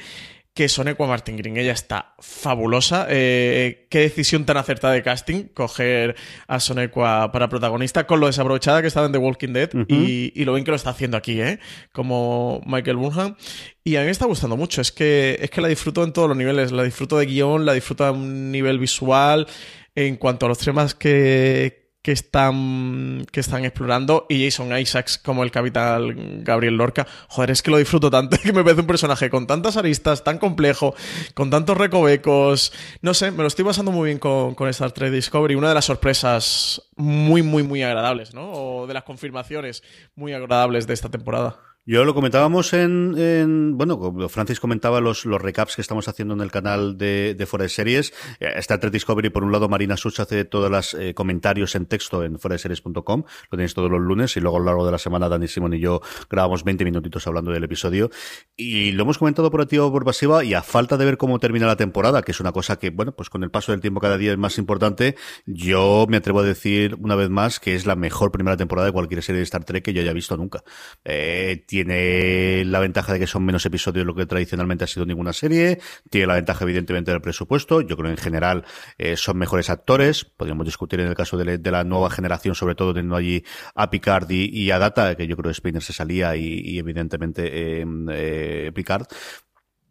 Que 0.57 0.71
Sonequa 0.71 1.07
Martin 1.07 1.37
Green, 1.37 1.59
ella 1.59 1.73
está 1.73 2.15
fabulosa. 2.19 3.07
Eh, 3.11 3.87
qué 3.91 4.01
decisión 4.01 4.47
tan 4.47 4.57
acertada 4.57 4.95
de 4.95 5.03
casting, 5.03 5.45
coger 5.53 6.17
a 6.49 6.61
Sonequa 6.61 7.31
para 7.31 7.51
protagonista, 7.51 8.07
con 8.07 8.21
lo 8.21 8.27
desaprovechada 8.27 8.81
que 8.81 8.89
estaba 8.89 9.05
en 9.05 9.13
The 9.13 9.19
Walking 9.19 9.53
Dead 9.53 9.71
y, 9.87 10.45
lo 10.47 10.55
bien 10.55 10.65
que 10.65 10.71
lo 10.71 10.77
está 10.77 10.91
haciendo 10.91 11.19
aquí, 11.19 11.43
¿eh? 11.43 11.61
Como 11.93 12.63
Michael 12.65 12.97
Burnham. 12.97 13.37
Y 13.85 13.97
a 13.97 14.01
mí 14.01 14.07
me 14.07 14.13
está 14.13 14.25
gustando 14.25 14.57
mucho, 14.57 14.81
es 14.81 14.91
que, 14.91 15.39
es 15.43 15.51
que 15.51 15.61
la 15.61 15.69
disfruto 15.69 16.03
en 16.03 16.15
todos 16.15 16.27
los 16.27 16.37
niveles. 16.39 16.73
La 16.73 16.85
disfruto 16.85 17.19
de 17.19 17.27
guion, 17.27 17.67
la 17.67 17.75
disfruto 17.75 18.07
a 18.07 18.13
un 18.13 18.51
nivel 18.51 18.79
visual 18.79 19.47
en 19.95 20.17
cuanto 20.17 20.47
a 20.47 20.49
los 20.49 20.59
temas 20.59 20.95
que, 20.95 21.86
que 22.07 22.13
están, 22.13 23.27
que 23.33 23.41
están 23.41 23.65
explorando 23.65 24.27
y 24.29 24.45
Jason 24.45 24.79
Isaacs 24.79 25.19
como 25.19 25.43
el 25.43 25.51
capitán 25.51 26.45
Gabriel 26.45 26.77
Lorca. 26.77 27.05
Joder, 27.27 27.51
es 27.51 27.63
que 27.63 27.73
lo 27.73 27.79
disfruto 27.79 28.13
tanto, 28.13 28.37
que 28.45 28.53
me 28.53 28.63
parece 28.63 28.83
un 28.83 28.87
personaje 28.87 29.29
con 29.29 29.49
tantas 29.49 29.77
aristas, 29.77 30.23
tan 30.23 30.39
complejo, 30.39 30.95
con 31.35 31.51
tantos 31.51 31.77
recovecos. 31.77 32.73
No 33.03 33.13
sé, 33.13 33.33
me 33.33 33.39
lo 33.39 33.49
estoy 33.49 33.65
pasando 33.65 33.91
muy 33.91 34.07
bien 34.07 34.21
con, 34.21 34.55
con 34.55 34.69
Star 34.69 34.93
Trek 34.93 35.11
Discovery. 35.11 35.57
Una 35.57 35.71
de 35.71 35.75
las 35.75 35.87
sorpresas 35.87 36.81
muy, 36.95 37.43
muy, 37.43 37.65
muy 37.65 37.83
agradables, 37.83 38.35
¿no? 38.35 38.53
O 38.53 38.87
de 38.87 38.95
las 38.95 39.03
confirmaciones 39.03 39.83
muy 40.15 40.33
agradables 40.33 40.87
de 40.87 40.95
esta 40.95 41.09
temporada. 41.09 41.59
Yo 41.89 42.05
lo 42.05 42.15
comentábamos 42.15 42.73
en, 42.73 43.15
en, 43.17 43.79
bueno, 43.79 44.29
Francis 44.29 44.59
comentaba 44.59 45.01
los, 45.01 45.25
los 45.25 45.41
recaps 45.41 45.77
que 45.77 45.83
estamos 45.83 46.09
haciendo 46.09 46.35
en 46.35 46.41
el 46.41 46.51
canal 46.51 46.99
de, 46.99 47.37
de 47.39 47.47
Fuera 47.47 47.63
de 47.63 47.69
Series. 47.69 48.13
Eh, 48.41 48.55
Star 48.57 48.81
Trek 48.81 48.93
Discovery, 48.93 49.31
por 49.31 49.45
un 49.45 49.53
lado, 49.53 49.69
Marina 49.69 49.97
Such 49.97 50.19
hace 50.19 50.45
todos 50.45 50.69
los 50.69 50.95
eh, 50.95 51.15
comentarios 51.15 51.77
en 51.77 51.87
texto 51.87 52.25
en 52.25 52.41
series.com, 52.41 53.23
lo 53.23 53.57
tenéis 53.57 53.75
todos 53.75 53.89
los 53.89 54.01
lunes, 54.01 54.37
y 54.37 54.41
luego 54.41 54.57
a 54.57 54.59
lo 54.59 54.67
largo 54.67 54.85
de 54.85 54.91
la 54.91 54.99
semana 54.99 55.29
Dani 55.29 55.47
Simón 55.47 55.75
y 55.75 55.79
yo 55.79 56.01
grabamos 56.29 56.65
20 56.65 56.85
minutitos 56.85 57.25
hablando 57.29 57.53
del 57.53 57.63
episodio. 57.63 58.11
Y 58.57 58.91
lo 58.91 59.05
hemos 59.05 59.19
comentado 59.19 59.49
por 59.53 59.61
activa 59.61 59.85
o 59.85 59.93
por 59.93 60.05
pasiva, 60.05 60.43
y 60.43 60.55
a 60.55 60.65
falta 60.65 60.97
de 60.97 61.05
ver 61.05 61.19
cómo 61.19 61.39
termina 61.39 61.69
la 61.69 61.77
temporada, 61.77 62.23
que 62.23 62.33
es 62.33 62.41
una 62.41 62.51
cosa 62.51 62.81
que, 62.81 62.91
bueno, 62.91 63.15
pues 63.15 63.31
con 63.31 63.45
el 63.45 63.53
paso 63.53 63.71
del 63.71 63.81
tiempo 63.81 64.01
cada 64.01 64.19
día 64.19 64.33
es 64.33 64.39
más 64.39 64.59
importante, 64.59 65.15
yo 65.47 66.07
me 66.09 66.17
atrevo 66.17 66.41
a 66.41 66.43
decir 66.43 66.97
una 66.99 67.15
vez 67.15 67.31
más 67.31 67.61
que 67.61 67.77
es 67.77 67.87
la 67.87 67.95
mejor 67.95 68.33
primera 68.33 68.57
temporada 68.57 68.87
de 68.87 68.93
cualquier 68.93 69.23
serie 69.23 69.39
de 69.39 69.45
Star 69.45 69.63
Trek 69.63 69.85
que 69.85 69.93
yo 69.93 70.01
haya 70.03 70.13
visto 70.13 70.37
nunca. 70.37 70.65
Eh, 71.05 71.63
tiene 71.77 72.65
la 72.65 72.81
ventaja 72.81 73.13
de 73.13 73.19
que 73.19 73.27
son 73.27 73.45
menos 73.45 73.67
episodios 73.67 74.01
de 74.01 74.07
lo 74.07 74.15
que 74.15 74.25
tradicionalmente 74.25 74.85
ha 74.85 74.87
sido 74.87 75.05
ninguna 75.05 75.35
serie, 75.35 75.79
tiene 76.09 76.27
la 76.27 76.37
ventaja 76.37 76.65
evidentemente 76.65 77.11
del 77.11 77.21
presupuesto, 77.21 77.83
yo 77.83 77.99
creo 77.99 78.11
en 78.11 78.17
general 78.17 78.65
eh, 78.97 79.19
son 79.19 79.37
mejores 79.37 79.69
actores, 79.69 80.25
podríamos 80.25 80.65
discutir 80.65 81.01
en 81.01 81.09
el 81.09 81.15
caso 81.15 81.37
de, 81.37 81.71
la 81.71 81.85
nueva 81.85 82.09
generación, 82.09 82.55
sobre 82.55 82.77
todo 82.77 82.95
teniendo 82.95 83.17
allí 83.17 83.45
a 83.75 83.91
Picard 83.91 84.31
y, 84.31 84.71
a 84.71 84.79
Data, 84.79 85.15
que 85.17 85.27
yo 85.27 85.37
creo 85.37 85.51
que 85.51 85.55
Spinner 85.55 85.83
se 85.83 85.93
salía 85.93 86.35
y, 86.35 86.79
evidentemente 86.79 87.83
eh, 87.83 88.73
Picard, 88.75 89.07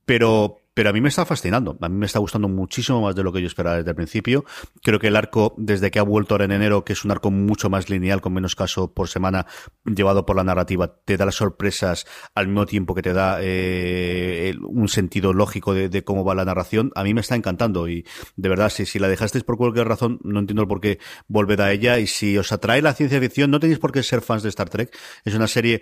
pero 0.05 0.61
pero 0.75 0.89
a 0.89 0.93
mí 0.93 0.99
me 0.99 1.07
está 1.07 1.25
fascinando. 1.25 1.77
A 1.79 1.87
mí 1.87 1.95
me 1.95 2.05
está 2.05 2.19
gustando 2.19 2.49
muchísimo 2.49 3.01
más 3.01 3.15
de 3.15 3.23
lo 3.23 3.31
que 3.31 3.41
yo 3.41 3.47
esperaba 3.47 3.77
desde 3.77 3.89
el 3.89 3.95
principio. 3.95 4.43
Creo 4.83 4.99
que 4.99 5.07
el 5.07 5.15
arco, 5.15 5.55
desde 5.57 5.89
que 5.89 5.99
ha 5.99 6.03
vuelto 6.03 6.33
ahora 6.33 6.43
en 6.43 6.51
enero, 6.51 6.83
que 6.83 6.91
es 6.91 7.05
un 7.05 7.11
arco 7.11 7.31
mucho 7.31 7.69
más 7.69 7.89
lineal, 7.89 8.19
con 8.19 8.33
menos 8.33 8.55
caso 8.55 8.93
por 8.93 9.07
semana, 9.07 9.47
llevado 9.85 10.25
por 10.25 10.35
la 10.35 10.43
narrativa, 10.43 10.97
te 11.05 11.15
da 11.15 11.25
las 11.25 11.35
sorpresas 11.35 12.05
al 12.35 12.47
mismo 12.47 12.65
tiempo 12.65 12.93
que 12.93 13.01
te 13.01 13.13
da 13.13 13.37
eh, 13.39 14.53
un 14.67 14.89
sentido 14.89 15.31
lógico 15.31 15.73
de, 15.73 16.03
cómo 16.03 16.25
va 16.25 16.35
la 16.35 16.43
narración. 16.43 16.91
A 16.95 17.05
mí 17.05 17.13
me 17.13 17.21
está 17.21 17.35
encantando 17.35 17.87
y 17.87 18.05
de 18.35 18.49
verdad, 18.49 18.69
si, 18.69 18.85
si 18.85 18.99
la 18.99 19.07
dejasteis 19.07 19.45
por 19.45 19.55
cualquier 19.55 19.87
razón, 19.87 20.19
no 20.23 20.41
entiendo 20.41 20.67
por 20.67 20.81
qué 20.81 20.99
volver 21.29 21.61
a 21.61 21.71
ella. 21.71 21.99
Y 21.99 22.07
si 22.07 22.37
os 22.37 22.51
atrae 22.51 22.81
la 22.81 22.93
ciencia 22.93 23.21
ficción, 23.21 23.49
no 23.49 23.61
tenéis 23.61 23.79
por 23.79 23.93
qué 23.93 24.03
ser 24.03 24.19
fans 24.19 24.43
de 24.43 24.49
Star 24.49 24.69
Trek. 24.69 24.93
Es 25.23 25.35
una 25.35 25.47
serie. 25.47 25.81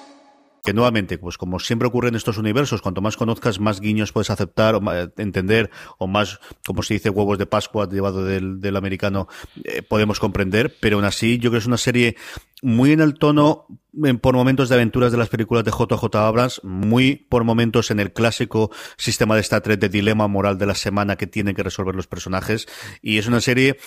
que 0.63 0.73
nuevamente, 0.73 1.17
pues 1.17 1.37
como 1.37 1.59
siempre 1.59 1.87
ocurre 1.87 2.09
en 2.09 2.15
estos 2.15 2.37
universos, 2.37 2.81
cuanto 2.81 3.01
más 3.01 3.17
conozcas, 3.17 3.59
más 3.59 3.79
guiños 3.79 4.11
puedes 4.11 4.29
aceptar 4.29 4.75
o 4.75 4.81
entender, 5.17 5.69
o 5.97 6.07
más, 6.07 6.39
como 6.65 6.83
se 6.83 6.95
dice, 6.95 7.09
huevos 7.09 7.37
de 7.37 7.45
Pascua 7.45 7.87
llevado 7.89 8.23
del, 8.23 8.75
americano, 8.75 9.27
eh, 9.63 9.81
podemos 9.81 10.19
comprender, 10.19 10.75
pero 10.79 10.97
aún 10.97 11.05
así 11.05 11.37
yo 11.37 11.49
creo 11.49 11.53
que 11.53 11.57
es 11.59 11.67
una 11.67 11.77
serie 11.77 12.15
muy 12.61 12.91
en 12.91 13.01
el 13.01 13.15
tono 13.15 13.65
por 14.21 14.35
momentos 14.35 14.69
de 14.69 14.75
aventuras 14.75 15.11
de 15.11 15.17
las 15.17 15.29
películas 15.29 15.63
de 15.63 15.71
JJ 15.71 16.15
Abrams, 16.15 16.61
muy 16.63 17.15
por 17.15 17.43
momentos 17.43 17.91
en 17.91 17.99
el 17.99 18.13
clásico 18.13 18.71
sistema 18.97 19.35
de 19.35 19.41
Star 19.41 19.61
Trek 19.61 19.79
de 19.79 19.89
dilema 19.89 20.27
moral 20.27 20.57
de 20.57 20.67
la 20.67 20.75
semana 20.75 21.17
que 21.17 21.27
tienen 21.27 21.55
que 21.55 21.63
resolver 21.63 21.95
los 21.95 22.07
personajes, 22.07 22.67
y 23.01 23.17
es 23.17 23.27
una 23.27 23.41
serie 23.41 23.77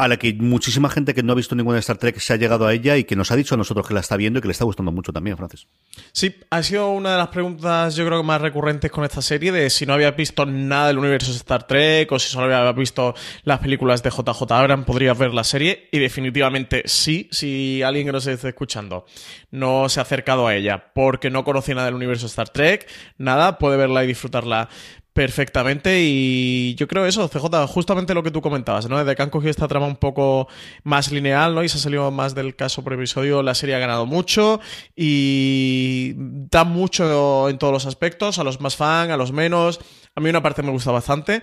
a 0.00 0.08
la 0.08 0.16
que 0.16 0.32
muchísima 0.32 0.88
gente 0.88 1.12
que 1.12 1.22
no 1.22 1.32
ha 1.32 1.36
visto 1.36 1.54
ninguna 1.54 1.78
Star 1.78 1.98
Trek 1.98 2.18
se 2.20 2.32
ha 2.32 2.36
llegado 2.36 2.66
a 2.66 2.72
ella 2.72 2.96
y 2.96 3.04
que 3.04 3.16
nos 3.16 3.30
ha 3.32 3.36
dicho 3.36 3.54
a 3.54 3.58
nosotros 3.58 3.86
que 3.86 3.92
la 3.92 4.00
está 4.00 4.16
viendo 4.16 4.38
y 4.38 4.42
que 4.42 4.48
le 4.48 4.52
está 4.52 4.64
gustando 4.64 4.90
mucho 4.90 5.12
también, 5.12 5.36
Francis. 5.36 5.66
Sí, 6.12 6.34
ha 6.48 6.62
sido 6.62 6.90
una 6.92 7.12
de 7.12 7.18
las 7.18 7.28
preguntas 7.28 7.94
yo 7.96 8.06
creo 8.06 8.20
que 8.20 8.26
más 8.26 8.40
recurrentes 8.40 8.90
con 8.90 9.04
esta 9.04 9.20
serie 9.20 9.52
de 9.52 9.68
si 9.68 9.84
no 9.84 9.92
había 9.92 10.12
visto 10.12 10.46
nada 10.46 10.86
del 10.86 10.96
universo 10.96 11.32
de 11.32 11.36
Star 11.36 11.66
Trek 11.66 12.10
o 12.12 12.18
si 12.18 12.30
solo 12.30 12.46
había 12.46 12.72
visto 12.72 13.14
las 13.44 13.58
películas 13.58 14.02
de 14.02 14.08
JJ 14.08 14.50
Abrams 14.50 14.86
podría 14.86 15.12
ver 15.12 15.34
la 15.34 15.44
serie 15.44 15.90
y 15.92 15.98
definitivamente 15.98 16.82
sí, 16.86 17.28
si 17.30 17.82
alguien 17.82 18.06
que 18.06 18.12
nos 18.12 18.26
esté 18.26 18.48
escuchando 18.48 19.04
no 19.50 19.90
se 19.90 20.00
ha 20.00 20.04
acercado 20.04 20.46
a 20.46 20.54
ella 20.54 20.92
porque 20.94 21.28
no 21.28 21.44
conocía 21.44 21.74
nada 21.74 21.88
del 21.88 21.96
universo 21.96 22.24
de 22.24 22.30
Star 22.30 22.48
Trek, 22.48 22.88
nada, 23.18 23.58
puede 23.58 23.76
verla 23.76 24.02
y 24.02 24.06
disfrutarla 24.06 24.70
Perfectamente, 25.12 26.02
y 26.02 26.76
yo 26.76 26.86
creo 26.86 27.04
eso, 27.04 27.28
CJ, 27.28 27.66
justamente 27.66 28.14
lo 28.14 28.22
que 28.22 28.30
tú 28.30 28.40
comentabas, 28.40 28.88
¿no? 28.88 28.96
Desde 28.96 29.16
que 29.16 29.22
han 29.22 29.30
cogido 29.30 29.50
esta 29.50 29.66
trama 29.66 29.86
un 29.86 29.96
poco 29.96 30.46
más 30.84 31.10
lineal, 31.10 31.52
¿no? 31.52 31.64
Y 31.64 31.68
se 31.68 31.78
ha 31.78 31.80
salido 31.80 32.12
más 32.12 32.36
del 32.36 32.54
caso 32.54 32.84
por 32.84 32.92
episodio, 32.92 33.42
la 33.42 33.54
serie 33.54 33.74
ha 33.74 33.80
ganado 33.80 34.06
mucho 34.06 34.60
y 34.94 36.14
da 36.16 36.62
mucho 36.62 37.48
en 37.48 37.58
todos 37.58 37.72
los 37.72 37.86
aspectos, 37.86 38.38
a 38.38 38.44
los 38.44 38.60
más 38.60 38.76
fan, 38.76 39.10
a 39.10 39.16
los 39.16 39.32
menos. 39.32 39.80
A 40.14 40.20
mí 40.20 40.30
una 40.30 40.42
parte 40.42 40.62
me 40.62 40.70
gusta 40.70 40.92
bastante, 40.92 41.42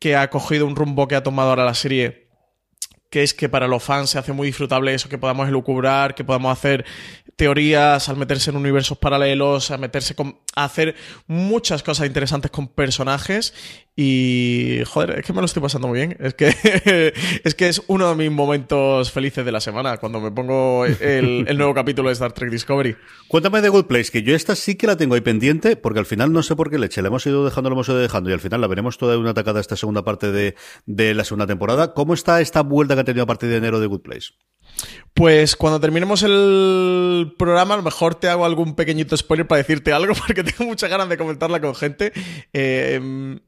que 0.00 0.16
ha 0.16 0.28
cogido 0.28 0.66
un 0.66 0.74
rumbo 0.74 1.06
que 1.06 1.14
ha 1.14 1.22
tomado 1.22 1.50
ahora 1.50 1.64
la 1.64 1.74
serie 1.74 2.24
que 3.14 3.22
es 3.22 3.32
que 3.32 3.48
para 3.48 3.68
los 3.68 3.80
fans 3.80 4.10
se 4.10 4.18
hace 4.18 4.32
muy 4.32 4.48
disfrutable 4.48 4.92
eso, 4.92 5.08
que 5.08 5.18
podamos 5.18 5.46
elucubrar, 5.46 6.16
que 6.16 6.24
podamos 6.24 6.50
hacer 6.50 6.84
teorías 7.36 8.08
al 8.08 8.16
meterse 8.16 8.50
en 8.50 8.56
universos 8.56 8.98
paralelos, 8.98 9.70
a 9.70 9.78
meterse 9.78 10.14
con, 10.14 10.38
a 10.54 10.64
hacer 10.64 10.94
muchas 11.26 11.82
cosas 11.82 12.06
interesantes 12.06 12.50
con 12.50 12.68
personajes 12.68 13.54
y 13.96 14.82
joder, 14.86 15.20
es 15.20 15.24
que 15.24 15.32
me 15.32 15.40
lo 15.40 15.44
estoy 15.44 15.62
pasando 15.62 15.86
muy 15.86 15.98
bien. 15.98 16.16
Es 16.18 16.34
que 16.34 16.48
es 17.44 17.54
que 17.54 17.68
es 17.68 17.82
uno 17.86 18.08
de 18.08 18.16
mis 18.16 18.30
momentos 18.30 19.12
felices 19.12 19.44
de 19.44 19.52
la 19.52 19.60
semana 19.60 19.98
cuando 19.98 20.20
me 20.20 20.32
pongo 20.32 20.84
el, 20.84 21.56
nuevo 21.56 21.74
capítulo 21.74 22.08
de 22.08 22.14
Star 22.14 22.32
Trek 22.32 22.50
Discovery. 22.50 22.96
Cuéntame 23.28 23.60
de 23.60 23.68
Good 23.68 23.86
Place, 23.86 24.10
que 24.10 24.22
yo 24.22 24.34
esta 24.34 24.56
sí 24.56 24.74
que 24.74 24.88
la 24.88 24.96
tengo 24.96 25.14
ahí 25.14 25.20
pendiente, 25.20 25.76
porque 25.76 26.00
al 26.00 26.06
final 26.06 26.32
no 26.32 26.42
sé 26.42 26.56
por 26.56 26.70
qué 26.70 26.78
leche, 26.78 27.02
la 27.02 27.08
hemos 27.08 27.24
ido 27.26 27.44
dejando, 27.44 27.70
la 27.70 27.74
hemos 27.74 27.88
ido 27.88 27.98
dejando, 27.98 28.30
y 28.30 28.32
al 28.32 28.40
final 28.40 28.60
la 28.60 28.66
veremos 28.66 28.98
toda 28.98 29.16
una 29.16 29.30
atacada 29.30 29.60
esta 29.60 29.76
segunda 29.76 30.02
parte 30.02 30.32
de, 30.32 30.56
de 30.86 31.14
la 31.14 31.24
segunda 31.24 31.46
temporada. 31.46 31.94
¿Cómo 31.94 32.14
está 32.14 32.40
esta 32.40 32.62
vuelta 32.62 32.94
que 32.94 33.02
ha 33.02 33.04
tenido 33.04 33.22
a 33.22 33.26
partir 33.26 33.48
de 33.48 33.56
enero 33.56 33.78
de 33.78 33.86
Good 33.86 34.02
Place? 34.02 34.32
Pues 35.14 35.54
cuando 35.54 35.78
terminemos 35.78 36.24
el 36.24 37.34
programa, 37.38 37.74
a 37.74 37.76
lo 37.76 37.84
mejor 37.84 38.16
te 38.16 38.28
hago 38.28 38.44
algún 38.44 38.74
pequeñito 38.74 39.16
spoiler 39.16 39.46
para 39.46 39.58
decirte 39.58 39.92
algo, 39.92 40.12
porque 40.26 40.42
tengo 40.42 40.68
muchas 40.68 40.90
ganas 40.90 41.08
de 41.08 41.16
comentarla 41.16 41.60
con 41.60 41.74
gente. 41.76 42.12
Eh, 42.52 42.98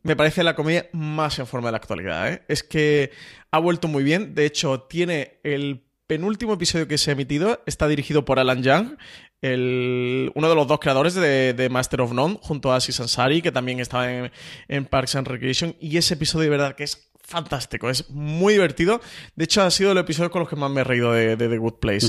me 0.03 0.17
parece 0.17 0.36
la 0.45 0.55
comedia 0.55 0.89
más 0.93 1.39
en 1.39 1.47
forma 1.47 1.69
de 1.69 1.73
la 1.73 1.79
actualidad. 1.79 2.33
¿eh? 2.33 2.43
Es 2.49 2.63
que 2.63 3.11
ha 3.51 3.59
vuelto 3.59 3.89
muy 3.89 4.05
bien. 4.05 4.35
De 4.35 4.47
hecho, 4.47 4.83
tiene 4.83 5.41
el 5.43 5.85
penúltimo 6.07 6.55
episodio 6.55 6.87
que 6.87 6.99
se 6.99 7.11
ha 7.11 7.15
emitido, 7.15 7.63
está 7.67 7.89
dirigido 7.89 8.25
por 8.25 8.39
Alan 8.39 8.63
Young, 8.63 8.97
el, 9.43 10.31
uno 10.35 10.49
de 10.49 10.55
los 10.55 10.67
dos 10.67 10.79
creadores 10.79 11.15
de, 11.15 11.69
Master 11.71 12.01
of 12.01 12.13
None, 12.13 12.39
junto 12.41 12.73
a 12.73 12.77
Aziz 12.77 13.01
Ansari, 13.01 13.43
que 13.43 13.53
también 13.53 13.81
estaba 13.81 14.09
en, 14.11 14.85
Parks 14.87 15.17
and 15.17 15.27
Recreation. 15.27 15.77
Y 15.81 15.97
ese 15.97 16.15
episodio 16.15 16.45
de 16.45 16.51
verdad 16.51 16.75
que 16.75 16.85
es 16.85 17.11
fantástico, 17.23 17.91
es 17.91 18.09
muy 18.11 18.55
divertido. 18.55 19.01
De 19.35 19.45
hecho, 19.45 19.63
ha 19.63 19.71
sido 19.71 19.93
el 19.93 19.99
episodio 19.99 20.31
con 20.31 20.41
los 20.41 20.49
que 20.49 20.57
más 20.57 20.71
me 20.71 20.83
he 20.83 20.85
reído 20.85 21.13
de, 21.13 21.37
The 21.37 21.59
Good 21.59 21.75
Place. 21.81 22.09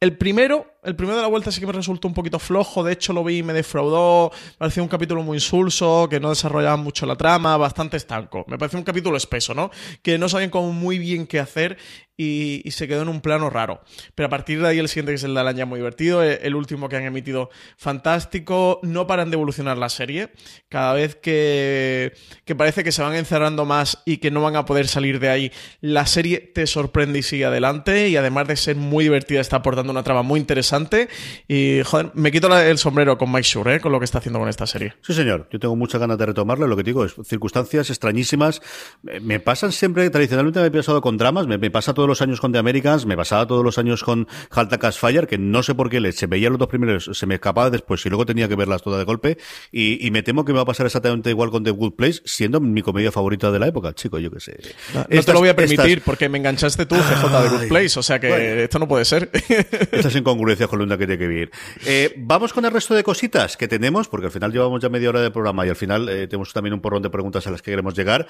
El 0.00 0.16
primero, 0.16 0.71
el 0.84 0.96
primero 0.96 1.16
de 1.16 1.22
la 1.22 1.28
vuelta 1.28 1.52
sí 1.52 1.60
que 1.60 1.66
me 1.66 1.72
resultó 1.72 2.08
un 2.08 2.14
poquito 2.14 2.40
flojo, 2.40 2.82
de 2.82 2.92
hecho 2.92 3.12
lo 3.12 3.22
vi 3.22 3.38
y 3.38 3.42
me 3.42 3.52
defraudó, 3.52 4.32
me 4.32 4.56
pareció 4.58 4.82
un 4.82 4.88
capítulo 4.88 5.22
muy 5.22 5.36
insulso, 5.36 6.08
que 6.10 6.18
no 6.18 6.30
desarrollaba 6.30 6.76
mucho 6.76 7.06
la 7.06 7.14
trama, 7.14 7.56
bastante 7.56 7.96
estanco. 7.96 8.44
Me 8.48 8.58
pareció 8.58 8.80
un 8.80 8.84
capítulo 8.84 9.16
espeso, 9.16 9.54
¿no? 9.54 9.70
Que 10.02 10.18
no 10.18 10.28
sabían 10.28 10.50
como 10.50 10.72
muy 10.72 10.98
bien 10.98 11.26
qué 11.26 11.38
hacer 11.38 11.78
y, 12.16 12.62
se 12.72 12.88
quedó 12.88 13.02
en 13.02 13.08
un 13.08 13.20
plano 13.20 13.48
raro. 13.48 13.80
Pero 14.14 14.26
a 14.26 14.30
partir 14.30 14.60
de 14.60 14.68
ahí 14.68 14.78
el 14.78 14.88
siguiente 14.88 15.12
que 15.12 15.16
es 15.16 15.24
el 15.24 15.34
de 15.34 15.40
Alaña 15.40 15.66
muy 15.66 15.78
divertido, 15.78 16.22
e, 16.22 16.40
el, 16.42 16.54
último 16.54 16.88
que 16.88 16.96
han 16.96 17.04
emitido 17.04 17.50
fantástico, 17.76 18.80
no 18.82 19.06
paran 19.06 19.30
de 19.30 19.34
evolucionar 19.34 19.78
la 19.78 19.88
serie, 19.88 20.30
cada 20.68 20.94
vez 20.94 21.14
que, 21.14 22.12
que 22.44 22.54
parece 22.54 22.82
que 22.82 22.92
se 22.92 23.02
van 23.02 23.14
encerrando 23.14 23.64
más 23.64 24.02
y 24.04 24.18
que 24.18 24.30
no 24.30 24.42
van 24.42 24.56
a 24.56 24.64
poder 24.64 24.88
salir 24.88 25.20
de 25.20 25.28
ahí, 25.28 25.52
la 25.80 26.06
serie 26.06 26.38
te 26.38 26.66
sorprende 26.66 27.18
y 27.18 27.22
sigue 27.22 27.44
adelante 27.44 28.08
y 28.08 28.16
además 28.16 28.48
de 28.48 28.56
ser 28.56 28.76
muy 28.76 29.04
divertida 29.04 29.40
está 29.40 29.56
aportando 29.56 29.92
una 29.92 30.02
trama 30.02 30.22
muy 30.22 30.40
interesante 30.40 30.71
y 31.48 31.82
joder, 31.84 32.10
me 32.14 32.30
quito 32.30 32.56
el 32.56 32.78
sombrero 32.78 33.18
con 33.18 33.30
Mike 33.30 33.48
Shure, 33.48 33.76
¿eh? 33.76 33.80
con 33.80 33.92
lo 33.92 33.98
que 33.98 34.04
está 34.04 34.18
haciendo 34.18 34.38
con 34.38 34.48
esta 34.48 34.66
serie. 34.66 34.94
Sí 35.02 35.14
señor, 35.14 35.48
yo 35.50 35.58
tengo 35.58 35.76
muchas 35.76 36.00
ganas 36.00 36.18
de 36.18 36.26
retomarlo, 36.26 36.66
lo 36.66 36.76
que 36.76 36.82
digo 36.82 37.04
es 37.04 37.14
circunstancias 37.24 37.90
extrañísimas, 37.90 38.62
me 39.02 39.40
pasan 39.40 39.72
siempre, 39.72 40.08
tradicionalmente 40.10 40.60
me 40.60 40.66
he 40.66 40.70
pasado 40.70 41.00
con 41.00 41.16
dramas, 41.18 41.46
me, 41.46 41.58
me 41.58 41.70
pasa 41.70 41.94
todos 41.94 42.08
los 42.08 42.22
años 42.22 42.40
con 42.40 42.52
The 42.52 42.58
Americans, 42.58 43.06
me 43.06 43.16
pasaba 43.16 43.46
todos 43.46 43.64
los 43.64 43.78
años 43.78 44.02
con 44.02 44.28
Haltakas 44.50 44.98
Fire, 44.98 45.26
que 45.26 45.38
no 45.38 45.62
sé 45.62 45.74
por 45.74 45.90
qué 45.90 46.00
le, 46.00 46.12
se 46.12 46.26
veía 46.26 46.50
los 46.50 46.58
dos 46.58 46.68
primeros, 46.68 47.10
se 47.12 47.26
me 47.26 47.34
escapaba 47.34 47.70
después 47.70 48.04
y 48.06 48.08
luego 48.08 48.26
tenía 48.26 48.48
que 48.48 48.56
verlas 48.56 48.82
todas 48.82 48.98
de 48.98 49.04
golpe. 49.04 49.38
Y, 49.70 50.10
me 50.12 50.22
temo 50.22 50.44
que 50.44 50.52
me 50.52 50.56
va 50.56 50.62
a 50.62 50.66
pasar 50.66 50.84
exactamente 50.86 51.30
igual 51.30 51.50
con 51.50 51.64
The 51.64 51.70
Good 51.70 51.94
Place, 51.94 52.20
siendo 52.24 52.60
mi 52.60 52.82
comedia 52.82 53.10
favorita 53.10 53.50
de 53.50 53.58
la 53.58 53.66
época, 53.66 53.94
chico, 53.94 54.18
yo 54.18 54.30
qué 54.30 54.40
sé. 54.40 54.58
No, 54.94 55.04
te 55.04 55.32
lo 55.32 55.38
voy 55.38 55.48
a 55.48 55.56
permitir 55.56 56.02
porque 56.02 56.28
me 56.28 56.38
enganchaste 56.38 56.84
tú, 56.84 56.96
CJ 56.96 57.42
de 57.42 57.48
Good 57.48 57.68
Place, 57.68 57.98
o 57.98 58.02
sea 58.02 58.20
que 58.20 58.64
esto 58.64 58.78
no 58.78 58.86
puede 58.88 59.04
ser. 59.04 59.30
Estas 59.92 60.14
incongruencias. 60.14 60.61
Dice 60.62 60.70
Columna 60.70 60.96
que 60.96 61.06
tiene 61.06 61.18
que 61.18 61.28
vivir. 61.28 61.50
Eh, 61.86 62.14
vamos 62.16 62.52
con 62.52 62.64
el 62.64 62.70
resto 62.70 62.94
de 62.94 63.02
cositas 63.02 63.56
que 63.56 63.68
tenemos, 63.68 64.08
porque 64.08 64.26
al 64.26 64.32
final 64.32 64.52
llevamos 64.52 64.80
ya 64.80 64.88
media 64.88 65.08
hora 65.08 65.20
de 65.20 65.30
programa 65.30 65.66
y 65.66 65.68
al 65.68 65.76
final 65.76 66.08
eh, 66.08 66.26
tenemos 66.26 66.52
también 66.52 66.74
un 66.74 66.80
porrón 66.80 67.02
de 67.02 67.10
preguntas 67.10 67.46
a 67.46 67.50
las 67.50 67.62
que 67.62 67.70
queremos 67.70 67.94
llegar. 67.94 68.26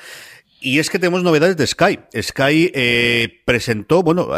Y 0.61 0.79
es 0.79 0.91
que 0.91 0.99
tenemos 0.99 1.23
novedades 1.23 1.57
de 1.57 1.67
Sky. 1.67 1.99
Sky 2.21 2.71
eh, 2.75 3.43
presentó, 3.45 4.03
bueno, 4.03 4.29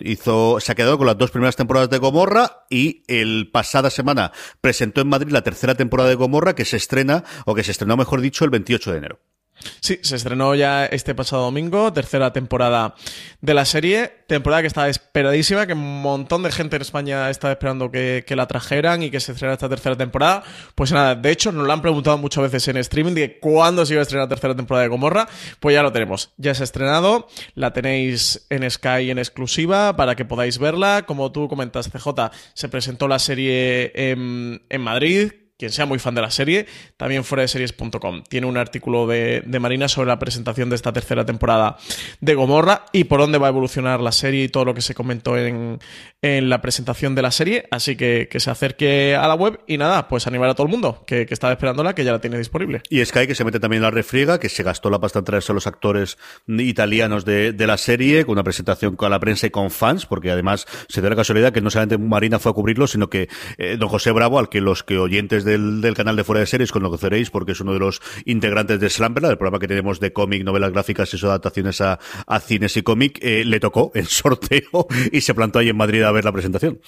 hizo, 0.00 0.60
se 0.60 0.72
ha 0.72 0.74
quedado 0.74 0.98
con 0.98 1.06
las 1.06 1.18
dos 1.18 1.30
primeras 1.30 1.56
temporadas 1.56 1.90
de 1.90 1.98
Gomorra 1.98 2.64
y 2.70 3.02
el 3.08 3.50
pasada 3.52 3.90
semana 3.90 4.32
presentó 4.60 5.00
en 5.00 5.08
Madrid 5.08 5.32
la 5.32 5.42
tercera 5.42 5.74
temporada 5.74 6.08
de 6.08 6.14
Gomorra 6.14 6.54
que 6.54 6.64
se 6.64 6.76
estrena, 6.76 7.24
o 7.46 7.54
que 7.54 7.64
se 7.64 7.72
estrenó, 7.72 7.96
mejor 7.96 8.20
dicho, 8.20 8.44
el 8.44 8.50
28 8.50 8.92
de 8.92 8.98
enero. 8.98 9.31
Sí, 9.80 9.98
se 10.02 10.16
estrenó 10.16 10.54
ya 10.54 10.86
este 10.86 11.14
pasado 11.14 11.42
domingo, 11.42 11.92
tercera 11.92 12.32
temporada 12.32 12.94
de 13.40 13.54
la 13.54 13.64
serie, 13.64 14.12
temporada 14.26 14.62
que 14.62 14.68
está 14.68 14.88
esperadísima, 14.88 15.66
que 15.66 15.72
un 15.72 16.02
montón 16.02 16.42
de 16.42 16.52
gente 16.52 16.76
en 16.76 16.82
España 16.82 17.30
está 17.30 17.50
esperando 17.50 17.90
que, 17.90 18.24
la 18.32 18.46
trajeran 18.46 19.02
y 19.02 19.10
que 19.10 19.20
se 19.20 19.32
estrenara 19.32 19.54
esta 19.54 19.68
tercera 19.68 19.96
temporada. 19.96 20.42
Pues 20.74 20.90
nada, 20.92 21.14
de 21.14 21.30
hecho 21.30 21.52
nos 21.52 21.66
lo 21.66 21.72
han 21.72 21.82
preguntado 21.82 22.16
muchas 22.18 22.44
veces 22.44 22.68
en 22.68 22.78
streaming 22.78 23.12
de 23.12 23.38
cuándo 23.38 23.84
se 23.84 23.94
iba 23.94 24.00
a 24.00 24.02
estrenar 24.02 24.26
la 24.26 24.30
tercera 24.30 24.54
temporada 24.54 24.84
de 24.84 24.88
Gomorra, 24.88 25.28
pues 25.60 25.74
ya 25.74 25.82
lo 25.82 25.92
tenemos, 25.92 26.32
ya 26.36 26.54
se 26.54 26.62
ha 26.62 26.64
estrenado, 26.64 27.28
la 27.54 27.72
tenéis 27.72 28.46
en 28.48 28.68
Sky 28.70 29.10
en 29.10 29.18
exclusiva 29.18 29.96
para 29.96 30.14
que 30.16 30.24
podáis 30.24 30.58
verla. 30.58 31.04
Como 31.06 31.30
tú 31.32 31.48
comentas, 31.48 31.90
CJ, 31.90 32.30
se 32.54 32.68
presentó 32.68 33.08
la 33.08 33.18
serie 33.18 33.92
en, 33.94 34.62
en 34.68 34.80
Madrid, 34.80 35.32
quien 35.58 35.70
sea 35.70 35.86
muy 35.86 35.98
fan 35.98 36.14
de 36.14 36.22
la 36.22 36.30
serie, 36.30 36.66
también 36.96 37.24
fuera 37.24 37.42
de 37.42 37.48
series.com. 37.48 38.22
Tiene 38.28 38.46
un 38.46 38.56
artículo 38.56 39.06
de, 39.06 39.42
Marina 39.60 39.86
sobre 39.86 40.08
la 40.08 40.18
presentación 40.18 40.70
de 40.70 40.76
esta 40.76 40.92
tercera 40.92 41.24
temporada 41.24 41.76
de 42.20 42.34
Gomorra 42.34 42.86
y 42.92 43.04
por 43.04 43.20
dónde 43.20 43.38
va 43.38 43.46
a 43.46 43.50
evolucionar 43.50 44.00
la 44.00 44.10
serie 44.10 44.44
y 44.44 44.48
todo 44.48 44.64
lo 44.64 44.74
que 44.74 44.82
se 44.82 44.94
comentó 44.94 45.38
en, 45.38 45.78
la 46.20 46.60
presentación 46.62 47.14
de 47.14 47.22
la 47.22 47.30
serie. 47.30 47.66
Así 47.70 47.96
que 47.96 48.28
que 48.30 48.40
se 48.40 48.50
acerque 48.50 49.16
a 49.16 49.26
la 49.28 49.34
web 49.34 49.60
y 49.66 49.78
nada, 49.78 50.08
pues 50.08 50.26
animar 50.26 50.48
a 50.48 50.54
todo 50.54 50.66
el 50.66 50.72
mundo 50.72 51.04
que, 51.06 51.26
que 51.26 51.34
está 51.34 51.50
esperándola, 51.50 51.94
que 51.94 52.04
ya 52.04 52.12
la 52.12 52.20
tiene 52.20 52.38
disponible. 52.38 52.82
Y 52.90 53.04
Sky 53.04 53.26
que 53.26 53.34
se 53.34 53.44
mete 53.44 53.60
también 53.60 53.78
en 53.78 53.84
la 53.84 53.90
refriega, 53.90 54.40
que 54.40 54.48
se 54.48 54.62
gastó 54.62 54.90
la 54.90 55.00
pasta 55.00 55.20
en 55.20 55.24
traerse 55.24 55.52
a 55.52 55.54
los 55.54 55.66
actores 55.66 56.18
italianos 56.46 57.24
de, 57.24 57.54
la 57.58 57.76
serie, 57.76 58.24
con 58.24 58.32
una 58.32 58.44
presentación 58.44 58.96
con 58.96 59.10
la 59.10 59.20
prensa 59.20 59.46
y 59.46 59.50
con 59.50 59.70
fans, 59.70 60.06
porque 60.06 60.30
además 60.30 60.66
se 60.88 61.00
dio 61.00 61.10
la 61.10 61.16
casualidad 61.16 61.52
que 61.52 61.60
no 61.60 61.70
solamente 61.70 61.98
Marina 61.98 62.38
fue 62.38 62.50
a 62.50 62.54
cubrirlo, 62.54 62.86
sino 62.86 63.08
que 63.08 63.28
eh, 63.58 63.76
don 63.78 63.88
José 63.88 64.10
Bravo, 64.10 64.38
al 64.38 64.48
que 64.48 64.60
los 64.60 64.82
que 64.82 64.98
oyentes 64.98 65.44
de 65.44 65.51
del, 65.58 65.94
canal 65.94 66.16
de 66.16 66.24
Fuera 66.24 66.40
de 66.40 66.46
Series 66.46 66.72
conoceréis 66.72 67.30
porque 67.30 67.52
es 67.52 67.60
uno 67.60 67.72
de 67.72 67.78
los 67.78 68.00
integrantes 68.24 68.80
de 68.80 68.90
Slamper, 68.90 69.24
el 69.24 69.38
programa 69.38 69.58
que 69.58 69.68
tenemos 69.68 70.00
de 70.00 70.12
cómic, 70.12 70.44
novelas 70.44 70.72
gráficas 70.72 71.12
y 71.12 71.16
eso, 71.16 71.28
adaptaciones 71.28 71.80
a, 71.80 71.98
cines 72.40 72.76
y 72.76 72.82
cómic, 72.82 73.18
eh, 73.22 73.44
le 73.44 73.60
tocó 73.60 73.92
el 73.94 74.06
sorteo 74.08 74.86
y 75.10 75.20
se 75.20 75.34
plantó 75.34 75.58
ahí 75.58 75.68
en 75.68 75.76
Madrid 75.76 76.02
a 76.02 76.12
ver 76.12 76.24
la 76.24 76.32
presentación. 76.32 76.80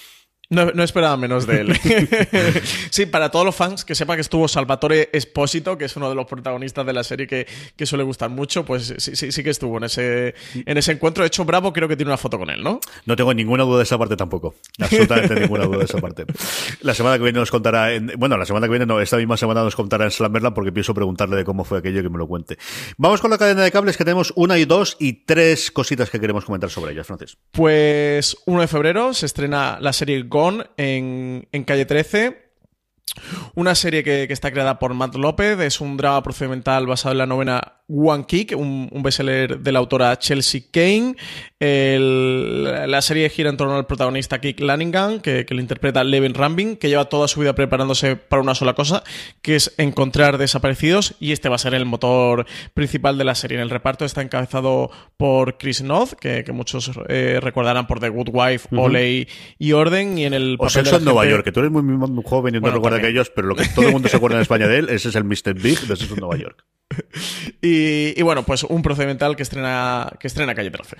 No, 0.49 0.71
no, 0.71 0.83
esperaba 0.83 1.17
menos 1.17 1.47
de 1.47 1.61
él. 1.61 1.79
sí, 2.91 3.05
para 3.05 3.29
todos 3.29 3.45
los 3.45 3.55
fans, 3.55 3.83
que 3.83 3.95
sepa 3.95 4.15
que 4.15 4.21
estuvo 4.21 4.47
Salvatore 4.47 5.09
Espósito, 5.11 5.77
que 5.77 5.85
es 5.85 5.95
uno 5.95 6.09
de 6.09 6.15
los 6.15 6.25
protagonistas 6.27 6.85
de 6.85 6.93
la 6.93 7.03
serie 7.03 7.27
que, 7.27 7.47
que 7.75 7.85
suele 7.85 8.03
gustar 8.03 8.29
mucho, 8.29 8.63
pues 8.65 8.93
sí, 8.97 9.15
sí, 9.15 9.31
sí, 9.31 9.43
que 9.43 9.49
estuvo 9.49 9.77
en 9.77 9.85
ese, 9.85 10.35
en 10.53 10.77
ese 10.77 10.91
encuentro. 10.91 11.23
De 11.23 11.27
hecho, 11.27 11.45
Bravo 11.45 11.73
creo 11.73 11.87
que 11.87 11.95
tiene 11.95 12.11
una 12.11 12.17
foto 12.17 12.37
con 12.37 12.49
él, 12.49 12.63
¿no? 12.63 12.79
No 13.05 13.15
tengo 13.15 13.33
ninguna 13.33 13.63
duda 13.63 13.77
de 13.77 13.83
esa 13.83 13.97
parte 13.97 14.15
tampoco. 14.15 14.55
Absolutamente 14.79 15.35
ninguna 15.39 15.65
duda 15.65 15.79
de 15.79 15.85
esa 15.85 15.99
parte. 15.99 16.25
La 16.81 16.93
semana 16.93 17.17
que 17.17 17.23
viene 17.23 17.39
nos 17.39 17.51
contará, 17.51 17.93
en, 17.93 18.11
bueno, 18.17 18.37
la 18.37 18.45
semana 18.45 18.67
que 18.67 18.71
viene 18.71 18.85
no, 18.85 18.99
esta 18.99 19.17
misma 19.17 19.37
semana 19.37 19.63
nos 19.63 19.75
contará 19.75 20.05
en 20.05 20.11
Slammerland 20.11 20.53
porque 20.53 20.71
pienso 20.71 20.93
preguntarle 20.93 21.35
de 21.37 21.43
cómo 21.43 21.63
fue 21.63 21.79
aquello 21.79 22.03
que 22.03 22.09
me 22.09 22.17
lo 22.17 22.27
cuente. 22.27 22.57
Vamos 22.97 23.21
con 23.21 23.31
la 23.31 23.37
cadena 23.37 23.63
de 23.63 23.71
cables 23.71 23.97
que 23.97 24.03
tenemos 24.03 24.31
una 24.35 24.57
y 24.57 24.65
dos 24.65 24.97
y 24.99 25.13
tres 25.25 25.71
cositas 25.71 26.09
que 26.09 26.19
queremos 26.19 26.45
comentar 26.45 26.69
sobre 26.69 26.93
ellas, 26.93 27.07
Francis. 27.07 27.37
Pues 27.51 28.37
1 28.45 28.61
de 28.61 28.67
febrero 28.67 29.13
se 29.13 29.25
estrena 29.25 29.77
la 29.79 29.93
serie 29.93 30.23
en, 30.77 31.47
en 31.51 31.63
Calle 31.63 31.85
13 31.85 32.44
una 33.55 33.75
serie 33.75 34.03
que, 34.03 34.23
está 34.29 34.51
creada 34.51 34.79
por 34.79 34.93
Matt 34.93 35.15
López, 35.15 35.59
es 35.59 35.79
un 35.81 35.97
drama 35.97 36.21
procedimental 36.21 36.85
basado 36.85 37.13
en 37.13 37.19
la 37.19 37.25
novena 37.25 37.73
One 37.87 38.25
Kick, 38.25 38.57
un, 38.57 38.89
bestseller 39.03 39.59
de 39.59 39.71
la 39.71 39.79
autora 39.79 40.17
Chelsea 40.17 40.61
Kane. 40.71 41.15
la 41.59 43.01
serie 43.01 43.29
gira 43.29 43.49
en 43.49 43.57
torno 43.57 43.75
al 43.75 43.85
protagonista 43.85 44.41
Kick 44.41 44.59
Lanningham, 44.59 45.19
que, 45.19 45.45
que 45.45 45.53
lo 45.53 45.61
interpreta 45.61 46.03
Levin 46.03 46.33
Rambin, 46.33 46.77
que 46.77 46.89
lleva 46.89 47.05
toda 47.05 47.27
su 47.27 47.39
vida 47.39 47.53
preparándose 47.53 48.15
para 48.15 48.41
una 48.41 48.55
sola 48.55 48.73
cosa, 48.73 49.03
que 49.41 49.55
es 49.55 49.73
encontrar 49.77 50.37
desaparecidos, 50.37 51.15
y 51.19 51.31
este 51.31 51.47
va 51.47 51.55
a 51.55 51.59
ser 51.59 51.73
el 51.75 51.85
motor 51.85 52.45
principal 52.73 53.17
de 53.17 53.23
la 53.23 53.35
serie. 53.35 53.57
En 53.57 53.63
el 53.63 53.69
reparto 53.69 54.03
está 54.03 54.21
encabezado 54.21 54.89
por 55.15 55.57
Chris 55.57 55.81
Noth, 55.83 56.13
que, 56.13 56.43
muchos 56.51 56.91
eh, 57.09 57.39
recordarán 57.41 57.85
por 57.85 57.99
The 57.99 58.09
Good 58.09 58.29
Wife, 58.31 58.69
Oley 58.75 59.27
y 59.59 59.73
Orden, 59.73 60.17
y 60.17 60.25
en 60.25 60.33
el 60.33 60.55
o 60.59 60.65
papel 60.65 60.87
en 60.87 61.03
Nueva 61.05 61.25
York, 61.25 61.43
que 61.43 61.51
tú 61.51 61.59
eres 61.59 61.71
muy, 61.71 61.83
joven 62.23 62.55
y 62.55 62.59
no 62.59 62.71
recuerdas 62.71 62.94
ellos, 63.03 63.29
pero 63.29 63.47
lo 63.47 63.55
que 63.55 63.67
todo 63.67 63.87
el 63.87 63.91
mundo 63.91 64.07
se 64.07 64.17
acuerda 64.17 64.37
en 64.37 64.43
España 64.43 64.67
de 64.67 64.79
él, 64.79 64.89
ese 64.89 65.09
es 65.09 65.15
el 65.15 65.23
Mr. 65.23 65.53
Big 65.53 65.79
de 65.81 65.95
Sexo 65.95 66.13
en 66.13 66.19
Nueva 66.19 66.37
York. 66.37 66.65
y, 67.61 68.21
bueno, 68.21 68.43
pues 68.43 68.63
un 68.63 68.81
procedimental 68.81 69.35
que 69.35 69.43
estrena, 69.43 70.11
que 70.19 70.27
estrena 70.27 70.55
Calle 70.55 70.71
13. 70.71 70.97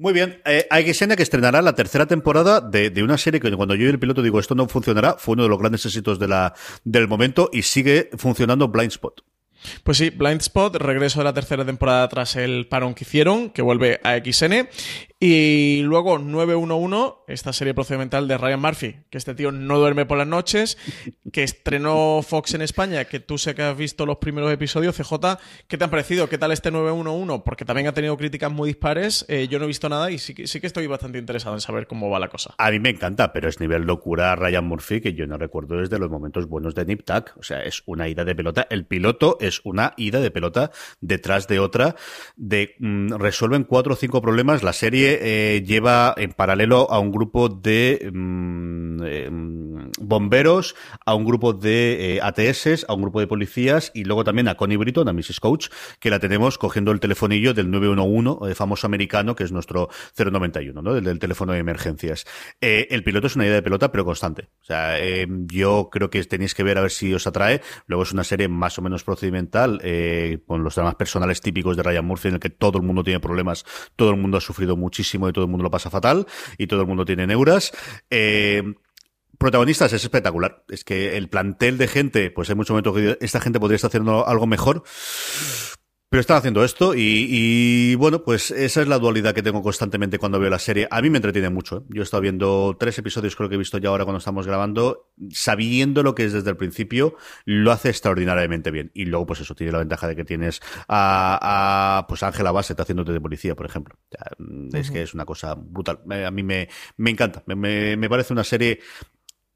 Muy 0.00 0.14
bien. 0.14 0.40
Eh, 0.46 0.66
hay 0.70 0.84
que 0.84 0.94
que 0.94 1.22
estrenará 1.22 1.60
la 1.60 1.74
tercera 1.74 2.06
temporada 2.06 2.62
de, 2.62 3.02
una 3.02 3.18
serie 3.18 3.38
que 3.38 3.54
cuando 3.54 3.74
yo 3.74 3.84
y 3.84 3.90
el 3.90 3.98
piloto 3.98 4.22
digo 4.22 4.40
esto 4.40 4.54
no 4.54 4.66
funcionará, 4.66 5.16
fue 5.18 5.34
uno 5.34 5.42
de 5.42 5.50
los 5.50 5.58
grandes 5.58 5.84
éxitos 5.84 6.18
de 6.18 6.26
la, 6.26 6.54
del 6.84 7.06
momento 7.06 7.50
y 7.52 7.62
sigue 7.62 8.08
funcionando 8.16 8.68
Blind 8.68 8.92
Spot. 8.92 9.22
Pues 9.84 9.98
sí, 9.98 10.08
Blind 10.08 10.40
Spot, 10.40 10.74
regreso 10.76 11.20
de 11.20 11.24
la 11.24 11.34
tercera 11.34 11.66
temporada 11.66 12.08
tras 12.08 12.36
el 12.36 12.66
parón 12.66 12.94
que 12.94 13.04
hicieron, 13.04 13.50
que 13.50 13.60
vuelve 13.60 14.00
a 14.02 14.16
XN. 14.16 14.68
Y 15.22 15.82
luego 15.82 16.18
911, 16.18 17.24
esta 17.28 17.52
serie 17.52 17.74
procedimental 17.74 18.26
de 18.26 18.38
Ryan 18.38 18.60
Murphy, 18.60 18.96
que 19.10 19.18
este 19.18 19.34
tío 19.34 19.52
no 19.52 19.78
duerme 19.78 20.06
por 20.06 20.16
las 20.16 20.26
noches, 20.26 20.78
que 21.30 21.42
estrenó 21.42 22.22
Fox 22.26 22.54
en 22.54 22.62
España, 22.62 23.04
que 23.04 23.20
tú 23.20 23.36
sé 23.36 23.54
que 23.54 23.60
has 23.60 23.76
visto 23.76 24.06
los 24.06 24.16
primeros 24.16 24.50
episodios, 24.50 24.96
CJ, 24.96 25.38
¿qué 25.68 25.76
te 25.76 25.84
han 25.84 25.90
parecido? 25.90 26.26
¿Qué 26.30 26.38
tal 26.38 26.52
este 26.52 26.70
911? 26.70 27.42
Porque 27.44 27.66
también 27.66 27.86
ha 27.86 27.92
tenido 27.92 28.16
críticas 28.16 28.50
muy 28.50 28.70
dispares, 28.70 29.26
eh, 29.28 29.46
yo 29.46 29.58
no 29.58 29.66
he 29.66 29.68
visto 29.68 29.90
nada 29.90 30.10
y 30.10 30.18
sí, 30.18 30.34
sí 30.46 30.58
que 30.58 30.66
estoy 30.66 30.86
bastante 30.86 31.18
interesado 31.18 31.54
en 31.54 31.60
saber 31.60 31.86
cómo 31.86 32.08
va 32.08 32.18
la 32.18 32.28
cosa. 32.28 32.54
A 32.56 32.70
mí 32.70 32.80
me 32.80 32.88
encanta, 32.88 33.30
pero 33.30 33.50
es 33.50 33.60
nivel 33.60 33.82
locura 33.82 34.34
Ryan 34.36 34.64
Murphy 34.64 35.02
que 35.02 35.12
yo 35.12 35.26
no 35.26 35.36
recuerdo 35.36 35.76
desde 35.76 35.98
los 35.98 36.08
momentos 36.08 36.46
buenos 36.46 36.74
de 36.74 36.86
Nip 36.86 37.04
Tuck. 37.04 37.36
O 37.36 37.42
sea, 37.42 37.62
es 37.62 37.82
una 37.84 38.08
ida 38.08 38.24
de 38.24 38.34
pelota. 38.34 38.66
El 38.70 38.86
piloto 38.86 39.36
es 39.38 39.60
una 39.64 39.92
ida 39.98 40.20
de 40.20 40.30
pelota 40.30 40.70
detrás 41.02 41.46
de 41.46 41.58
otra, 41.58 41.94
de 42.36 42.74
mm, 42.78 43.16
resuelven 43.16 43.64
cuatro 43.64 43.92
o 43.92 43.96
cinco 43.96 44.22
problemas. 44.22 44.62
La 44.62 44.72
serie 44.72 45.09
eh, 45.20 45.62
lleva 45.62 46.14
en 46.16 46.32
paralelo 46.32 46.90
a 46.90 46.98
un 46.98 47.10
grupo 47.10 47.48
de 47.48 48.10
mm, 48.12 49.02
eh, 49.04 49.28
bomberos, 50.00 50.74
a 51.04 51.14
un 51.14 51.24
grupo 51.24 51.52
de 51.52 52.16
eh, 52.16 52.20
ATS, 52.22 52.86
a 52.88 52.94
un 52.94 53.02
grupo 53.02 53.20
de 53.20 53.26
policías 53.26 53.90
y 53.94 54.04
luego 54.04 54.24
también 54.24 54.48
a 54.48 54.56
Connie 54.56 54.76
Britton, 54.76 55.08
a 55.08 55.12
Mrs. 55.12 55.40
Coach, 55.40 55.68
que 55.98 56.10
la 56.10 56.18
tenemos 56.18 56.58
cogiendo 56.58 56.92
el 56.92 57.00
telefonillo 57.00 57.54
del 57.54 57.70
911, 57.70 58.48
el 58.48 58.54
famoso 58.54 58.86
americano, 58.86 59.34
que 59.34 59.44
es 59.44 59.52
nuestro 59.52 59.88
091, 60.16 60.82
¿no? 60.82 60.94
Del, 60.94 61.18
teléfono 61.18 61.52
de 61.52 61.58
emergencias. 61.58 62.24
el 62.60 63.02
piloto 63.02 63.26
es 63.26 63.36
una 63.36 63.44
idea 63.44 63.56
de 63.56 63.62
pelota, 63.62 63.92
pero 63.92 64.04
constante. 64.04 64.48
O 64.62 64.64
sea, 64.64 64.96
yo 65.46 65.88
creo 65.90 66.08
que 66.08 66.24
tenéis 66.24 66.54
que 66.54 66.62
ver 66.62 66.78
a 66.78 66.82
ver 66.82 66.90
si 66.90 67.12
os 67.12 67.26
atrae. 67.26 67.60
Luego 67.86 68.04
es 68.04 68.12
una 68.12 68.24
serie 68.24 68.48
más 68.48 68.78
o 68.78 68.82
menos 68.82 69.04
procedimental, 69.04 69.82
con 70.46 70.64
los 70.64 70.74
dramas 70.76 70.94
personales 70.94 71.40
típicos 71.40 71.76
de 71.76 71.82
Ryan 71.82 72.04
Murphy, 72.04 72.28
en 72.28 72.34
el 72.34 72.40
que 72.40 72.50
todo 72.50 72.78
el 72.78 72.84
mundo 72.84 73.04
tiene 73.04 73.20
problemas, 73.20 73.64
todo 73.96 74.10
el 74.10 74.16
mundo 74.16 74.38
ha 74.38 74.40
sufrido 74.40 74.76
muchísimo 74.76 74.99
y 75.28 75.32
todo 75.32 75.44
el 75.44 75.50
mundo 75.50 75.64
lo 75.64 75.70
pasa 75.70 75.90
fatal 75.90 76.26
y 76.58 76.66
todo 76.66 76.82
el 76.82 76.86
mundo 76.86 77.04
tiene 77.04 77.26
neuras. 77.26 77.72
Eh, 78.10 78.62
protagonistas 79.38 79.92
es 79.92 80.04
espectacular. 80.04 80.64
Es 80.68 80.84
que 80.84 81.16
el 81.16 81.28
plantel 81.28 81.78
de 81.78 81.88
gente, 81.88 82.30
pues 82.30 82.50
hay 82.50 82.56
muchos 82.56 82.74
momentos 82.74 82.94
que 82.94 83.24
esta 83.24 83.40
gente 83.40 83.58
podría 83.58 83.76
estar 83.76 83.88
haciendo 83.88 84.28
algo 84.28 84.46
mejor. 84.46 84.84
Pero 86.10 86.22
están 86.22 86.38
haciendo 86.38 86.64
esto 86.64 86.92
y, 86.96 87.94
bueno, 87.94 88.24
pues 88.24 88.50
esa 88.50 88.82
es 88.82 88.88
la 88.88 88.98
dualidad 88.98 89.32
que 89.32 89.44
tengo 89.44 89.62
constantemente 89.62 90.18
cuando 90.18 90.40
veo 90.40 90.50
la 90.50 90.58
serie. 90.58 90.88
A 90.90 91.00
mí 91.00 91.08
me 91.08 91.18
entretiene 91.18 91.50
mucho. 91.50 91.78
¿eh? 91.78 91.82
Yo 91.90 92.02
he 92.02 92.04
estado 92.04 92.20
viendo 92.20 92.76
tres 92.80 92.98
episodios, 92.98 93.36
creo 93.36 93.48
que 93.48 93.54
he 93.54 93.58
visto 93.58 93.78
ya 93.78 93.90
ahora 93.90 94.02
cuando 94.02 94.18
estamos 94.18 94.44
grabando, 94.44 95.12
sabiendo 95.30 96.02
lo 96.02 96.16
que 96.16 96.24
es 96.24 96.32
desde 96.32 96.50
el 96.50 96.56
principio, 96.56 97.14
lo 97.44 97.70
hace 97.70 97.90
extraordinariamente 97.90 98.72
bien. 98.72 98.90
Y 98.92 99.04
luego, 99.04 99.26
pues 99.26 99.42
eso, 99.42 99.54
tiene 99.54 99.70
la 99.70 99.78
ventaja 99.78 100.08
de 100.08 100.16
que 100.16 100.24
tienes 100.24 100.60
a, 100.88 101.98
a 101.98 102.06
pues 102.08 102.24
Ángela 102.24 102.50
Bassett 102.50 102.80
haciéndote 102.80 103.12
de 103.12 103.20
policía, 103.20 103.54
por 103.54 103.66
ejemplo. 103.66 103.94
es 104.72 104.90
que 104.90 105.02
es 105.02 105.14
una 105.14 105.24
cosa 105.24 105.54
brutal. 105.54 106.00
A 106.26 106.32
mí 106.32 106.42
me, 106.42 106.68
me 106.96 107.10
encanta. 107.10 107.44
Me, 107.46 107.96
me 107.96 108.08
parece 108.10 108.32
una 108.32 108.42
serie 108.42 108.80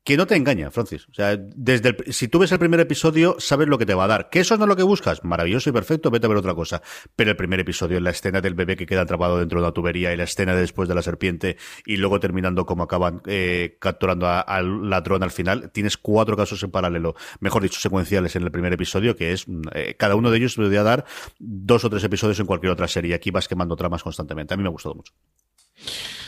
que 0.04 0.18
no 0.18 0.26
te 0.26 0.36
engaña, 0.36 0.70
Francis. 0.70 1.08
O 1.08 1.14
sea, 1.14 1.36
desde 1.36 1.88
el, 1.88 2.12
si 2.12 2.28
tú 2.28 2.38
ves 2.38 2.52
el 2.52 2.58
primer 2.58 2.78
episodio, 2.80 3.36
sabes 3.38 3.68
lo 3.68 3.78
que 3.78 3.86
te 3.86 3.94
va 3.94 4.04
a 4.04 4.08
dar. 4.08 4.28
¿Que 4.28 4.40
eso 4.40 4.56
no 4.58 4.64
es 4.64 4.68
lo 4.68 4.76
que 4.76 4.82
buscas? 4.82 5.24
Maravilloso 5.24 5.70
y 5.70 5.72
perfecto, 5.72 6.10
vete 6.10 6.26
a 6.26 6.28
ver 6.28 6.36
otra 6.36 6.54
cosa. 6.54 6.82
Pero 7.16 7.30
el 7.30 7.36
primer 7.36 7.60
episodio, 7.60 7.98
la 8.00 8.10
escena 8.10 8.42
del 8.42 8.54
bebé 8.54 8.76
que 8.76 8.84
queda 8.84 9.00
atrapado 9.02 9.38
dentro 9.38 9.58
de 9.58 9.64
una 9.64 9.72
tubería 9.72 10.12
y 10.12 10.16
la 10.16 10.24
escena 10.24 10.54
de 10.54 10.60
después 10.60 10.88
de 10.88 10.94
la 10.94 11.02
serpiente 11.02 11.56
y 11.86 11.96
luego 11.96 12.20
terminando 12.20 12.66
como 12.66 12.84
acaban 12.84 13.22
eh, 13.26 13.76
capturando 13.80 14.26
al 14.28 14.90
ladrón 14.90 15.22
al 15.22 15.30
final, 15.30 15.70
tienes 15.72 15.96
cuatro 15.96 16.36
casos 16.36 16.62
en 16.62 16.70
paralelo, 16.70 17.14
mejor 17.40 17.62
dicho, 17.62 17.80
secuenciales 17.80 18.36
en 18.36 18.42
el 18.42 18.50
primer 18.50 18.72
episodio, 18.72 19.16
que 19.16 19.32
es, 19.32 19.46
eh, 19.72 19.94
cada 19.98 20.16
uno 20.16 20.30
de 20.30 20.38
ellos 20.38 20.56
podría 20.56 20.82
dar 20.82 21.04
dos 21.38 21.84
o 21.84 21.90
tres 21.90 22.04
episodios 22.04 22.38
en 22.40 22.46
cualquier 22.46 22.72
otra 22.72 22.88
serie. 22.88 23.14
Aquí 23.14 23.30
vas 23.30 23.48
quemando 23.48 23.76
tramas 23.76 24.02
constantemente. 24.02 24.54
A 24.54 24.56
mí 24.56 24.62
me 24.62 24.68
ha 24.68 24.72
gustado 24.72 24.94
mucho. 24.94 25.12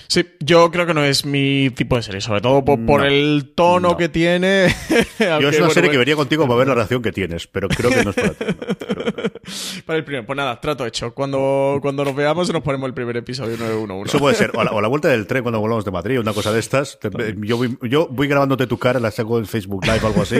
Sí, 0.09 0.25
yo 0.41 0.71
creo 0.71 0.87
que 0.87 0.95
no 0.95 1.05
es 1.05 1.25
mi 1.25 1.71
tipo 1.71 1.97
de 1.97 2.03
serie, 2.03 2.21
sobre 2.21 2.41
todo 2.41 2.65
por, 2.65 3.05
el 3.05 3.53
tono 3.55 3.97
que 3.97 4.09
tiene. 4.09 4.69
yo 5.19 5.49
es 5.49 5.59
una 5.59 5.71
serie 5.71 5.91
que 5.91 5.99
vería 5.99 6.17
contigo 6.17 6.47
para 6.47 6.59
ver 6.59 6.69
la 6.69 6.75
reacción 6.75 7.03
que 7.03 7.13
tienes, 7.13 7.47
pero 7.47 7.69
creo 7.69 7.91
que 7.91 8.05
no 8.05 8.11
es 8.11 8.17
para 8.17 8.33
ti. 8.33 8.45
para 9.87 9.99
el 9.99 10.05
primero, 10.05 10.27
pues 10.27 10.37
nada, 10.37 10.61
trato 10.61 10.87
hecho. 10.87 11.13
Cuando, 11.13 11.79
cuando 11.83 12.05
nos 12.05 12.15
veamos 12.15 12.53
nos 12.53 12.63
ponemos 12.63 12.87
el 12.87 12.95
primer 12.95 13.17
episodio 13.17 13.57
911. 13.57 14.09
Eso 14.09 14.19
puede 14.19 14.35
ser, 14.37 14.53
o 14.55 14.81
la, 14.81 14.89
vuelta 14.89 15.09
del 15.09 15.27
tren 15.27 15.43
cuando 15.43 15.61
volvamos 15.61 15.85
de 15.85 15.91
Madrid, 15.91 16.21
una 16.21 16.33
cosa 16.33 16.53
de 16.53 16.61
estas. 16.61 16.99
yo, 17.39 17.57
voy, 17.57 17.77
yo 17.83 18.09
voy 18.11 18.29
grabándote 18.29 18.67
tu 18.67 18.79
cara, 18.79 19.01
la 19.01 19.11
saco 19.11 19.39
en 19.39 19.47
Facebook 19.47 19.85
Live 19.85 20.01
o 20.03 20.07
algo 20.07 20.23
así, 20.23 20.37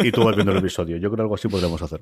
y 0.00 0.12
tú 0.12 0.24
vas 0.24 0.36
viendo 0.36 0.52
el 0.52 0.58
episodio. 0.58 0.96
Yo 0.96 1.08
creo 1.08 1.16
que 1.16 1.22
algo 1.22 1.34
así 1.34 1.48
podríamos 1.48 1.80
hacer. 1.80 2.00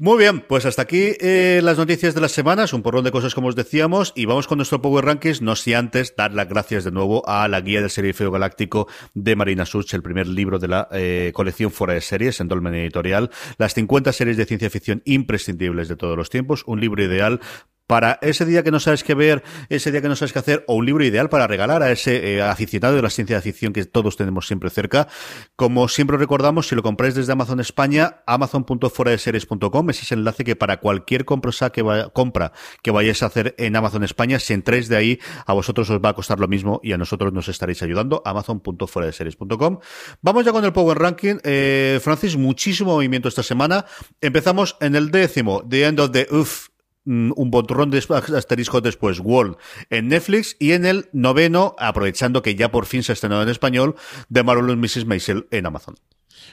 Muy 0.00 0.16
bien, 0.16 0.42
pues 0.42 0.64
hasta 0.64 0.82
aquí 0.82 1.14
eh, 1.18 1.60
las 1.60 1.76
noticias 1.76 2.14
de 2.14 2.20
las 2.20 2.30
semanas, 2.30 2.72
un 2.72 2.82
porrón 2.82 3.02
de 3.02 3.10
cosas 3.10 3.34
como 3.34 3.48
os 3.48 3.56
decíamos, 3.56 4.12
y 4.14 4.26
vamos 4.26 4.46
con 4.46 4.58
nuestro 4.58 4.80
Power 4.80 5.04
Rankings, 5.04 5.42
no 5.42 5.56
si 5.56 5.74
antes 5.74 6.14
dar 6.14 6.32
las 6.32 6.48
gracias 6.48 6.84
de 6.84 6.92
nuevo 6.92 7.28
a 7.28 7.48
la 7.48 7.60
guía 7.60 7.80
del 7.80 7.90
serie 7.90 8.12
Feo 8.12 8.30
Galáctico 8.30 8.86
de 9.14 9.34
Marina 9.34 9.66
Such, 9.66 9.94
el 9.94 10.02
primer 10.02 10.28
libro 10.28 10.60
de 10.60 10.68
la 10.68 10.86
eh, 10.92 11.32
colección 11.34 11.72
fuera 11.72 11.94
de 11.94 12.00
series 12.00 12.38
en 12.38 12.46
Dolmen 12.46 12.76
Editorial, 12.76 13.30
las 13.56 13.74
50 13.74 14.12
series 14.12 14.36
de 14.36 14.46
ciencia 14.46 14.70
ficción 14.70 15.02
imprescindibles 15.04 15.88
de 15.88 15.96
todos 15.96 16.16
los 16.16 16.30
tiempos, 16.30 16.62
un 16.66 16.80
libro 16.80 17.02
ideal 17.02 17.40
para 17.88 18.18
ese 18.20 18.44
día 18.44 18.62
que 18.62 18.70
no 18.70 18.80
sabes 18.80 19.02
qué 19.02 19.14
ver, 19.14 19.42
ese 19.70 19.90
día 19.90 20.02
que 20.02 20.08
no 20.08 20.14
sabes 20.14 20.34
qué 20.34 20.38
hacer, 20.38 20.62
o 20.68 20.74
un 20.74 20.84
libro 20.84 21.02
ideal 21.04 21.30
para 21.30 21.46
regalar 21.46 21.82
a 21.82 21.90
ese 21.90 22.34
eh, 22.34 22.42
aficionado 22.42 22.94
de 22.94 23.02
la 23.02 23.08
ciencia 23.08 23.36
de 23.36 23.42
ficción 23.42 23.72
que 23.72 23.84
todos 23.86 24.16
tenemos 24.16 24.46
siempre 24.46 24.68
cerca. 24.68 25.08
Como 25.56 25.88
siempre 25.88 26.18
recordamos, 26.18 26.68
si 26.68 26.74
lo 26.74 26.82
compráis 26.82 27.14
desde 27.14 27.32
Amazon 27.32 27.60
España, 27.60 28.22
amazon.foradeseries.com, 28.26 29.90
ese 29.90 30.02
es 30.02 30.12
el 30.12 30.18
enlace 30.18 30.44
que 30.44 30.54
para 30.54 30.80
cualquier 30.80 31.24
compra 31.24 31.70
que, 31.70 32.06
compra 32.12 32.52
que 32.82 32.90
vayáis 32.90 33.22
a 33.22 33.26
hacer 33.26 33.54
en 33.56 33.74
Amazon 33.74 34.04
España, 34.04 34.38
si 34.38 34.52
entráis 34.52 34.88
de 34.88 34.96
ahí, 34.96 35.18
a 35.46 35.54
vosotros 35.54 35.88
os 35.88 35.98
va 35.98 36.10
a 36.10 36.14
costar 36.14 36.38
lo 36.40 36.46
mismo 36.46 36.80
y 36.82 36.92
a 36.92 36.98
nosotros 36.98 37.32
nos 37.32 37.48
estaréis 37.48 37.82
ayudando, 37.82 38.20
amazon.foradeseries.com. 38.26 39.78
Vamos 40.20 40.44
ya 40.44 40.52
con 40.52 40.62
el 40.62 40.74
Power 40.74 40.98
Ranking. 40.98 41.36
Eh, 41.42 42.00
Francis, 42.02 42.36
muchísimo 42.36 42.92
movimiento 42.92 43.28
esta 43.28 43.42
semana. 43.42 43.86
Empezamos 44.20 44.76
en 44.80 44.94
el 44.94 45.10
décimo, 45.10 45.64
The 45.66 45.86
End 45.86 46.00
of 46.00 46.10
the 46.10 46.26
Uff 46.30 46.68
un 47.08 47.50
botón 47.50 47.90
de 47.90 47.98
asterisco 47.98 48.80
después, 48.80 49.20
Wall, 49.20 49.56
en 49.90 50.08
Netflix, 50.08 50.56
y 50.58 50.72
en 50.72 50.84
el 50.84 51.08
noveno, 51.12 51.74
aprovechando 51.78 52.42
que 52.42 52.54
ya 52.54 52.70
por 52.70 52.86
fin 52.86 53.02
se 53.02 53.12
ha 53.12 53.14
estrenado 53.14 53.42
en 53.42 53.48
español, 53.48 53.94
The 54.32 54.42
Marvelous 54.42 54.76
Mrs. 54.76 55.06
Maisel 55.06 55.46
en 55.50 55.66
Amazon. 55.66 55.96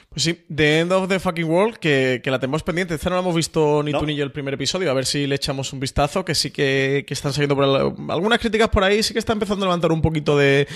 Pues 0.08 0.22
sí, 0.22 0.44
The 0.54 0.80
End 0.80 0.92
of 0.92 1.08
the 1.08 1.20
Fucking 1.20 1.44
World, 1.44 1.76
que, 1.76 2.22
la 2.24 2.38
tenemos 2.38 2.62
pendiente. 2.62 2.94
Esta 2.94 3.10
no 3.10 3.16
la 3.16 3.22
hemos 3.22 3.34
visto 3.34 3.82
ni 3.82 3.92
tú 3.92 4.06
ni 4.06 4.16
yo 4.16 4.24
el 4.24 4.32
primer 4.32 4.54
episodio. 4.54 4.90
A 4.90 4.94
ver 4.94 5.04
si 5.04 5.26
le 5.26 5.34
echamos 5.34 5.72
un 5.72 5.80
vistazo, 5.80 6.24
que 6.24 6.34
sí 6.34 6.50
que, 6.50 7.04
están 7.08 7.32
saliendo 7.32 7.54
por 7.54 7.64
algunas 8.10 8.38
críticas 8.38 8.68
por 8.70 8.82
ahí. 8.82 9.02
Sí 9.02 9.12
que 9.12 9.18
está 9.18 9.34
empezando 9.34 9.66
a 9.66 9.68
levantar 9.68 9.92
un 9.92 10.00
poquito 10.00 10.38
de, 10.38 10.66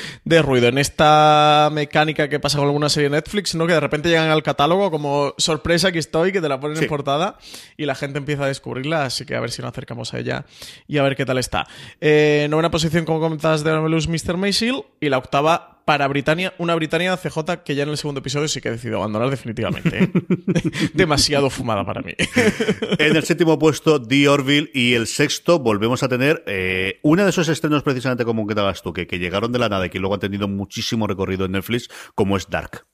ruido 0.42 0.68
en 0.68 0.78
esta 0.78 1.70
mecánica 1.72 2.28
que 2.28 2.38
pasa 2.38 2.58
con 2.58 2.66
alguna 2.66 2.88
serie 2.88 3.08
de 3.08 3.16
Netflix, 3.16 3.54
¿no? 3.54 3.66
Que 3.66 3.72
de 3.72 3.80
repente 3.80 4.08
llegan 4.11 4.28
al 4.28 4.42
catálogo 4.42 4.90
como 4.90 5.34
sorpresa, 5.38 5.88
aquí 5.88 5.98
estoy, 5.98 6.32
que 6.32 6.40
te 6.40 6.48
la 6.48 6.61
ponen 6.61 6.76
en 6.82 6.88
portada 6.88 7.38
y 7.76 7.86
la 7.86 7.94
gente 7.94 8.18
empieza 8.18 8.44
a 8.44 8.48
descubrirla. 8.48 9.06
Así 9.06 9.24
que 9.24 9.36
a 9.36 9.40
ver 9.40 9.50
si 9.50 9.62
nos 9.62 9.70
acercamos 9.70 10.12
a 10.12 10.18
ella 10.18 10.44
y 10.86 10.98
a 10.98 11.02
ver 11.02 11.16
qué 11.16 11.24
tal 11.24 11.38
está. 11.38 11.66
Eh, 12.00 12.46
novena 12.50 12.70
posición, 12.70 13.06
como 13.06 13.20
comentabas, 13.20 13.64
de 13.64 13.70
Novelus 13.70 14.06
Mr. 14.06 14.36
Maisel 14.36 14.84
y 15.00 15.08
la 15.08 15.18
octava 15.18 15.79
para 15.84 16.06
Britania, 16.08 16.54
una 16.58 16.74
Britania 16.74 17.16
CJ 17.16 17.62
que 17.64 17.74
ya 17.74 17.82
en 17.82 17.90
el 17.90 17.96
segundo 17.96 18.20
episodio 18.20 18.48
sí 18.48 18.60
que 18.60 18.68
he 18.68 18.72
decidido 18.72 18.98
abandonar 18.98 19.30
definitivamente. 19.30 20.04
¿eh? 20.04 20.12
Demasiado 20.94 21.50
fumada 21.50 21.84
para 21.84 22.02
mí. 22.02 22.12
en 22.98 23.16
el 23.16 23.24
séptimo 23.24 23.58
puesto, 23.58 24.00
The 24.00 24.28
Orville, 24.28 24.70
y 24.74 24.94
el 24.94 25.06
sexto 25.06 25.58
volvemos 25.58 26.02
a 26.02 26.08
tener 26.08 26.42
eh, 26.46 27.00
uno 27.02 27.24
de 27.24 27.30
esos 27.30 27.48
estrenos 27.48 27.82
precisamente 27.82 28.24
como 28.24 28.46
que 28.46 28.54
dabas 28.54 28.82
tú, 28.82 28.92
que, 28.92 29.06
que 29.06 29.18
llegaron 29.18 29.52
de 29.52 29.58
la 29.58 29.68
nada 29.68 29.86
y 29.86 29.90
que 29.90 29.98
luego 29.98 30.14
han 30.14 30.20
tenido 30.20 30.48
muchísimo 30.48 31.06
recorrido 31.06 31.46
en 31.46 31.52
Netflix, 31.52 31.88
como 32.14 32.36
es 32.36 32.48
Dark. 32.48 32.89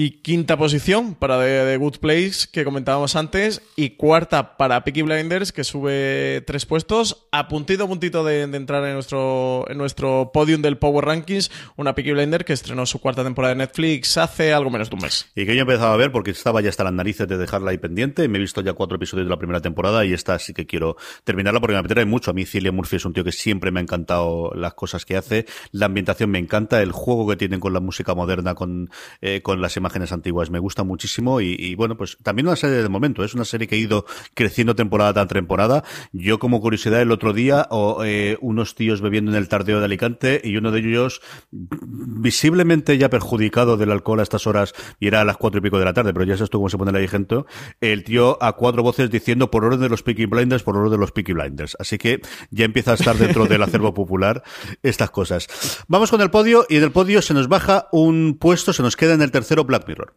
Y 0.00 0.10
quinta 0.22 0.56
posición 0.56 1.16
para 1.16 1.40
The, 1.40 1.76
Good 1.76 1.96
Place, 1.96 2.46
que 2.52 2.62
comentábamos 2.62 3.16
antes. 3.16 3.62
Y 3.74 3.96
cuarta 3.96 4.56
para 4.56 4.84
Peaky 4.84 5.02
Blinders, 5.02 5.50
que 5.50 5.64
sube 5.64 6.40
tres 6.46 6.66
puestos. 6.66 7.26
A 7.32 7.48
puntito 7.48 7.82
a 7.82 7.88
puntito 7.88 8.22
de, 8.22 8.42
entrar 8.42 8.84
en 8.84 8.94
nuestro, 8.94 9.64
en 9.68 9.76
nuestro 9.76 10.30
podium 10.32 10.62
del 10.62 10.78
Power 10.78 11.04
Rankings. 11.04 11.50
Una 11.74 11.96
Peaky 11.96 12.12
Blinders 12.12 12.44
que 12.44 12.52
estrenó 12.52 12.86
su 12.86 13.00
cuarta 13.00 13.24
temporada 13.24 13.54
de 13.54 13.58
Netflix 13.58 14.16
hace 14.18 14.52
algo 14.52 14.70
menos 14.70 14.88
de 14.88 14.94
un 14.94 15.02
mes. 15.02 15.32
Y 15.34 15.44
que 15.44 15.56
yo 15.56 15.62
empezaba 15.62 15.94
a 15.94 15.96
ver 15.96 16.12
porque 16.12 16.30
estaba 16.30 16.60
ya 16.60 16.68
hasta 16.68 16.84
las 16.84 16.92
narices 16.92 17.26
de 17.26 17.36
dejarla 17.36 17.72
ahí 17.72 17.78
pendiente. 17.78 18.28
Me 18.28 18.38
he 18.38 18.40
visto 18.40 18.60
ya 18.60 18.74
cuatro 18.74 18.98
episodios 18.98 19.26
de 19.26 19.30
la 19.30 19.38
primera 19.38 19.60
temporada 19.60 20.04
y 20.04 20.12
esta 20.12 20.38
sí 20.38 20.54
que 20.54 20.64
quiero 20.64 20.96
terminarla 21.24 21.58
porque 21.58 21.74
me 21.74 21.80
apetece 21.80 22.04
mucho. 22.04 22.30
A 22.30 22.34
mí 22.34 22.46
Cillian 22.46 22.76
Murphy 22.76 22.98
es 22.98 23.04
un 23.04 23.14
tío 23.14 23.24
que 23.24 23.32
siempre 23.32 23.72
me 23.72 23.80
ha 23.80 23.82
encantado 23.82 24.52
las 24.54 24.74
cosas 24.74 25.04
que 25.04 25.16
hace. 25.16 25.46
La 25.72 25.86
ambientación 25.86 26.30
me 26.30 26.38
encanta. 26.38 26.80
El 26.82 26.92
juego 26.92 27.28
que 27.28 27.34
tienen 27.34 27.58
con 27.58 27.72
la 27.72 27.80
música 27.80 28.14
moderna, 28.14 28.54
con, 28.54 28.90
eh, 29.20 29.42
con 29.42 29.60
las 29.60 29.76
imágenes 29.76 29.87
imágenes 29.88 30.12
antiguas. 30.12 30.50
Me 30.50 30.58
gusta 30.58 30.84
muchísimo 30.84 31.40
y, 31.40 31.74
bueno, 31.74 31.96
pues 31.96 32.18
también 32.22 32.46
una 32.46 32.56
serie 32.56 32.82
de 32.82 32.88
momento. 32.88 33.24
Es 33.24 33.34
una 33.34 33.44
serie 33.44 33.66
que 33.66 33.74
ha 33.74 33.78
ido 33.78 34.04
creciendo 34.34 34.74
temporada 34.74 35.12
tras 35.14 35.28
temporada. 35.28 35.82
Yo 36.12 36.38
como 36.38 36.60
curiosidad 36.60 37.00
el 37.00 37.10
otro 37.10 37.32
día, 37.32 37.68
eh, 38.04 38.36
unos 38.40 38.74
tíos 38.74 39.00
bebiendo 39.00 39.30
en 39.30 39.36
el 39.36 39.48
tardeo 39.48 39.78
de 39.78 39.84
Alicante 39.86 40.40
y 40.44 40.56
uno 40.56 40.70
de 40.70 40.80
ellos 40.80 41.20
visiblemente 41.50 42.98
ya 42.98 43.08
perjudicado 43.08 43.76
del 43.76 43.92
alcohol 43.92 44.20
a 44.20 44.22
estas 44.22 44.46
horas 44.46 44.74
y 45.00 45.06
era 45.06 45.20
a 45.20 45.24
las 45.24 45.36
cuatro 45.36 45.58
y 45.58 45.62
pico 45.62 45.78
de 45.78 45.84
la 45.84 45.94
tarde, 45.94 46.12
pero 46.12 46.24
ya 46.24 46.36
sabes 46.36 46.50
tú 46.50 46.58
cómo 46.58 46.68
se 46.68 46.78
pone 46.78 46.92
la 46.92 47.08
gente. 47.08 47.44
El 47.80 48.04
tío 48.04 48.42
a 48.42 48.52
cuatro 48.54 48.82
voces 48.82 49.10
diciendo 49.10 49.50
por 49.50 49.64
orden 49.64 49.80
de 49.80 49.88
los 49.88 50.02
Peaky 50.02 50.26
Blinders, 50.26 50.62
por 50.62 50.76
orden 50.76 50.92
de 50.92 50.98
los 50.98 51.12
Peaky 51.12 51.32
Blinders. 51.32 51.76
Así 51.78 51.96
que 51.98 52.20
ya 52.50 52.64
empieza 52.64 52.92
a 52.92 52.94
estar 52.94 53.16
dentro 53.16 53.46
del 53.46 53.62
acervo 53.62 53.94
popular 53.94 54.42
estas 54.82 55.10
cosas. 55.10 55.48
Vamos 55.86 56.10
con 56.10 56.20
el 56.20 56.30
podio 56.30 56.66
y 56.68 56.78
del 56.78 56.92
podio 56.92 57.22
se 57.22 57.34
nos 57.34 57.48
baja 57.48 57.88
un 57.92 58.36
puesto, 58.38 58.72
se 58.72 58.82
nos 58.82 58.96
queda 58.96 59.14
en 59.14 59.22
el 59.22 59.30
tercero 59.30 59.66
Black 59.78 59.88
Mirror. 59.88 60.14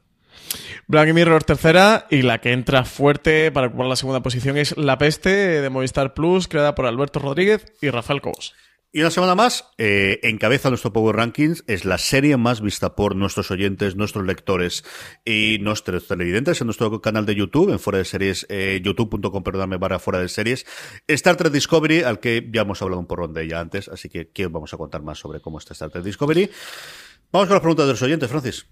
Black 0.87 1.13
Mirror 1.13 1.43
tercera 1.43 2.07
y 2.09 2.21
la 2.21 2.41
que 2.41 2.51
entra 2.51 2.83
fuerte 2.83 3.51
para 3.51 3.67
ocupar 3.67 3.87
la 3.87 3.95
segunda 3.95 4.21
posición 4.21 4.57
es 4.57 4.77
La 4.77 4.97
Peste 4.97 5.29
de 5.61 5.69
Movistar 5.69 6.13
Plus, 6.13 6.47
creada 6.47 6.75
por 6.75 6.85
Alberto 6.85 7.19
Rodríguez 7.19 7.73
y 7.81 7.89
Rafael 7.89 8.21
Cobos. 8.21 8.53
Y 8.93 8.99
una 8.99 9.09
semana 9.09 9.35
más, 9.35 9.69
eh, 9.77 10.19
encabeza 10.23 10.67
nuestro 10.67 10.91
Power 10.91 11.15
Rankings, 11.15 11.63
es 11.67 11.85
la 11.85 11.97
serie 11.97 12.35
más 12.35 12.59
vista 12.59 12.93
por 12.93 13.15
nuestros 13.15 13.49
oyentes, 13.49 13.95
nuestros 13.95 14.25
lectores 14.25 14.83
y 15.23 15.59
nuestros 15.61 16.09
televidentes 16.09 16.59
en 16.59 16.67
nuestro 16.67 16.99
canal 16.99 17.25
de 17.25 17.35
YouTube, 17.35 17.71
en 17.71 17.79
Fuera 17.79 17.99
de 17.99 18.05
Series, 18.05 18.45
eh, 18.49 18.81
youtube.com, 18.83 19.43
perdóname, 19.43 19.77
barra 19.77 19.97
Fuera 19.97 20.19
de 20.19 20.27
Series. 20.27 20.65
Star 21.07 21.37
Trek 21.37 21.53
Discovery, 21.53 22.03
al 22.03 22.19
que 22.19 22.49
ya 22.51 22.63
hemos 22.63 22.81
hablado 22.81 22.99
un 22.99 23.07
porrón 23.07 23.33
de 23.33 23.43
ella 23.43 23.61
antes, 23.61 23.87
así 23.87 24.09
que 24.09 24.47
vamos 24.47 24.73
a 24.73 24.77
contar 24.77 25.01
más 25.03 25.19
sobre 25.19 25.39
cómo 25.39 25.59
está 25.59 25.71
Star 25.71 25.89
Trek 25.89 26.03
Discovery. 26.03 26.49
Vamos 27.31 27.47
con 27.47 27.55
las 27.55 27.61
preguntas 27.61 27.85
de 27.85 27.93
los 27.93 28.01
oyentes, 28.01 28.29
Francis. 28.29 28.65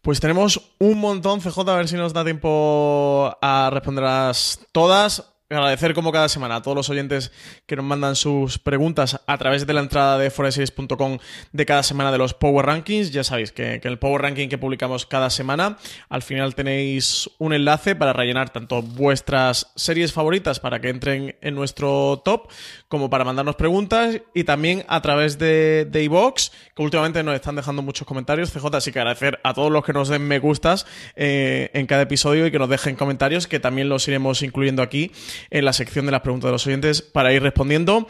Pues 0.00 0.20
tenemos 0.20 0.72
un 0.78 0.98
montón, 0.98 1.40
CJ, 1.40 1.58
a 1.68 1.76
ver 1.76 1.88
si 1.88 1.96
nos 1.96 2.12
da 2.12 2.24
tiempo 2.24 3.36
a 3.40 3.70
responderlas 3.72 4.60
todas 4.72 5.32
agradecer 5.56 5.94
como 5.94 6.12
cada 6.12 6.28
semana 6.28 6.56
a 6.56 6.62
todos 6.62 6.76
los 6.76 6.90
oyentes 6.90 7.32
que 7.66 7.76
nos 7.76 7.84
mandan 7.84 8.16
sus 8.16 8.58
preguntas 8.58 9.20
a 9.26 9.38
través 9.38 9.66
de 9.66 9.72
la 9.72 9.80
entrada 9.80 10.18
de 10.18 10.30
foreseries.com 10.30 11.18
de 11.52 11.66
cada 11.66 11.82
semana 11.82 12.12
de 12.12 12.18
los 12.18 12.34
Power 12.34 12.66
Rankings. 12.66 13.12
Ya 13.12 13.24
sabéis 13.24 13.52
que, 13.52 13.80
que, 13.80 13.88
el 13.88 13.98
Power 13.98 14.22
Ranking 14.22 14.48
que 14.48 14.58
publicamos 14.58 15.06
cada 15.06 15.30
semana, 15.30 15.78
al 16.08 16.22
final 16.22 16.54
tenéis 16.54 17.30
un 17.38 17.52
enlace 17.52 17.94
para 17.94 18.12
rellenar 18.12 18.50
tanto 18.50 18.82
vuestras 18.82 19.72
series 19.76 20.12
favoritas 20.12 20.60
para 20.60 20.80
que 20.80 20.88
entren 20.88 21.36
en 21.40 21.54
nuestro 21.54 22.22
top, 22.24 22.50
como 22.92 23.08
para 23.08 23.24
mandarnos 23.24 23.56
preguntas 23.56 24.20
y 24.34 24.44
también 24.44 24.84
a 24.86 25.00
través 25.00 25.38
de, 25.38 25.86
de 25.90 26.04
iVox, 26.04 26.52
que 26.76 26.82
últimamente 26.82 27.22
nos 27.22 27.34
están 27.34 27.56
dejando 27.56 27.80
muchos 27.80 28.06
comentarios. 28.06 28.52
CJ, 28.52 28.66
así 28.76 28.92
que 28.92 28.98
agradecer 28.98 29.40
a 29.44 29.54
todos 29.54 29.72
los 29.72 29.82
que 29.82 29.94
nos 29.94 30.10
den 30.10 30.28
me 30.28 30.38
gustas 30.38 30.84
eh, 31.16 31.70
en 31.72 31.86
cada 31.86 32.02
episodio 32.02 32.46
y 32.46 32.50
que 32.50 32.58
nos 32.58 32.68
dejen 32.68 32.94
comentarios, 32.96 33.46
que 33.46 33.60
también 33.60 33.88
los 33.88 34.06
iremos 34.08 34.42
incluyendo 34.42 34.82
aquí 34.82 35.10
en 35.48 35.64
la 35.64 35.72
sección 35.72 36.04
de 36.04 36.12
las 36.12 36.20
preguntas 36.20 36.48
de 36.48 36.52
los 36.52 36.66
oyentes 36.66 37.00
para 37.00 37.32
ir 37.32 37.42
respondiendo. 37.42 38.06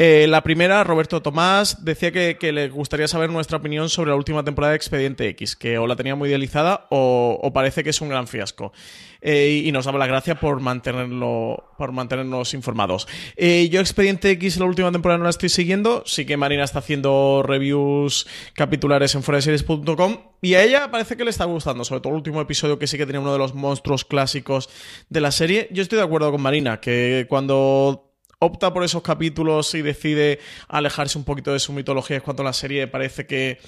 Eh, 0.00 0.26
la 0.28 0.44
primera, 0.44 0.84
Roberto 0.84 1.20
Tomás, 1.22 1.84
decía 1.84 2.12
que, 2.12 2.52
le 2.52 2.68
gustaría 2.68 3.08
saber 3.08 3.30
nuestra 3.30 3.58
opinión 3.58 3.88
sobre 3.88 4.10
la 4.10 4.16
última 4.16 4.44
temporada 4.44 4.70
de 4.70 4.76
Expediente 4.76 5.26
X, 5.30 5.56
que 5.56 5.76
o 5.76 5.88
la 5.88 5.96
tenía 5.96 6.14
muy 6.14 6.28
idealizada 6.28 6.86
o, 6.90 7.50
parece 7.52 7.82
que 7.82 7.90
es 7.90 8.00
un 8.00 8.08
gran 8.08 8.28
fiasco. 8.28 8.72
Eh, 9.20 9.64
y 9.64 9.72
nos 9.72 9.86
daba 9.86 9.98
las 9.98 10.06
gracias 10.06 10.38
por, 10.38 10.60
mantenerlo, 10.60 11.72
por 11.76 11.90
mantenernos 11.90 12.54
informados. 12.54 13.08
Eh, 13.36 13.68
yo 13.72 13.80
Expediente 13.80 14.30
X 14.30 14.58
la 14.58 14.66
última 14.66 14.92
temporada 14.92 15.18
no 15.18 15.24
la 15.24 15.30
estoy 15.30 15.48
siguiendo, 15.48 16.04
sí 16.06 16.24
que 16.24 16.36
Marina 16.36 16.62
está 16.62 16.78
haciendo 16.78 17.42
reviews 17.44 18.28
capitulares 18.54 19.16
en 19.16 19.24
foreseries.com 19.24 20.18
y 20.40 20.54
a 20.54 20.62
ella 20.62 20.92
parece 20.92 21.16
que 21.16 21.24
le 21.24 21.30
está 21.30 21.46
gustando, 21.46 21.84
sobre 21.84 22.02
todo 22.02 22.12
el 22.12 22.18
último 22.18 22.40
episodio 22.40 22.78
que 22.78 22.86
sí 22.86 22.96
que 22.96 23.06
tiene 23.06 23.18
uno 23.18 23.32
de 23.32 23.38
los 23.38 23.54
monstruos 23.54 24.04
clásicos 24.04 24.68
de 25.08 25.20
la 25.20 25.32
serie. 25.32 25.66
Yo 25.72 25.82
estoy 25.82 25.98
de 25.98 26.04
acuerdo 26.04 26.30
con 26.30 26.40
Marina, 26.40 26.78
que 26.78 27.26
cuando 27.28 28.07
opta 28.40 28.72
por 28.72 28.84
esos 28.84 29.02
capítulos 29.02 29.74
y 29.74 29.82
decide 29.82 30.38
alejarse 30.68 31.18
un 31.18 31.24
poquito 31.24 31.52
de 31.52 31.58
su 31.58 31.72
mitología 31.72 32.18
es 32.18 32.22
cuando 32.22 32.44
la 32.44 32.52
serie 32.52 32.86
parece 32.86 33.26
que, 33.26 33.58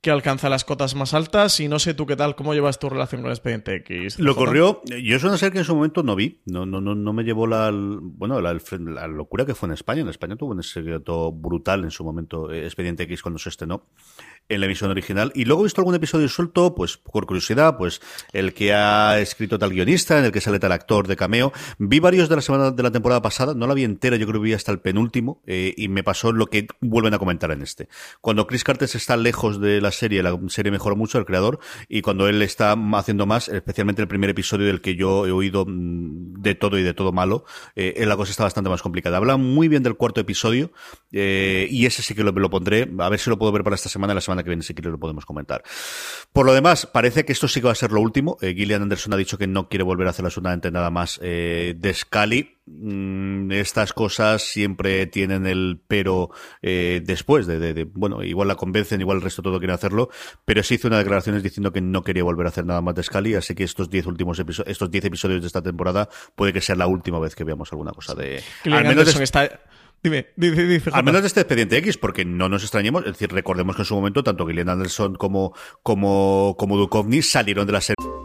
que 0.00 0.10
alcanza 0.10 0.48
las 0.48 0.64
cotas 0.64 0.94
más 0.94 1.14
altas. 1.14 1.60
Y 1.60 1.68
no 1.68 1.78
sé 1.78 1.94
tú 1.94 2.06
qué 2.06 2.16
tal, 2.16 2.34
cómo 2.34 2.54
llevas 2.54 2.78
tu 2.78 2.88
relación 2.88 3.22
con 3.22 3.30
Expediente 3.30 3.74
X. 3.76 4.18
Lo 4.18 4.34
corrió. 4.34 4.82
Yo 4.86 5.16
es 5.16 5.24
una 5.24 5.36
serie 5.36 5.52
que 5.52 5.58
en 5.58 5.64
su 5.64 5.74
momento 5.74 6.02
no 6.02 6.16
vi. 6.16 6.40
No, 6.46 6.66
no, 6.66 6.80
no, 6.80 6.94
no 6.94 7.12
me 7.12 7.22
llevó 7.22 7.46
la, 7.46 7.70
bueno, 7.72 8.40
la, 8.40 8.54
la, 8.54 9.08
locura 9.08 9.44
que 9.44 9.54
fue 9.54 9.68
en 9.68 9.74
España. 9.74 10.00
En 10.00 10.08
España 10.08 10.36
tuvo 10.36 10.52
un 10.52 10.62
secreto 10.62 11.32
brutal 11.32 11.84
en 11.84 11.90
su 11.90 12.04
momento 12.04 12.50
eh, 12.50 12.64
Expediente 12.64 13.02
X 13.04 13.22
cuando 13.22 13.38
se 13.38 13.50
estrenó 13.50 13.86
en 14.48 14.60
la 14.60 14.66
emisión 14.66 14.90
original. 14.90 15.32
Y 15.34 15.44
luego 15.44 15.62
he 15.62 15.64
visto 15.64 15.80
algún 15.80 15.94
episodio 15.94 16.28
suelto, 16.28 16.74
pues 16.74 16.96
por 16.96 17.26
curiosidad, 17.26 17.76
pues 17.76 18.00
el 18.32 18.54
que 18.54 18.72
ha 18.72 19.18
escrito 19.20 19.58
tal 19.58 19.70
guionista, 19.70 20.18
en 20.18 20.24
el 20.24 20.32
que 20.32 20.40
sale 20.40 20.58
tal 20.58 20.72
actor 20.72 21.06
de 21.06 21.16
cameo. 21.16 21.52
Vi 21.78 22.00
varios 22.00 22.28
de 22.28 22.36
la 22.36 22.42
semana 22.42 22.70
de 22.70 22.82
la 22.82 22.90
temporada 22.90 23.22
pasada, 23.22 23.54
no 23.54 23.66
la 23.66 23.74
vi 23.74 23.84
entera, 23.84 24.16
yo 24.16 24.26
creo 24.26 24.40
que 24.40 24.46
vi 24.46 24.54
hasta 24.54 24.72
el 24.72 24.80
penúltimo, 24.80 25.40
eh, 25.46 25.74
y 25.76 25.88
me 25.88 26.02
pasó 26.02 26.32
lo 26.32 26.46
que 26.46 26.66
vuelven 26.80 27.14
a 27.14 27.18
comentar 27.18 27.52
en 27.52 27.62
este. 27.62 27.88
Cuando 28.20 28.46
Chris 28.46 28.64
Cartes 28.64 28.94
está 28.94 29.16
lejos 29.16 29.60
de 29.60 29.80
la 29.80 29.89
serie, 29.92 30.22
la 30.22 30.38
serie 30.48 30.72
mejora 30.72 30.94
mucho, 30.94 31.18
el 31.18 31.24
creador, 31.24 31.58
y 31.88 32.02
cuando 32.02 32.28
él 32.28 32.42
está 32.42 32.76
haciendo 32.94 33.26
más, 33.26 33.48
especialmente 33.48 34.02
el 34.02 34.08
primer 34.08 34.30
episodio 34.30 34.66
del 34.66 34.80
que 34.80 34.96
yo 34.96 35.26
he 35.26 35.32
oído 35.32 35.64
mm, 35.66 36.40
de 36.40 36.54
todo 36.54 36.78
y 36.78 36.82
de 36.82 36.94
todo 36.94 37.12
malo, 37.12 37.44
eh, 37.76 38.04
la 38.06 38.16
cosa 38.16 38.30
está 38.30 38.44
bastante 38.44 38.70
más 38.70 38.82
complicada. 38.82 39.16
Habla 39.16 39.36
muy 39.36 39.68
bien 39.68 39.82
del 39.82 39.96
cuarto 39.96 40.20
episodio, 40.20 40.72
eh, 41.12 41.68
y 41.70 41.86
ese 41.86 42.02
sí 42.02 42.14
que 42.14 42.22
lo, 42.22 42.50
pondré, 42.50 42.90
a 42.98 43.08
ver 43.08 43.18
si 43.18 43.30
lo 43.30 43.38
puedo 43.38 43.52
ver 43.52 43.64
para 43.64 43.76
esta 43.76 43.88
semana, 43.88 44.14
la 44.14 44.20
semana 44.20 44.42
que 44.42 44.50
viene 44.50 44.62
si 44.62 44.74
quiere 44.74 44.90
lo 44.90 44.98
podemos 44.98 45.26
comentar. 45.26 45.62
Por 46.32 46.46
lo 46.46 46.54
demás, 46.54 46.86
parece 46.86 47.24
que 47.24 47.32
esto 47.32 47.48
sí 47.48 47.60
que 47.60 47.66
va 47.66 47.72
a 47.72 47.76
ser 47.76 47.92
lo 47.92 48.00
último. 48.00 48.36
Eh, 48.40 48.54
Gillian 48.54 48.82
Anderson 48.82 49.12
ha 49.12 49.16
dicho 49.16 49.38
que 49.38 49.46
no 49.46 49.68
quiere 49.68 49.84
volver 49.84 50.06
a 50.06 50.10
hacer 50.10 50.24
absolutamente 50.24 50.70
nada 50.70 50.90
más 50.90 51.18
de 51.20 51.92
Scully. 51.94 52.59
Mm, 52.66 53.50
estas 53.52 53.92
cosas 53.92 54.42
siempre 54.42 55.06
tienen 55.06 55.46
el 55.46 55.80
pero 55.88 56.30
eh, 56.62 57.02
después 57.04 57.46
de, 57.46 57.88
bueno, 57.92 58.22
igual 58.22 58.48
la 58.48 58.54
convencen, 58.54 59.00
igual 59.00 59.18
el 59.18 59.22
resto 59.22 59.42
todo 59.42 59.58
quiere 59.58 59.72
hacerlo, 59.72 60.08
pero 60.44 60.62
sí 60.62 60.74
hizo 60.74 60.88
unas 60.88 61.00
declaraciones 61.00 61.42
diciendo 61.42 61.72
que 61.72 61.80
no 61.80 62.02
quería 62.02 62.22
volver 62.22 62.46
a 62.46 62.50
hacer 62.50 62.66
nada 62.66 62.80
más 62.80 62.94
de 62.94 63.02
Scully, 63.02 63.34
así 63.34 63.54
que 63.54 63.64
estos 63.64 63.90
10 63.90 64.06
últimos 64.06 64.38
episodios, 64.38 64.70
estos 64.70 64.90
10 64.90 65.06
episodios 65.06 65.40
de 65.40 65.46
esta 65.48 65.62
temporada 65.62 66.08
puede 66.36 66.52
que 66.52 66.60
sea 66.60 66.76
la 66.76 66.86
última 66.86 67.18
vez 67.18 67.34
que 67.34 67.44
veamos 67.44 67.72
alguna 67.72 67.92
cosa 67.92 68.14
de... 68.14 68.42
Al 68.64 68.84
menos 68.84 69.18
está 69.20 69.60
Dime, 70.02 70.28
dice, 70.36 70.90
Al 70.92 71.04
menos 71.04 71.20
de 71.20 71.26
este 71.26 71.40
expediente 71.40 71.76
X, 71.76 71.98
porque 71.98 72.24
no 72.24 72.48
nos 72.48 72.62
extrañemos, 72.62 73.04
es 73.04 73.12
decir, 73.12 73.30
recordemos 73.30 73.76
que 73.76 73.82
en 73.82 73.86
su 73.86 73.94
momento 73.94 74.24
tanto 74.24 74.46
Gillian 74.46 74.70
Anderson 74.70 75.14
como, 75.14 75.54
como, 75.82 76.56
como 76.58 76.78
Duchovny 76.78 77.20
salieron 77.20 77.66
de 77.66 77.72
la 77.72 77.82
serie. 77.82 78.09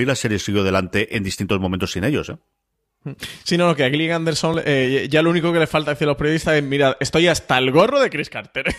Y 0.00 0.04
la 0.06 0.14
serie 0.14 0.38
siguió 0.38 0.62
adelante 0.62 1.16
en 1.16 1.22
distintos 1.22 1.60
momentos 1.60 1.92
sin 1.92 2.04
ellos, 2.04 2.30
¿eh? 2.30 2.36
Sí, 3.44 3.56
no, 3.56 3.74
que 3.74 3.84
a 3.84 3.90
Gillian 3.90 4.16
Anderson 4.16 4.60
eh, 4.64 5.08
ya 5.10 5.22
lo 5.22 5.30
único 5.30 5.52
que 5.52 5.58
le 5.58 5.66
falta 5.66 5.92
decir 5.92 6.06
a 6.06 6.10
los 6.10 6.18
periodistas 6.18 6.54
es, 6.54 6.62
mira, 6.62 6.98
estoy 7.00 7.28
hasta 7.28 7.56
el 7.56 7.70
gorro 7.70 7.98
de 7.98 8.10
Chris 8.10 8.28
Carter. 8.28 8.66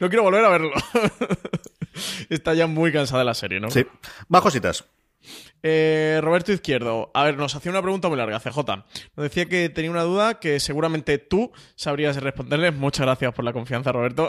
no 0.00 0.08
quiero 0.08 0.22
volver 0.22 0.44
a 0.44 0.48
verlo. 0.48 0.72
Está 2.28 2.54
ya 2.54 2.68
muy 2.68 2.92
cansada 2.92 3.24
la 3.24 3.34
serie, 3.34 3.58
¿no? 3.58 3.70
Sí. 3.70 3.84
Bajositas. 4.28 4.84
Eh, 5.62 6.20
Roberto 6.22 6.52
Izquierdo, 6.52 7.10
a 7.14 7.24
ver, 7.24 7.36
nos 7.36 7.54
hacía 7.54 7.70
una 7.70 7.82
pregunta 7.82 8.08
muy 8.08 8.16
larga, 8.16 8.38
CJ. 8.38 8.58
Nos 9.16 9.24
decía 9.24 9.46
que 9.46 9.68
tenía 9.68 9.90
una 9.90 10.02
duda 10.02 10.38
que 10.38 10.60
seguramente 10.60 11.18
tú 11.18 11.50
sabrías 11.74 12.16
responderle. 12.22 12.70
Muchas 12.70 13.06
gracias 13.06 13.34
por 13.34 13.44
la 13.44 13.52
confianza, 13.52 13.92
Roberto. 13.92 14.28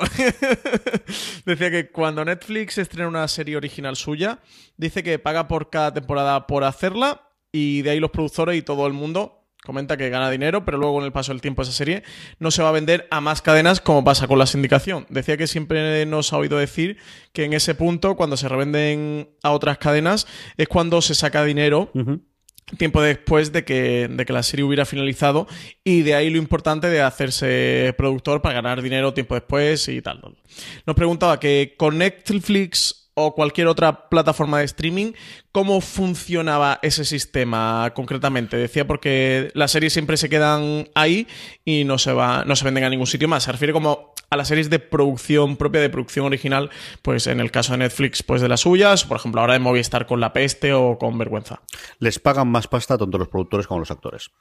decía 1.46 1.72
que 1.72 1.92
cuando 1.92 2.26
Netflix 2.26 2.78
estrena 2.78 3.08
una 3.08 3.28
serie 3.28 3.58
original 3.58 3.96
suya, 3.96 4.40
dice 4.78 5.04
que 5.04 5.20
paga 5.20 5.48
por 5.48 5.70
cada 5.70 5.94
temporada 5.94 6.48
por 6.48 6.64
hacerla 6.64 7.30
y 7.52 7.82
de 7.82 7.92
ahí 7.92 8.00
los 8.00 8.12
productores 8.12 8.58
y 8.58 8.62
todo 8.62 8.88
el 8.88 8.94
mundo 8.94 9.39
comenta 9.64 9.98
que 9.98 10.10
gana 10.10 10.32
dinero, 10.32 10.66
pero 10.66 10.78
luego 10.78 11.00
en 11.00 11.06
el 11.06 11.12
paso 11.12 11.32
del 11.32 11.42
tiempo 11.42 11.62
esa 11.62 11.72
serie 11.72 12.04
no 12.40 12.52
se 12.52 12.64
va 12.64 12.70
a 12.70 12.74
vender 12.74 13.08
a 13.12 13.22
más 13.22 13.42
cadenas 13.42 13.82
como 13.82 14.04
pasa 14.04 14.28
con 14.28 14.40
la 14.40 14.46
sindicación. 14.46 15.06
Decía 15.10 15.38
que 15.38 15.48
siempre 15.48 16.06
nos 16.06 16.34
ha 16.34 16.38
oído 16.38 16.58
decir 16.58 16.98
que 17.34 17.46
en 17.46 17.54
ese 17.54 17.76
punto, 17.76 18.16
cuando 18.16 18.38
se 18.38 18.48
revenden 18.50 19.30
a 19.44 19.52
otras 19.52 19.78
cadenas, 19.78 20.28
es 20.58 20.68
cuando 20.68 21.02
se 21.02 21.16
saca 21.16 21.44
dinero. 21.44 21.92
Tiempo 22.78 23.02
después 23.02 23.52
de 23.52 23.66
que, 23.66 24.08
de 24.08 24.26
que 24.26 24.34
la 24.34 24.44
serie 24.44 24.64
hubiera 24.64 24.86
finalizado, 24.86 25.48
y 25.84 26.04
de 26.04 26.14
ahí 26.14 26.30
lo 26.30 26.38
importante 26.38 26.88
de 26.88 27.02
hacerse 27.02 27.96
productor 27.98 28.44
para 28.44 28.54
ganar 28.54 28.84
dinero 28.84 29.12
tiempo 29.12 29.34
después 29.34 29.88
y 29.88 30.04
tal. 30.04 30.22
Nos 30.86 30.96
preguntaba 30.96 31.40
que 31.40 31.74
con 31.78 31.98
Netflix 31.98 32.99
o 33.20 33.36
cualquier 33.36 33.68
otra 33.68 34.10
plataforma 34.10 34.60
de 34.60 34.66
streaming, 34.66 35.14
¿cómo 35.52 35.82
funcionaba 35.82 36.80
ese 36.82 37.06
sistema 37.06 37.92
concretamente? 37.94 38.58
Decía 38.58 38.88
porque 38.88 39.52
las 39.54 39.72
series 39.72 39.94
siempre 39.94 40.18
se 40.18 40.30
quedan 40.30 40.90
ahí 40.96 41.28
y 41.66 41.84
no 41.84 41.98
se, 41.98 42.14
va, 42.14 42.44
no 42.46 42.56
se 42.56 42.66
venden 42.66 42.86
a 42.86 42.90
ningún 42.90 43.08
sitio 43.08 43.28
más. 43.28 43.44
Se 43.44 43.52
refiere 43.52 43.74
como 43.74 44.14
a 44.30 44.38
las 44.38 44.48
series 44.48 44.70
de 44.70 44.80
producción 44.80 45.58
propia, 45.58 45.82
de 45.82 45.90
producción 45.90 46.26
original, 46.26 46.70
pues 47.02 47.28
en 47.28 47.40
el 47.40 47.52
caso 47.52 47.74
de 47.74 47.80
Netflix, 47.80 48.24
pues 48.24 48.42
de 48.42 48.48
las 48.48 48.62
suyas, 48.62 49.06
por 49.06 49.18
ejemplo, 49.18 49.42
ahora 49.42 49.54
de 49.54 49.60
Movistar 49.60 50.06
con 50.06 50.20
La 50.20 50.34
Peste 50.34 50.74
o 50.74 50.98
con 50.98 51.18
Vergüenza. 51.18 51.62
Les 52.00 52.20
pagan 52.20 52.48
más 52.48 52.68
pasta 52.68 52.98
tanto 52.98 53.18
los 53.18 53.28
productores 53.28 53.68
como 53.68 53.80
los 53.80 53.92
actores. 53.92 54.32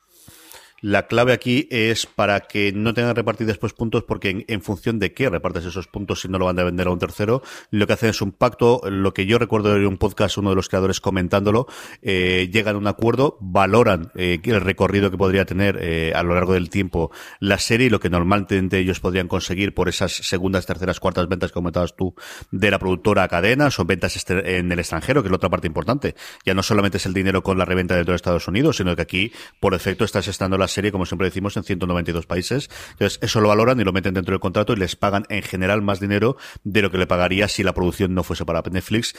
La 0.81 1.09
clave 1.09 1.33
aquí 1.33 1.67
es 1.71 2.07
para 2.07 2.41
que 2.41 2.73
no 2.73 2.95
tengan 2.95 3.17
repartidos 3.17 3.49
después 3.49 3.73
puntos, 3.73 4.05
porque 4.05 4.45
en, 4.47 4.63
función 4.63 5.01
de 5.01 5.13
qué 5.13 5.29
repartes 5.29 5.65
esos 5.65 5.89
puntos 5.89 6.21
si 6.21 6.29
no 6.29 6.39
lo 6.39 6.45
van 6.45 6.59
a 6.59 6.65
vender 6.65 6.87
a 6.87 6.91
un 6.91 6.99
tercero, 7.01 7.43
lo 7.71 7.87
que 7.87 7.95
hacen 7.95 8.11
es 8.11 8.23
un 8.23 8.31
pacto. 8.31 8.81
Lo 8.85 9.13
que 9.13 9.27
yo 9.27 9.39
recuerdo 9.39 9.75
de 9.75 9.87
un 9.87 9.99
podcast, 9.99 10.39
uno 10.39 10.51
de 10.51 10.57
los 10.57 10.69
creadores 10.69 11.01
comentándolo, 11.01 11.67
eh, 12.03 12.49
llegan 12.53 12.77
a 12.77 12.79
un 12.79 12.87
acuerdo, 12.87 13.39
valoran 13.41 14.13
eh, 14.15 14.39
el 14.45 14.61
recorrido 14.61 15.11
que 15.11 15.19
podría 15.19 15.45
tener 15.45 15.79
eh, 15.81 16.13
a 16.15 16.23
lo 16.23 16.35
largo 16.35 16.55
del 16.55 16.71
tiempo 16.71 17.11
la 17.41 17.59
serie 17.59 17.89
y 17.89 17.91
lo 17.91 17.99
que 17.99 18.09
normalmente 18.09 18.79
ellos 18.79 19.01
podrían 19.01 19.27
conseguir 19.27 19.75
por 19.75 19.89
esas 19.89 20.13
segundas, 20.13 20.67
terceras, 20.67 21.01
cuartas 21.01 21.29
ventas 21.29 21.51
que 21.51 21.55
comentabas 21.55 21.97
tú 21.97 22.15
de 22.53 22.71
la 22.71 22.79
productora 22.79 23.25
a 23.25 23.29
cadenas 23.29 23.79
o 23.81 23.85
ventas 23.85 24.15
este, 24.15 24.59
en 24.59 24.71
el 24.71 24.79
extranjero, 24.79 25.23
que 25.23 25.27
es 25.27 25.31
la 25.33 25.37
otra 25.37 25.51
parte 25.51 25.67
importante. 25.67 26.15
Ya 26.45 26.55
no 26.55 26.63
solamente 26.63 26.99
es 26.99 27.07
el 27.07 27.15
dinero 27.15 27.43
con 27.43 27.59
la 27.59 27.65
reventa 27.65 27.97
dentro 27.97 28.13
de 28.13 28.17
Estados 28.17 28.47
Unidos, 28.47 28.77
sino 28.77 28.95
que 28.95 29.03
aquí, 29.03 29.33
por 29.59 29.75
efecto, 29.75 30.05
estás 30.05 30.29
estando 30.29 30.57
la 30.57 30.68
serie, 30.69 30.93
como 30.93 31.07
siempre 31.07 31.27
decimos, 31.27 31.57
en 31.57 31.65
192 31.65 32.27
países. 32.27 32.71
Entonces, 32.93 33.19
eso 33.23 33.41
lo 33.41 33.49
valoran 33.49 33.81
y 33.81 33.85
lo 33.85 33.93
meten 33.93 34.15
dentro 34.15 34.33
del 34.33 34.41
contrato 34.41 34.73
y 34.73 34.77
les 34.77 34.97
pagan 34.97 35.25
en 35.29 35.43
general 35.43 35.83
más 35.83 36.01
dinero 36.01 36.37
de 36.65 36.83
lo 36.83 36.91
que 36.91 36.99
le 36.99 37.07
pagaría 37.07 37.49
si 37.49 37.63
la 37.63 37.75
producción 37.75 38.15
no 38.15 38.23
fuese 38.23 38.45
para 38.45 38.63
Netflix. 38.71 39.15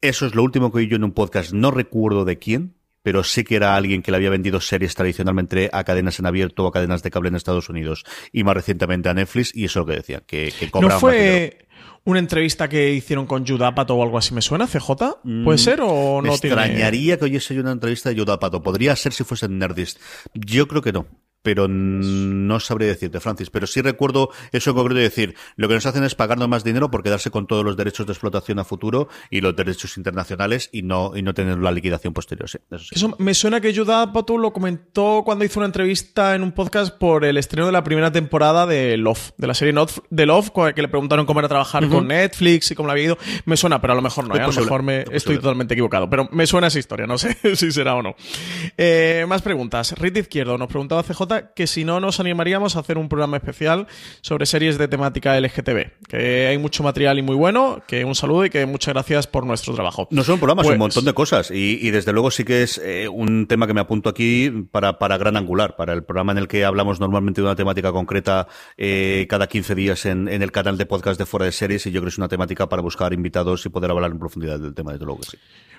Eso 0.00 0.26
es 0.26 0.34
lo 0.34 0.42
último 0.42 0.70
que 0.70 0.78
oí 0.78 0.88
yo 0.88 0.96
en 0.96 1.04
un 1.04 1.12
podcast, 1.12 1.52
no 1.52 1.70
recuerdo 1.70 2.24
de 2.24 2.38
quién, 2.38 2.74
pero 3.02 3.22
sí 3.22 3.44
que 3.44 3.56
era 3.56 3.76
alguien 3.76 4.02
que 4.02 4.10
le 4.10 4.16
había 4.16 4.30
vendido 4.30 4.60
series 4.60 4.94
tradicionalmente 4.94 5.70
a 5.72 5.84
cadenas 5.84 6.18
en 6.18 6.26
abierto 6.26 6.64
o 6.64 6.68
a 6.68 6.72
cadenas 6.72 7.02
de 7.02 7.10
cable 7.10 7.28
en 7.28 7.36
Estados 7.36 7.68
Unidos 7.68 8.04
y 8.32 8.44
más 8.44 8.54
recientemente 8.54 9.08
a 9.08 9.14
Netflix 9.14 9.54
y 9.54 9.66
eso 9.66 9.80
es 9.80 9.86
lo 9.86 9.92
que 9.92 9.96
decía, 9.98 10.22
que, 10.26 10.52
que 10.58 10.70
¿No 10.80 10.90
fue 10.98 11.66
una 12.04 12.18
entrevista 12.18 12.68
que 12.68 12.92
hicieron 12.92 13.26
con 13.26 13.46
Judapato 13.46 13.94
o 13.94 14.02
algo 14.02 14.18
así? 14.18 14.34
¿Me 14.34 14.42
suena? 14.42 14.66
¿CJ? 14.66 14.88
¿Puede 15.22 15.56
mm, 15.56 15.58
ser 15.58 15.80
o 15.80 16.20
no 16.20 16.22
me 16.22 16.28
extrañaría 16.30 17.18
que 17.18 17.24
oyese 17.24 17.58
una 17.58 17.72
entrevista 17.72 18.10
de 18.10 18.20
Judapato. 18.20 18.62
Podría 18.62 18.94
ser 18.96 19.12
si 19.12 19.24
fuese 19.24 19.48
Nerdist. 19.48 19.98
Yo 20.34 20.68
creo 20.68 20.82
que 20.82 20.92
no 20.92 21.06
pero 21.44 21.68
no 21.68 22.58
sabría 22.58 22.88
decirte, 22.88 23.20
Francis. 23.20 23.50
Pero 23.50 23.66
sí 23.66 23.82
recuerdo 23.82 24.30
eso 24.50 24.70
en 24.70 24.76
concreto 24.76 24.96
de 24.96 25.02
decir, 25.02 25.36
lo 25.56 25.68
que 25.68 25.74
nos 25.74 25.84
hacen 25.84 26.02
es 26.02 26.14
pagarnos 26.14 26.48
más 26.48 26.64
dinero 26.64 26.90
por 26.90 27.02
quedarse 27.02 27.30
con 27.30 27.46
todos 27.46 27.62
los 27.62 27.76
derechos 27.76 28.06
de 28.06 28.14
explotación 28.14 28.58
a 28.58 28.64
futuro 28.64 29.08
y 29.28 29.42
los 29.42 29.54
derechos 29.54 29.98
internacionales 29.98 30.70
y 30.72 30.82
no, 30.82 31.12
y 31.14 31.20
no 31.20 31.34
tener 31.34 31.58
la 31.58 31.70
liquidación 31.70 32.14
posterior. 32.14 32.48
eso, 32.70 33.14
me 33.18 33.34
suena 33.34 33.60
que 33.60 33.76
Judah 33.76 34.10
Patu 34.10 34.38
lo 34.38 34.54
comentó 34.54 35.20
cuando 35.22 35.44
hizo 35.44 35.60
una 35.60 35.66
entrevista 35.66 36.34
en 36.34 36.42
un 36.42 36.52
podcast 36.52 36.96
por 36.96 37.26
el 37.26 37.36
estreno 37.36 37.66
de 37.66 37.72
la 37.72 37.84
primera 37.84 38.10
temporada 38.10 38.64
de 38.64 38.96
Love, 38.96 39.32
de 39.36 39.46
la 39.46 39.52
serie 39.52 39.74
de 40.08 40.26
Love, 40.26 40.50
que 40.74 40.80
le 40.80 40.88
preguntaron 40.88 41.26
cómo 41.26 41.40
era 41.40 41.48
trabajar 41.48 41.86
con 41.90 42.08
Netflix 42.08 42.70
y 42.70 42.74
cómo 42.74 42.86
la 42.86 42.92
había 42.92 43.04
ido. 43.04 43.18
Me 43.44 43.58
suena, 43.58 43.82
pero 43.82 43.92
a 43.92 43.96
lo 43.96 44.02
mejor 44.02 44.26
no, 44.26 44.34
¿eh? 44.34 44.40
a 44.40 44.46
lo 44.46 44.52
mejor 44.54 44.82
me 44.82 45.04
estoy 45.12 45.36
totalmente 45.36 45.74
equivocado. 45.74 46.08
Pero 46.08 46.26
me 46.32 46.46
suena 46.46 46.68
esa 46.68 46.78
historia, 46.78 47.06
no 47.06 47.18
sé 47.18 47.36
si 47.56 47.70
será 47.70 47.96
o 47.96 48.02
no. 48.02 48.16
Eh, 48.78 49.26
más 49.28 49.42
preguntas. 49.42 49.92
Rit 49.98 50.16
Izquierdo 50.16 50.56
nos 50.56 50.68
preguntaba 50.68 51.02
CJ 51.02 51.33
Que 51.54 51.66
si 51.66 51.84
no 51.84 52.00
nos 52.00 52.20
animaríamos 52.20 52.76
a 52.76 52.80
hacer 52.80 52.98
un 52.98 53.08
programa 53.08 53.36
especial 53.36 53.86
sobre 54.20 54.46
series 54.46 54.78
de 54.78 54.88
temática 54.88 55.38
LGTB. 55.38 56.06
Que 56.08 56.46
hay 56.48 56.58
mucho 56.58 56.82
material 56.82 57.18
y 57.18 57.22
muy 57.22 57.36
bueno, 57.36 57.82
que 57.86 58.04
un 58.04 58.14
saludo 58.14 58.44
y 58.44 58.50
que 58.50 58.66
muchas 58.66 58.94
gracias 58.94 59.26
por 59.26 59.46
nuestro 59.46 59.74
trabajo. 59.74 60.08
No 60.10 60.22
son 60.24 60.38
programas, 60.38 60.64
Pues- 60.66 60.74
un 60.74 60.78
montón 60.78 61.04
de 61.04 61.12
cosas. 61.14 61.50
Y, 61.50 61.78
y 61.80 61.90
desde 61.90 62.12
luego 62.12 62.30
sí 62.30 62.44
que 62.44 62.62
es 62.62 62.78
eh, 62.78 63.08
un 63.08 63.46
tema 63.46 63.66
que 63.66 63.74
me 63.74 63.80
apunto 63.80 64.08
aquí 64.08 64.50
para, 64.70 64.98
para 64.98 65.16
Gran 65.18 65.36
Angular, 65.36 65.76
para 65.76 65.92
el 65.92 66.04
programa 66.04 66.32
en 66.32 66.38
el 66.38 66.48
que 66.48 66.64
hablamos 66.64 67.00
normalmente 67.00 67.40
de 67.40 67.46
una 67.46 67.56
temática 67.56 67.92
concreta 67.92 68.46
eh, 68.76 69.26
cada 69.28 69.46
15 69.46 69.74
días 69.74 70.06
en, 70.06 70.28
en 70.28 70.42
el 70.42 70.52
canal 70.52 70.78
de 70.78 70.86
podcast 70.86 71.18
de 71.18 71.26
Fuera 71.26 71.46
de 71.46 71.52
Series. 71.52 71.86
Y 71.86 71.90
yo 71.90 72.00
creo 72.00 72.04
que 72.04 72.14
es 72.14 72.18
una 72.18 72.28
temática 72.28 72.68
para 72.68 72.82
buscar 72.82 73.12
invitados 73.12 73.64
y 73.66 73.68
poder 73.68 73.90
hablar 73.90 74.10
en 74.10 74.18
profundidad 74.18 74.58
del 74.58 74.74
tema, 74.74 74.92
desde 74.92 75.04
luego 75.04 75.20
que 75.20 75.30
sí. 75.30 75.36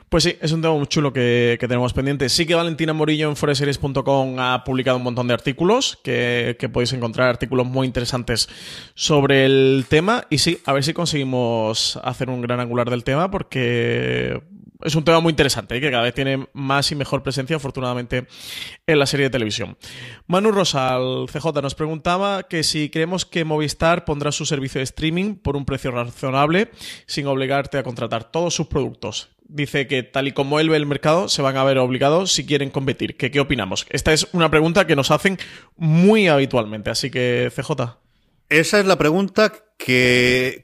Pues 0.10 0.24
sí, 0.24 0.36
es 0.39 0.51
un 0.51 0.62
tema 0.62 0.76
muy 0.76 0.88
chulo 0.88 1.12
que, 1.12 1.58
que 1.60 1.68
tenemos 1.68 1.91
pendiente. 1.93 2.30
Sí 2.30 2.45
que 2.45 2.56
Valentina 2.56 2.93
Morillo 2.93 3.28
en 3.28 3.36
foreseries.com 3.36 4.39
ha 4.39 4.64
publicado 4.64 4.97
un 4.97 5.03
montón 5.03 5.28
de 5.28 5.34
artículos 5.34 5.97
que, 6.03 6.56
que 6.60 6.70
podéis 6.70 6.93
encontrar, 6.93 7.28
artículos 7.28 7.66
muy 7.66 7.88
interesantes 7.88 8.47
sobre 8.93 9.45
el 9.45 9.86
tema. 9.89 10.26
Y 10.30 10.38
sí, 10.38 10.60
a 10.66 10.74
ver 10.74 10.84
si 10.84 10.93
conseguimos 10.93 11.99
hacer 12.03 12.30
un 12.30 12.41
gran 12.41 12.60
angular 12.60 12.89
del 12.89 13.03
tema 13.03 13.32
porque 13.32 14.41
es 14.86 14.95
un 14.95 15.03
tema 15.03 15.19
muy 15.19 15.31
interesante 15.31 15.75
y 15.75 15.81
que 15.81 15.91
cada 15.91 16.03
vez 16.03 16.13
tiene 16.13 16.47
más 16.53 16.91
y 16.91 16.95
mejor 16.95 17.23
presencia, 17.23 17.55
afortunadamente, 17.55 18.27
en 18.86 18.99
la 18.99 19.05
serie 19.05 19.25
de 19.25 19.29
televisión. 19.31 19.77
Manu 20.27 20.51
Rosal, 20.51 21.25
CJ, 21.31 21.61
nos 21.61 21.75
preguntaba 21.75 22.43
que 22.43 22.63
si 22.63 22.89
creemos 22.89 23.25
que 23.25 23.43
Movistar 23.43 24.05
pondrá 24.05 24.31
su 24.31 24.45
servicio 24.45 24.79
de 24.79 24.83
streaming 24.83 25.36
por 25.36 25.57
un 25.57 25.65
precio 25.65 25.91
razonable 25.91 26.71
sin 27.07 27.27
obligarte 27.27 27.77
a 27.77 27.83
contratar 27.83 28.31
todos 28.31 28.53
sus 28.53 28.67
productos. 28.67 29.29
Dice 29.47 29.88
que 29.88 30.03
tal 30.03 30.27
y 30.27 30.31
como 30.31 30.59
él 30.59 30.69
ve 30.69 30.77
el 30.77 30.86
mercado, 30.86 31.29
se 31.29 31.41
van 31.41 31.57
a 31.57 31.63
ver 31.63 31.77
obligados 31.77 32.31
si 32.31 32.45
quieren 32.45 32.69
competir. 32.69 33.17
¿Qué, 33.17 33.29
qué 33.31 33.39
opinamos? 33.39 33.86
Esta 33.89 34.13
es 34.13 34.27
una 34.33 34.49
pregunta 34.49 34.88
que 34.88 34.95
nos 34.95 35.11
hacen 35.11 35.38
muy 35.77 36.27
habitualmente, 36.27 36.89
así 36.89 37.11
que 37.11 37.51
CJ. 37.55 38.05
Esa 38.49 38.79
es 38.79 38.85
la 38.85 38.97
pregunta 38.97 39.51
que, 39.77 40.63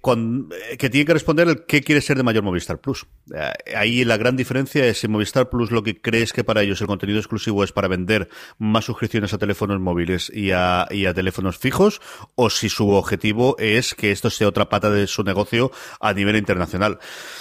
tiene 0.77 1.05
que 1.05 1.13
responder 1.13 1.47
el 1.47 1.65
qué 1.65 1.81
quiere 1.81 2.01
ser 2.01 2.17
de 2.17 2.23
mayor 2.23 2.43
Movistar 2.43 2.79
Plus. 2.79 3.05
Eh, 3.33 3.75
Ahí 3.75 4.05
la 4.05 4.17
gran 4.17 4.37
diferencia 4.37 4.85
es 4.85 4.99
si 4.99 5.07
Movistar 5.07 5.49
Plus 5.49 5.71
lo 5.71 5.83
que 5.83 5.99
crees 5.99 6.31
que 6.31 6.43
para 6.43 6.61
ellos 6.61 6.79
el 6.81 6.87
contenido 6.87 7.19
exclusivo 7.19 7.63
es 7.63 7.71
para 7.71 7.87
vender 7.87 8.29
más 8.57 8.85
suscripciones 8.85 9.33
a 9.33 9.37
teléfonos 9.37 9.79
móviles 9.79 10.31
y 10.33 10.51
a, 10.51 10.87
y 10.91 11.05
a 11.05 11.13
teléfonos 11.13 11.57
fijos, 11.57 12.01
o 12.35 12.49
si 12.49 12.69
su 12.69 12.89
objetivo 12.89 13.55
es 13.59 13.95
que 13.95 14.11
esto 14.11 14.29
sea 14.29 14.47
otra 14.47 14.69
pata 14.69 14.89
de 14.89 15.07
su 15.07 15.23
negocio 15.23 15.71
a 15.99 16.13
nivel 16.13 16.35
internacional. 16.35 16.99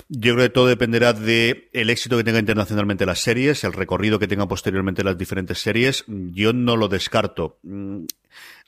Yo 0.08 0.34
creo 0.34 0.46
que 0.46 0.54
todo 0.54 0.66
dependerá 0.66 1.12
de 1.12 1.68
el 1.72 1.90
éxito 1.90 2.16
que 2.16 2.24
tenga 2.24 2.38
internacionalmente 2.38 3.06
las 3.06 3.20
series, 3.20 3.62
el 3.64 3.72
recorrido 3.72 4.18
que 4.18 4.28
tengan 4.28 4.48
posteriormente 4.48 5.04
las 5.04 5.18
diferentes 5.18 5.58
series. 5.58 6.04
Yo 6.08 6.52
no 6.52 6.76
lo 6.76 6.88
descarto. 6.88 7.58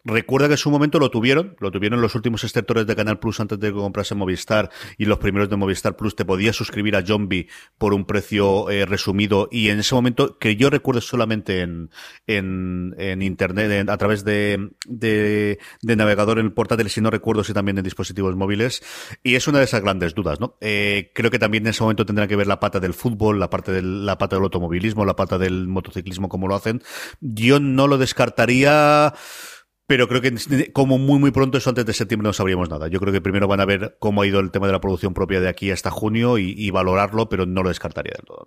Recuerda 0.05 0.48
que 0.48 0.55
en 0.55 0.59
su 0.59 0.70
momento 0.70 0.98
lo 0.98 1.11
tuvieron, 1.11 1.55
lo 1.61 1.70
tuvieron 1.70 2.00
los 2.00 2.16
últimos 2.16 2.42
exceptores 2.42 2.88
de 2.88 2.96
Canal 2.96 3.20
Plus 3.20 3.38
antes 3.38 3.61
de 3.61 3.68
que 3.68 3.74
comprase 3.74 4.16
Movistar 4.16 4.68
y 4.98 5.05
los 5.05 5.18
primeros 5.18 5.48
de 5.48 5.55
Movistar 5.57 5.96
Plus 5.96 6.16
te 6.16 6.24
podías 6.24 6.57
suscribir 6.57 6.96
a 6.96 7.07
Zombie 7.07 7.48
por 7.78 7.94
un 7.94 8.05
precio 8.05 8.68
eh, 8.68 8.84
resumido 8.84 9.48
y 9.53 9.68
en 9.68 9.78
ese 9.78 9.94
momento 9.94 10.38
que 10.40 10.57
yo 10.57 10.70
recuerdo 10.70 11.00
solamente 11.00 11.61
en, 11.61 11.90
en, 12.26 12.94
en 12.98 13.22
internet, 13.22 13.70
en- 13.70 13.90
a 13.90 13.96
través 13.96 14.24
de, 14.24 14.70
de, 14.88 15.61
de 15.82 15.96
navegador 15.96 16.40
en 16.40 16.46
el 16.46 16.53
portátil, 16.53 16.90
si 16.90 17.00
no 17.00 17.11
recuerdo 17.11 17.44
si 17.44 17.53
también 17.53 17.78
en 17.78 17.84
dispositivos 17.84 18.34
móviles 18.34 18.82
y 19.22 19.36
es 19.36 19.46
una 19.46 19.59
de 19.61 19.64
esas 19.66 19.82
grandes 19.82 20.14
dudas, 20.14 20.40
¿no? 20.40 20.57
Eh, 20.61 21.12
creo 21.14 21.30
que 21.30 21.38
también 21.38 21.64
en 21.64 21.70
ese 21.70 21.82
momento 21.84 22.05
tendrá 22.05 22.26
que 22.26 22.34
ver 22.34 22.48
la 22.48 22.59
pata 22.59 22.80
del 22.80 22.94
fútbol, 22.94 23.38
la 23.38 23.50
parte 23.50 23.70
del, 23.70 24.05
la 24.05 24.18
pata 24.18 24.34
del 24.34 24.42
automovilismo, 24.44 25.05
la 25.05 25.14
pata 25.14 25.38
del 25.38 25.68
motociclismo, 25.68 26.28
como 26.28 26.48
lo 26.48 26.57
hacen. 26.57 26.82
Yo 27.20 27.61
no 27.61 27.86
lo 27.86 27.98
descartaría. 27.98 29.14
Pero 29.87 30.09
creo 30.09 30.20
que 30.20 30.72
como 30.72 30.99
muy 30.99 31.18
muy 31.18 31.33
pronto 31.33 31.59
eso 31.59 31.70
antes 31.70 31.85
de 31.85 31.93
septiembre 31.93 32.28
no 32.28 32.33
sabríamos 32.33 32.70
nada. 32.70 32.89
Yo 32.89 33.01
creo 33.01 33.12
que 33.12 33.20
primero 33.20 33.49
van 33.49 33.61
a 33.61 33.64
ver 33.64 33.97
cómo 33.99 34.22
ha 34.22 34.26
ido 34.26 34.41
el 34.41 34.51
tema 34.51 34.66
de 34.66 34.72
la 34.72 34.80
producción 34.80 35.12
propia 35.12 35.41
de 35.41 35.49
aquí 35.49 35.70
hasta 35.70 35.91
junio 35.91 36.39
y, 36.39 36.70
valorarlo, 36.70 37.28
pero 37.28 37.47
no 37.47 37.62
lo 37.62 37.68
descartaría 37.68 38.12
del 38.16 38.26
todo. 38.26 38.47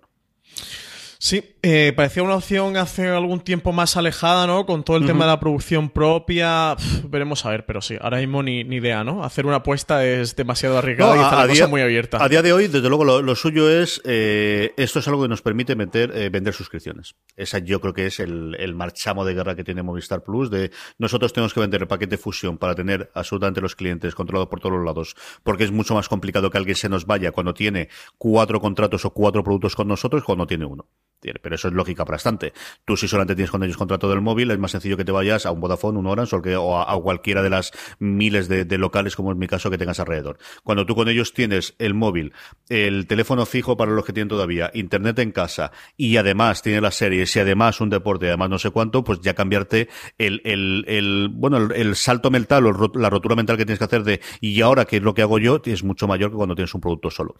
Sí, 1.18 1.56
eh, 1.62 1.92
parecía 1.96 2.22
una 2.22 2.36
opción 2.36 2.76
hace 2.76 3.08
algún 3.08 3.40
tiempo 3.40 3.72
más 3.72 3.96
alejada, 3.96 4.46
¿no? 4.46 4.66
Con 4.66 4.84
todo 4.84 4.98
el 4.98 5.06
tema 5.06 5.24
de 5.24 5.30
la 5.30 5.40
producción 5.40 5.88
propia. 5.90 6.76
Veremos 7.08 7.44
a 7.46 7.50
ver, 7.50 7.64
pero 7.66 7.80
sí, 7.80 7.96
ahora 8.00 8.18
mismo 8.18 8.42
ni, 8.42 8.64
ni 8.64 8.76
idea, 8.76 9.02
¿no? 9.02 9.24
Hacer 9.24 9.46
una 9.46 9.56
apuesta 9.56 10.04
es 10.06 10.36
demasiado 10.36 10.78
arriesgada 10.78 11.16
y 11.16 11.20
está 11.20 11.36
la 11.36 11.48
cosa 11.48 11.66
muy 11.68 11.80
abierta. 11.80 12.22
a 12.22 12.28
día 12.28 12.42
de 12.42 12.52
hoy, 12.52 12.68
desde 12.68 12.88
luego, 12.88 13.04
lo, 13.04 13.22
lo 13.22 13.34
suyo 13.34 13.70
es, 13.70 14.00
eh, 14.04 14.72
esto 14.76 14.98
es 14.98 15.08
algo 15.08 15.22
que 15.22 15.28
nos 15.28 15.42
permite 15.42 15.74
meter, 15.74 16.12
eh, 16.14 16.28
vender 16.28 16.54
suscripciones. 16.54 17.16
Esa 17.36 17.58
yo 17.58 17.80
creo 17.80 17.94
que 17.94 18.06
es 18.06 18.20
el, 18.20 18.54
el 18.58 18.74
marchamo 18.74 19.24
de 19.24 19.34
guerra 19.34 19.56
que 19.56 19.64
tiene 19.64 19.82
Movistar 19.82 20.22
Plus, 20.22 20.50
de 20.50 20.70
nosotros 20.98 21.32
tenemos 21.32 21.54
que 21.54 21.60
vender 21.60 21.82
el 21.82 21.88
paquete 21.88 22.18
fusión 22.18 22.58
para 22.58 22.74
tener 22.74 23.10
absolutamente 23.14 23.60
los 23.60 23.74
clientes 23.74 24.14
controlados 24.14 24.48
por 24.48 24.60
todos 24.60 24.76
los 24.76 24.84
lados, 24.84 25.16
porque 25.42 25.64
es 25.64 25.72
mucho 25.72 25.94
más 25.94 26.08
complicado 26.08 26.50
que 26.50 26.58
alguien 26.58 26.76
se 26.76 26.88
nos 26.88 27.06
vaya 27.06 27.32
cuando 27.32 27.54
tiene 27.54 27.88
cuatro 28.18 28.60
contratos 28.60 29.04
o 29.04 29.10
cuatro 29.10 29.42
productos 29.42 29.74
con 29.74 29.88
nosotros 29.88 30.22
cuando 30.24 30.46
tiene 30.46 30.64
uno. 30.64 30.86
Pero 31.20 31.54
eso 31.54 31.68
es 31.68 31.74
lógica 31.74 32.04
bastante. 32.04 32.52
Tú 32.84 32.96
si 32.96 33.08
solamente 33.08 33.34
tienes 33.34 33.50
con 33.50 33.62
ellos 33.64 33.76
contrato 33.76 34.08
del 34.08 34.20
móvil, 34.20 34.50
es 34.50 34.58
más 34.58 34.70
sencillo 34.70 34.96
que 34.96 35.04
te 35.04 35.12
vayas 35.12 35.44
a 35.46 35.50
un 35.50 35.60
Vodafone, 35.60 35.98
un 35.98 36.06
Orange 36.06 36.36
o, 36.36 36.42
que- 36.42 36.56
o 36.56 36.78
a, 36.78 37.02
cualquiera 37.02 37.42
de 37.42 37.50
las 37.50 37.72
miles 37.98 38.48
de, 38.48 38.64
locales, 38.78 39.16
como 39.16 39.32
es 39.32 39.38
mi 39.38 39.46
caso, 39.46 39.70
que 39.70 39.78
tengas 39.78 39.98
alrededor. 40.00 40.38
Cuando 40.62 40.84
tú 40.86 40.94
con 40.94 41.08
ellos 41.08 41.32
tienes 41.32 41.74
el 41.78 41.94
móvil, 41.94 42.32
el 42.68 43.06
teléfono 43.06 43.46
fijo 43.46 43.76
para 43.76 43.92
los 43.92 44.04
que 44.04 44.12
tienen 44.12 44.28
todavía, 44.28 44.70
internet 44.74 45.18
en 45.18 45.32
casa 45.32 45.72
y 45.96 46.16
además 46.16 46.62
tiene 46.62 46.80
las 46.80 46.94
series 46.96 47.34
y 47.36 47.40
además 47.40 47.80
un 47.80 47.90
deporte 47.90 48.26
y 48.26 48.28
además 48.28 48.50
no 48.50 48.58
sé 48.58 48.70
cuánto, 48.70 49.02
pues 49.02 49.20
ya 49.20 49.34
cambiarte 49.34 49.88
el, 50.18 50.40
el, 50.44 50.84
el 50.86 51.28
bueno, 51.32 51.56
el, 51.56 51.72
el 51.72 51.96
salto 51.96 52.30
mental 52.30 52.66
o 52.66 52.90
la 52.94 53.10
rotura 53.10 53.34
mental 53.34 53.56
que 53.56 53.64
tienes 53.64 53.78
que 53.78 53.84
hacer 53.84 54.04
de 54.04 54.20
y 54.40 54.60
ahora 54.60 54.84
qué 54.84 54.96
es 54.98 55.02
lo 55.02 55.14
que 55.14 55.22
hago 55.22 55.38
yo 55.38 55.60
es 55.64 55.82
mucho 55.82 56.06
mayor 56.06 56.30
que 56.30 56.36
cuando 56.36 56.54
tienes 56.54 56.74
un 56.74 56.80
producto 56.80 57.10
solo. 57.10 57.34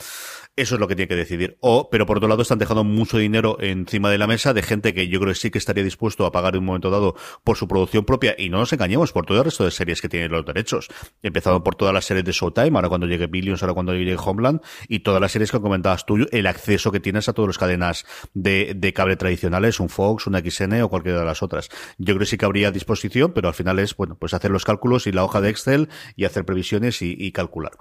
Eso 0.56 0.74
es 0.76 0.80
lo 0.80 0.88
que 0.88 0.96
tiene 0.96 1.08
que 1.08 1.16
decidir. 1.16 1.56
O, 1.60 1.90
pero 1.90 2.06
por 2.06 2.16
otro 2.16 2.28
lado 2.28 2.42
están 2.42 2.58
dejando 2.58 2.82
mucho 2.84 3.18
dinero 3.18 3.58
encima 3.70 4.10
de 4.10 4.18
la 4.18 4.26
mesa 4.26 4.52
de 4.54 4.62
gente 4.62 4.94
que 4.94 5.08
yo 5.08 5.20
creo 5.20 5.32
que 5.32 5.38
sí 5.38 5.50
que 5.50 5.58
estaría 5.58 5.84
dispuesto 5.84 6.26
a 6.26 6.32
pagar 6.32 6.54
en 6.54 6.60
un 6.60 6.66
momento 6.66 6.90
dado 6.90 7.14
por 7.44 7.56
su 7.56 7.68
producción 7.68 8.04
propia 8.04 8.34
y 8.38 8.48
no 8.48 8.58
nos 8.58 8.72
engañemos 8.72 9.12
por 9.12 9.26
todo 9.26 9.38
el 9.38 9.44
resto 9.44 9.64
de 9.64 9.70
series 9.70 10.00
que 10.00 10.08
tienen 10.08 10.30
los 10.30 10.44
derechos. 10.44 10.88
Empezando 11.22 11.62
por 11.62 11.74
todas 11.74 11.94
las 11.94 12.04
series 12.04 12.24
de 12.24 12.32
Showtime, 12.32 12.76
ahora 12.76 12.88
cuando 12.88 13.06
llegue 13.06 13.26
Billions, 13.26 13.62
ahora 13.62 13.74
cuando 13.74 13.94
llegue 13.94 14.16
Homeland 14.16 14.60
y 14.88 15.00
todas 15.00 15.20
las 15.20 15.32
series 15.32 15.50
que 15.50 15.60
comentabas 15.60 16.06
tú, 16.06 16.26
el 16.30 16.46
acceso 16.46 16.92
que 16.92 17.00
tienes 17.00 17.28
a 17.28 17.32
todas 17.32 17.48
las 17.48 17.58
cadenas 17.58 18.04
de, 18.34 18.72
de 18.76 18.92
cable 18.92 19.16
tradicionales, 19.16 19.80
un 19.80 19.88
Fox, 19.88 20.26
una 20.26 20.40
XN 20.40 20.82
o 20.82 20.88
cualquiera 20.88 21.20
de 21.20 21.24
las 21.24 21.42
otras. 21.42 21.68
Yo 21.98 22.14
creo 22.14 22.20
que 22.20 22.26
sí 22.26 22.38
que 22.38 22.44
habría 22.44 22.70
disposición, 22.70 23.32
pero 23.32 23.48
al 23.48 23.54
final 23.54 23.78
es, 23.78 23.96
bueno, 23.96 24.16
pues 24.18 24.34
hacer 24.34 24.50
los 24.50 24.64
cálculos 24.64 25.06
y 25.06 25.12
la 25.12 25.24
hoja 25.24 25.40
de 25.40 25.50
Excel 25.50 25.88
y 26.14 26.24
hacer 26.24 26.44
previsiones 26.44 27.02
y, 27.02 27.32
calcular. 27.32 27.72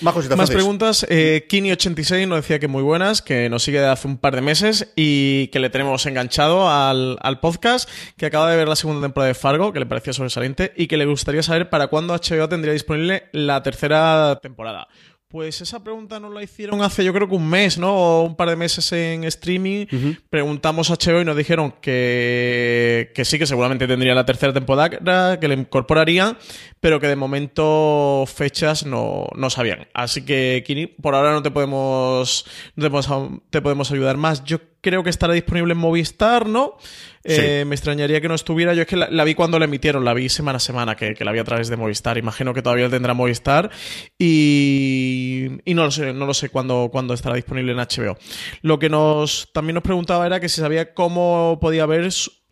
Más 0.00 0.16
haces. 0.16 0.50
preguntas. 0.50 1.06
Eh, 1.08 1.46
Kini86 1.48 2.28
nos 2.28 2.42
decía 2.42 2.58
que 2.58 2.68
muy 2.68 2.82
buenas, 2.82 3.22
que 3.22 3.48
nos 3.48 3.62
sigue 3.62 3.80
de 3.80 3.86
hace 3.86 4.06
un 4.06 4.18
par 4.18 4.34
de 4.34 4.40
meses 4.40 4.92
y 4.96 5.48
que 5.48 5.58
le 5.58 5.70
tenemos 5.70 6.06
enganchado 6.06 6.70
al, 6.70 7.18
al 7.20 7.40
podcast, 7.40 7.88
que 8.16 8.26
acaba 8.26 8.50
de 8.50 8.56
ver 8.56 8.68
la 8.68 8.76
segunda 8.76 9.02
temporada 9.02 9.28
de 9.28 9.34
Fargo, 9.34 9.72
que 9.72 9.80
le 9.80 9.86
parecía 9.86 10.12
sobresaliente, 10.12 10.72
y 10.76 10.86
que 10.86 10.96
le 10.96 11.06
gustaría 11.06 11.42
saber 11.42 11.68
para 11.70 11.88
cuándo 11.88 12.14
HBO 12.14 12.48
tendría 12.48 12.72
disponible 12.72 13.24
la 13.32 13.62
tercera 13.62 14.38
temporada. 14.42 14.88
Pues 15.30 15.60
esa 15.60 15.84
pregunta 15.84 16.18
nos 16.18 16.32
la 16.32 16.42
hicieron 16.42 16.80
hace 16.80 17.04
yo 17.04 17.12
creo 17.12 17.28
que 17.28 17.34
un 17.34 17.50
mes, 17.50 17.76
¿no? 17.76 17.94
O 17.94 18.22
un 18.22 18.34
par 18.34 18.48
de 18.48 18.56
meses 18.56 18.90
en 18.92 19.24
streaming. 19.24 19.84
Preguntamos 20.30 20.90
a 20.90 20.94
HBO 20.94 21.20
y 21.20 21.24
nos 21.26 21.36
dijeron 21.36 21.74
que, 21.82 23.12
que 23.14 23.26
sí, 23.26 23.38
que 23.38 23.44
seguramente 23.44 23.86
tendría 23.86 24.14
la 24.14 24.24
tercera 24.24 24.54
temporada, 24.54 25.38
que 25.38 25.48
le 25.48 25.54
incorporarían, 25.54 26.38
pero 26.80 26.98
que 26.98 27.08
de 27.08 27.16
momento 27.16 28.24
fechas 28.26 28.86
no, 28.86 29.26
no 29.36 29.50
sabían. 29.50 29.86
Así 29.92 30.24
que, 30.24 30.64
Kini, 30.66 30.86
por 30.86 31.14
ahora 31.14 31.32
no 31.32 31.42
te 31.42 31.50
podemos, 31.50 32.46
no 32.74 32.84
te 32.84 32.90
podemos, 32.90 33.42
te 33.50 33.60
podemos 33.60 33.92
ayudar 33.92 34.16
más. 34.16 34.44
Yo 34.44 34.60
creo 34.88 35.02
que 35.02 35.10
estará 35.10 35.34
disponible 35.34 35.72
en 35.72 35.78
Movistar, 35.78 36.46
¿no? 36.46 36.76
Eh, 37.24 37.64
me 37.66 37.74
extrañaría 37.74 38.20
que 38.20 38.28
no 38.28 38.34
estuviera. 38.34 38.72
Yo 38.74 38.82
es 38.82 38.88
que 38.88 38.96
la, 38.96 39.08
la 39.10 39.24
vi 39.24 39.34
cuando 39.34 39.58
la 39.58 39.66
emitieron, 39.66 40.04
la 40.04 40.14
vi 40.14 40.28
semana 40.28 40.56
a 40.56 40.60
semana, 40.60 40.96
que, 40.96 41.14
que 41.14 41.24
la 41.24 41.32
vi 41.32 41.38
a 41.38 41.44
través 41.44 41.68
de 41.68 41.76
Movistar. 41.76 42.16
Imagino 42.16 42.54
que 42.54 42.62
todavía 42.62 42.88
tendrá 42.88 43.12
Movistar. 43.14 43.70
Y, 44.18 45.48
y 45.64 45.74
no 45.74 45.84
lo 45.84 45.90
sé, 45.90 46.12
no 46.12 46.26
lo 46.26 46.34
sé 46.34 46.48
cuándo, 46.48 46.88
cuándo 46.90 47.12
estará 47.14 47.36
disponible 47.36 47.72
en 47.72 47.78
HBO. 47.78 48.16
Lo 48.62 48.78
que 48.78 48.88
nos 48.88 49.50
también 49.52 49.74
nos 49.74 49.82
preguntaba 49.82 50.24
era 50.26 50.40
que 50.40 50.48
si 50.48 50.60
sabía 50.60 50.94
cómo 50.94 51.58
podía 51.60 51.84
ver 51.86 52.08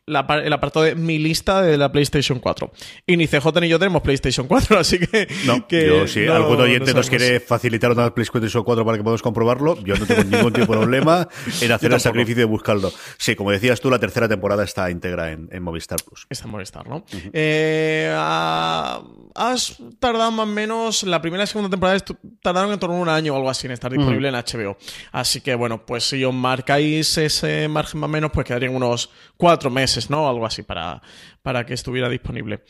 la 0.07 0.21
el 0.45 0.53
apartado 0.53 0.85
de 0.85 0.95
mi 0.95 1.19
lista 1.19 1.63
de 1.63 1.77
la 1.77 1.91
PlayStation 1.91 2.39
4. 2.39 2.71
Y 3.07 3.17
ni 3.17 3.27
CJ 3.27 3.47
ni 3.61 3.69
yo 3.69 3.79
tenemos 3.79 4.03
PlayStation 4.03 4.47
4, 4.47 4.79
así 4.79 4.99
que. 5.01 5.27
No, 5.47 5.67
que 5.67 5.87
yo, 5.87 6.07
si 6.07 6.21
no- 6.21 6.35
algún 6.35 6.61
oyente 6.61 6.93
no 6.93 6.99
nos 6.99 7.11
quiere 7.11 7.41
facilitar 7.41 7.91
una 7.91 8.15
PlayStation 8.15 8.63
4 8.63 8.85
para 8.85 8.97
que 8.99 9.03
podamos 9.03 9.23
comprobarlo, 9.23 9.77
yo 9.85 9.97
no 9.97 10.07
tengo 10.07 10.23
ningún 10.25 10.53
tipo 10.53 10.73
de 10.73 10.79
problema 10.79 11.29
en 11.61 11.73
hacer 11.73 11.93
el 11.93 12.01
sacrificio 12.01 12.43
de 12.43 12.45
buscarlo. 12.45 12.93
Sí, 13.19 13.35
como 13.35 13.51
decías 13.51 13.81
tú, 13.81 13.91
la 13.91 13.99
tercera 13.99 14.29
temporada 14.29 14.63
está 14.65 14.91
íntegra 14.91 15.33
en, 15.33 15.49
en 15.51 15.63
Movistar 15.63 15.99
Plus. 16.05 16.27
Está 16.31 16.45
en 16.45 16.51
Movistar, 16.53 16.89
¿no? 16.89 17.05
Eh, 17.33 18.13
ah, 18.17 19.03
has 19.35 19.77
tardado 19.99 20.31
más 20.31 20.45
o 20.45 20.51
menos, 20.51 21.03
la 21.03 21.21
primera 21.21 21.43
y 21.45 21.47
segunda 21.49 21.69
temporada 21.71 21.99
tardaron 22.43 22.73
en 22.73 22.79
torno 22.79 22.97
a 22.97 23.01
un 23.01 23.09
año 23.09 23.33
o 23.35 23.37
algo 23.37 23.51
así 23.51 23.67
en 23.67 23.73
estar 23.73 23.91
disponible 23.91 24.29
en 24.29 24.35
HBO. 24.37 24.77
Así 25.11 25.41
que 25.41 25.55
bueno, 25.57 25.85
pues 25.85 26.09
si 26.09 26.25
os 26.25 26.33
marcáis 26.35 27.19
ese 27.19 27.67
margen 27.69 27.99
más 28.01 28.09
o 28.09 28.13
menos, 28.13 28.31
pues 28.33 28.47
quedarían 28.47 28.75
unos 28.75 29.11
cuatro 29.37 29.69
meses 29.69 29.96
meses, 29.97 30.11
¿no? 30.11 30.29
Algo 30.29 30.47
así 30.47 30.63
para, 30.63 31.03
para 31.43 31.65
que 31.65 31.75
estuviera 31.75 32.09
disponible. 32.09 32.63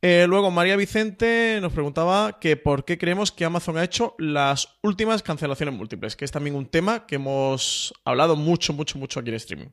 Eh, 0.00 0.26
luego, 0.28 0.50
María 0.50 0.76
Vicente 0.76 1.58
nos 1.60 1.72
preguntaba 1.72 2.38
que 2.40 2.56
por 2.56 2.84
qué 2.84 2.98
creemos 2.98 3.30
que 3.30 3.44
Amazon 3.44 3.78
ha 3.78 3.84
hecho 3.84 4.14
las 4.18 4.78
últimas 4.82 5.22
cancelaciones 5.22 5.74
múltiples, 5.74 6.16
que 6.16 6.24
es 6.24 6.32
también 6.32 6.56
un 6.56 6.66
tema 6.66 7.06
que 7.06 7.16
hemos 7.16 7.94
hablado 8.04 8.36
mucho, 8.36 8.72
mucho, 8.72 8.98
mucho 8.98 9.20
aquí 9.20 9.30
en 9.30 9.36
streaming. 9.36 9.68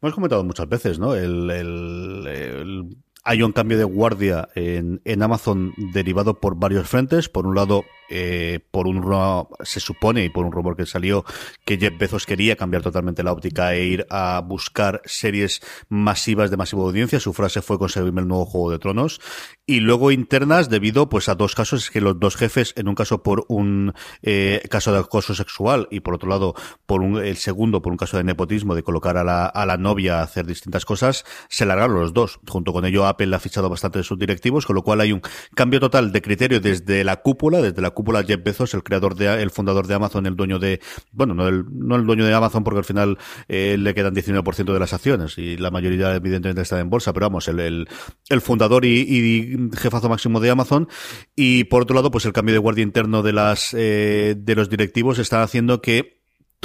Hemos 0.00 0.14
comentado 0.14 0.42
muchas 0.44 0.68
veces, 0.68 0.98
¿no? 0.98 1.14
el 1.14 2.96
hay 3.26 3.42
un 3.42 3.50
cambio 3.50 3.76
de 3.76 3.82
guardia 3.82 4.48
en, 4.54 5.22
Amazon 5.22 5.74
derivado 5.76 6.38
por 6.38 6.56
varios 6.56 6.88
frentes. 6.88 7.28
Por 7.28 7.44
un 7.44 7.56
lado, 7.56 7.84
eh, 8.08 8.60
por 8.70 8.86
un 8.86 9.02
se 9.64 9.80
supone 9.80 10.24
y 10.24 10.28
por 10.28 10.46
un 10.46 10.52
rumor 10.52 10.76
que 10.76 10.86
salió 10.86 11.24
que 11.64 11.76
Jeff 11.76 11.98
Bezos 11.98 12.24
quería 12.24 12.54
cambiar 12.54 12.84
totalmente 12.84 13.24
la 13.24 13.32
óptica 13.32 13.74
e 13.74 13.84
ir 13.84 14.06
a 14.10 14.40
buscar 14.46 15.02
series 15.06 15.60
masivas 15.88 16.52
de 16.52 16.56
masiva 16.56 16.84
audiencia. 16.84 17.18
Su 17.18 17.32
frase 17.32 17.62
fue 17.62 17.80
conseguirme 17.80 18.20
el 18.20 18.28
nuevo 18.28 18.46
Juego 18.46 18.70
de 18.70 18.78
Tronos. 18.78 19.20
Y 19.66 19.80
luego 19.80 20.12
internas 20.12 20.70
debido 20.70 21.08
pues 21.08 21.28
a 21.28 21.34
dos 21.34 21.56
casos, 21.56 21.82
es 21.82 21.90
que 21.90 22.00
los 22.00 22.20
dos 22.20 22.36
jefes, 22.36 22.74
en 22.76 22.86
un 22.86 22.94
caso 22.94 23.24
por 23.24 23.44
un 23.48 23.92
eh, 24.22 24.62
caso 24.70 24.92
de 24.92 25.00
acoso 25.00 25.34
sexual 25.34 25.88
y 25.90 25.98
por 25.98 26.14
otro 26.14 26.28
lado 26.28 26.54
por 26.86 27.02
un, 27.02 27.18
el 27.18 27.38
segundo 27.38 27.82
por 27.82 27.90
un 27.90 27.98
caso 27.98 28.18
de 28.18 28.22
nepotismo, 28.22 28.76
de 28.76 28.84
colocar 28.84 29.16
a 29.16 29.24
la, 29.24 29.46
a 29.46 29.66
la 29.66 29.76
novia 29.76 30.20
a 30.20 30.22
hacer 30.22 30.46
distintas 30.46 30.84
cosas, 30.84 31.24
se 31.48 31.66
largaron 31.66 31.98
los 31.98 32.12
dos. 32.12 32.38
Junto 32.46 32.72
con 32.72 32.84
ello 32.84 33.04
Apple 33.16 33.34
ha 33.34 33.40
fichado 33.40 33.68
bastante 33.68 33.98
de 33.98 34.04
sus 34.04 34.18
directivos, 34.18 34.66
con 34.66 34.76
lo 34.76 34.82
cual 34.82 35.00
hay 35.00 35.12
un 35.12 35.22
cambio 35.54 35.80
total 35.80 36.12
de 36.12 36.22
criterio 36.22 36.60
desde 36.60 37.02
la 37.02 37.16
cúpula, 37.16 37.62
desde 37.62 37.80
la 37.80 37.90
cúpula 37.90 38.22
Jeff 38.22 38.42
Bezos, 38.42 38.74
el 38.74 38.82
creador 38.82 39.14
de, 39.14 39.42
el 39.42 39.50
fundador 39.50 39.86
de 39.86 39.94
Amazon, 39.94 40.26
el 40.26 40.36
dueño 40.36 40.58
de, 40.58 40.80
bueno, 41.12 41.34
no 41.34 41.48
el, 41.48 41.64
no 41.70 41.96
el 41.96 42.06
dueño 42.06 42.26
de 42.26 42.34
Amazon 42.34 42.62
porque 42.62 42.78
al 42.78 42.84
final 42.84 43.18
eh, 43.48 43.76
le 43.78 43.94
quedan 43.94 44.14
19% 44.14 44.72
de 44.72 44.78
las 44.78 44.92
acciones 44.92 45.38
y 45.38 45.56
la 45.56 45.70
mayoría 45.70 46.14
evidentemente 46.14 46.62
está 46.62 46.78
en 46.78 46.90
bolsa, 46.90 47.12
pero 47.12 47.26
vamos, 47.26 47.48
el, 47.48 47.60
el, 47.60 47.88
el 48.28 48.40
fundador 48.40 48.84
y, 48.84 49.00
y, 49.00 49.76
jefazo 49.76 50.08
máximo 50.08 50.40
de 50.40 50.50
Amazon. 50.50 50.88
Y 51.34 51.64
por 51.64 51.82
otro 51.82 51.94
lado, 51.94 52.10
pues 52.10 52.24
el 52.26 52.32
cambio 52.32 52.54
de 52.54 52.58
guardia 52.58 52.82
interno 52.82 53.22
de 53.22 53.32
las, 53.32 53.74
eh, 53.74 54.34
de 54.36 54.54
los 54.54 54.68
directivos 54.68 55.18
está 55.18 55.42
haciendo 55.42 55.80
que 55.80 56.15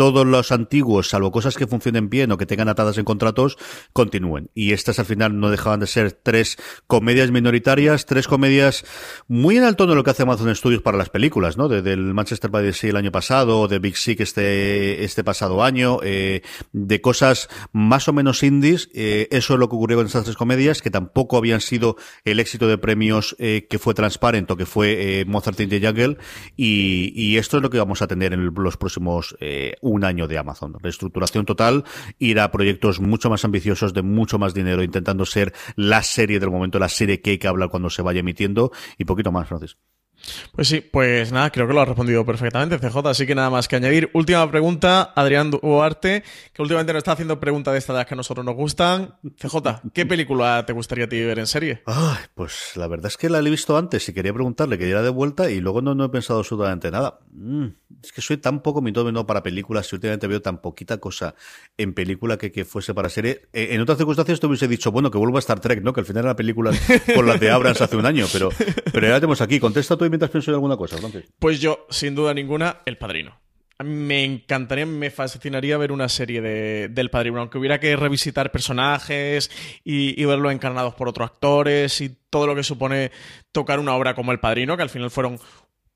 todos 0.01 0.25
los 0.25 0.51
antiguos, 0.51 1.09
salvo 1.09 1.31
cosas 1.31 1.55
que 1.55 1.67
funcionen 1.67 2.09
bien 2.09 2.31
o 2.31 2.37
que 2.39 2.47
tengan 2.47 2.69
atadas 2.69 2.97
en 2.97 3.05
contratos, 3.05 3.59
continúen. 3.93 4.49
Y 4.55 4.73
estas 4.73 4.97
al 4.97 5.05
final 5.05 5.39
no 5.39 5.51
dejaban 5.51 5.79
de 5.79 5.85
ser 5.85 6.11
tres 6.11 6.57
comedias 6.87 7.29
minoritarias, 7.29 8.07
tres 8.07 8.27
comedias 8.27 8.83
muy 9.27 9.57
en 9.57 9.63
el 9.63 9.75
tono 9.75 9.91
de 9.91 9.97
lo 9.97 10.03
que 10.03 10.09
hace 10.09 10.23
Amazon 10.23 10.55
Studios 10.55 10.81
para 10.81 10.97
las 10.97 11.09
películas, 11.09 11.55
¿no? 11.55 11.67
Desde 11.67 11.93
el 11.93 12.15
Manchester 12.15 12.49
by 12.49 12.63
the 12.63 12.73
Sea 12.73 12.89
el 12.89 12.95
año 12.95 13.11
pasado, 13.11 13.67
de 13.67 13.77
Big 13.77 13.95
Sick 13.95 14.21
este, 14.21 15.03
este 15.03 15.23
pasado 15.23 15.63
año, 15.63 15.99
eh, 16.01 16.41
de 16.71 16.99
cosas 16.99 17.47
más 17.71 18.07
o 18.07 18.13
menos 18.13 18.41
indies. 18.41 18.89
Eh, 18.95 19.27
eso 19.29 19.53
es 19.53 19.59
lo 19.59 19.69
que 19.69 19.75
ocurrió 19.75 19.97
con 19.97 20.07
estas 20.07 20.23
tres 20.23 20.35
comedias, 20.35 20.81
que 20.81 20.89
tampoco 20.89 21.37
habían 21.37 21.61
sido 21.61 21.95
el 22.25 22.39
éxito 22.39 22.67
de 22.67 22.79
premios 22.79 23.35
eh, 23.37 23.67
que 23.69 23.77
fue 23.77 23.93
Transparent 23.93 24.49
o 24.49 24.57
que 24.57 24.65
fue 24.65 25.19
eh, 25.19 25.25
Mozart 25.25 25.59
in 25.59 25.69
the 25.69 25.79
Jungle. 25.79 26.17
Y, 26.57 27.37
esto 27.37 27.57
es 27.57 27.63
lo 27.63 27.69
que 27.69 27.77
vamos 27.77 28.01
a 28.01 28.07
tener 28.07 28.33
en 28.33 28.51
los 28.53 28.77
próximos 28.77 29.35
un 29.91 30.03
año 30.03 30.27
de 30.27 30.37
Amazon. 30.37 30.75
Reestructuración 30.79 31.45
total, 31.45 31.83
ir 32.17 32.39
a 32.39 32.51
proyectos 32.51 32.99
mucho 32.99 33.29
más 33.29 33.45
ambiciosos, 33.45 33.93
de 33.93 34.01
mucho 34.01 34.39
más 34.39 34.53
dinero, 34.53 34.83
intentando 34.83 35.25
ser 35.25 35.53
la 35.75 36.01
serie 36.03 36.39
del 36.39 36.49
momento, 36.49 36.79
la 36.79 36.89
serie 36.89 37.21
que 37.21 37.31
hay 37.31 37.37
que 37.37 37.47
hablar 37.47 37.69
cuando 37.69 37.89
se 37.89 38.01
vaya 38.01 38.21
emitiendo 38.21 38.71
y 38.97 39.05
poquito 39.05 39.31
más, 39.31 39.47
Francis. 39.47 39.77
Pues 40.53 40.67
sí, 40.67 40.82
pues 40.82 41.32
nada, 41.32 41.49
creo 41.49 41.67
que 41.67 41.74
lo 41.74 41.82
ha 41.82 41.86
respondido 41.86 42.26
perfectamente 42.26 42.78
CJ, 42.78 42.97
así 43.07 43.26
que 43.26 43.36
nada 43.36 43.49
más 43.49 43.67
que 43.67 43.76
añadir. 43.76 44.09
Última 44.13 44.49
pregunta, 44.49 45.13
Adrián 45.15 45.51
Duarte, 45.51 46.24
que 46.53 46.61
últimamente 46.61 46.93
nos 46.93 46.99
está 46.99 47.13
haciendo 47.13 47.39
preguntas 47.39 47.74
de 47.74 47.80
estas 47.80 48.05
que 48.05 48.13
a 48.13 48.17
nosotros 48.17 48.45
nos 48.45 48.55
gustan. 48.55 49.15
CJ, 49.38 49.82
¿qué 49.93 50.05
película 50.05 50.65
te 50.65 50.74
gustaría 50.74 51.07
ti 51.07 51.19
ver 51.19 51.39
en 51.39 51.47
serie? 51.47 51.84
Pues 52.36 52.74
la 52.76 52.88
verdad 52.88 53.07
es 53.07 53.17
que 53.17 53.30
la 53.30 53.39
he 53.39 53.49
visto 53.49 53.78
antes 53.78 54.07
y 54.09 54.13
quería 54.13 54.34
preguntarle 54.34 54.78
que 54.78 54.86
diera 54.86 55.01
de 55.01 55.09
vuelta 55.09 55.49
y 55.49 55.59
luego 55.59 55.82
no, 55.82 55.95
no 55.95 56.05
he 56.05 56.09
pensado 56.09 56.39
absolutamente 56.39 56.91
nada. 56.91 57.19
Mm, 57.34 57.67
es 58.03 58.11
que 58.11 58.22
soy 58.22 58.38
tan 58.38 58.61
poco 58.61 58.82
mitómeno 58.82 59.26
para 59.26 59.43
películas 59.43 59.91
y 59.91 59.95
últimamente 59.95 60.28
veo 60.28 60.41
tan 60.41 60.61
poquita 60.61 60.97
cosa 60.97 61.36
en 61.78 61.93
película 61.93 62.38
que, 62.38 62.51
que 62.51 62.65
fuese 62.65 62.93
para 62.93 63.09
serie. 63.09 63.49
Eh, 63.53 63.69
en 63.72 63.82
otras 63.82 63.97
circunstancias 63.97 64.39
te 64.39 64.47
hubiese 64.47 64.67
dicho, 64.67 64.91
bueno, 64.91 65.11
que 65.11 65.17
vuelva 65.17 65.38
a 65.38 65.39
Star 65.39 65.59
Trek, 65.59 65.82
¿no? 65.84 65.93
Que 65.93 66.01
al 66.01 66.05
final 66.05 66.26
era 66.26 66.36
película 66.36 66.72
por 67.15 67.26
las 67.26 67.39
de 67.39 67.51
Abrams 67.51 67.82
hace 67.82 67.95
un 67.95 68.05
año, 68.05 68.26
pero, 68.32 68.49
pero 68.91 69.07
ya 69.07 69.15
tenemos 69.15 69.41
aquí. 69.41 69.59
Contesta 69.59 69.97
tú 69.97 70.05
mientras 70.12 70.30
pienso 70.30 70.51
en 70.51 70.55
alguna 70.55 70.76
cosa, 70.76 70.97
Pues 71.39 71.59
yo, 71.59 71.88
sin 71.89 72.14
duda 72.14 72.34
ninguna, 72.34 72.82
El 72.86 72.97
Padrino. 72.97 73.39
Me 73.84 74.24
encantaría, 74.24 74.86
me 74.86 75.09
fascinaría 75.09 75.76
ver 75.78 75.91
una 75.91 76.07
serie 76.07 76.39
de, 76.39 76.89
del 76.89 77.09
Padrino, 77.09 77.39
aunque 77.39 77.57
hubiera 77.57 77.80
que 77.80 77.95
revisitar 77.95 78.51
personajes 78.51 79.49
y, 79.84 80.22
y 80.22 80.26
verlo 80.26 80.51
encarnados 80.51 80.93
por 80.93 81.07
otros 81.07 81.32
actores 81.32 81.99
y 82.01 82.16
todo 82.30 82.45
lo 82.45 82.53
que 82.53 82.62
supone 82.62 83.12
tocar 83.51 83.80
una 83.80 83.95
obra 83.95 84.14
como 84.14 84.32
El 84.32 84.39
Padrino, 84.39 84.78
que 84.78 84.84
al 84.84 84.89
final 84.89 85.09
fueron 85.09 85.39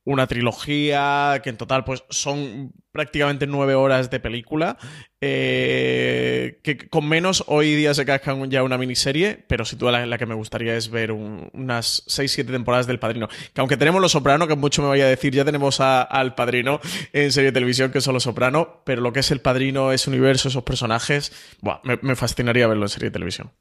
una 0.06 0.28
trilogía 0.28 1.42
que 1.44 1.50
en 1.50 1.58
total 1.58 1.84
pues 1.84 2.04
son 2.10 2.72
prácticamente 2.92 3.48
nueve 3.48 3.74
horas 3.74 4.10
de 4.12 4.20
película 4.20 4.78
eh, 5.20 6.60
que 6.64 6.78
con 6.78 7.10
menos 7.10 7.44
hoy 7.48 7.76
día 7.76 7.94
se 7.96 8.06
cascan 8.06 8.50
ya 8.52 8.62
una 8.62 8.78
miniserie 8.78 9.44
pero 9.48 9.66
si 9.66 9.76
tú 9.76 9.90
la, 9.90 10.06
la 10.06 10.18
que 10.20 10.28
me 10.28 10.36
gustaría 10.36 10.78
es 10.78 10.90
ver 10.90 11.12
un, 11.12 11.50
unas 11.54 12.04
seis 12.06 12.32
siete 12.32 12.52
temporadas 12.52 12.86
del 12.86 13.00
Padrino. 13.00 13.28
Que 13.54 13.62
aunque 13.62 13.78
tenemos 13.78 14.00
Los 14.00 14.12
Soprano 14.12 14.48
que 14.48 14.56
mucho 14.56 14.84
me 14.84 14.88
vaya 14.88 15.06
a 15.06 15.10
decir 15.10 15.34
ya 15.34 15.44
tenemos 15.44 15.82
a, 15.82 16.04
al 16.04 16.36
Padrino 16.36 16.80
en 17.12 17.32
serie 17.32 17.50
de 17.50 17.56
televisión 17.56 17.92
que 17.92 18.00
son 18.00 18.14
Los 18.14 18.24
Soprano 18.24 18.84
pero 18.86 19.02
lo 19.02 19.12
que 19.12 19.22
es 19.22 19.32
el 19.32 19.42
Padrino 19.42 19.92
ese 19.92 20.10
universo 20.10 20.50
esos 20.50 20.64
personajes 20.64 21.34
buah, 21.62 21.80
me, 21.84 21.98
me 22.04 22.16
fascinaría 22.16 22.68
verlo 22.68 22.86
en 22.86 22.90
serie 22.90 23.10
de 23.10 23.14
televisión 23.14 23.52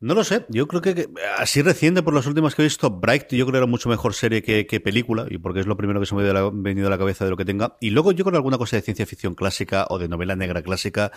no 0.00 0.14
lo 0.14 0.24
sé, 0.24 0.46
yo 0.48 0.66
creo 0.66 0.80
que, 0.80 1.08
así 1.36 1.60
reciente 1.60 2.02
por 2.02 2.14
las 2.14 2.26
últimas 2.26 2.54
que 2.54 2.62
he 2.62 2.64
visto, 2.64 2.90
Bright 2.90 3.32
yo 3.32 3.44
creo 3.44 3.52
que 3.52 3.58
era 3.58 3.66
mucho 3.66 3.90
mejor 3.90 4.14
serie 4.14 4.42
que, 4.42 4.66
que 4.66 4.80
película, 4.80 5.26
y 5.28 5.36
porque 5.36 5.60
es 5.60 5.66
lo 5.66 5.76
primero 5.76 6.00
que 6.00 6.06
se 6.06 6.14
me 6.14 6.26
ha 6.26 6.50
venido 6.52 6.86
a 6.86 6.90
la 6.90 6.96
cabeza 6.96 7.24
de 7.24 7.30
lo 7.30 7.36
que 7.36 7.44
tenga. 7.44 7.76
Y 7.80 7.90
luego 7.90 8.12
yo 8.12 8.24
creo 8.24 8.32
que 8.32 8.38
alguna 8.38 8.56
cosa 8.56 8.76
de 8.76 8.82
ciencia 8.82 9.04
ficción 9.04 9.34
clásica 9.34 9.86
o 9.90 9.98
de 9.98 10.08
novela 10.08 10.36
negra 10.36 10.62
clásica 10.62 11.12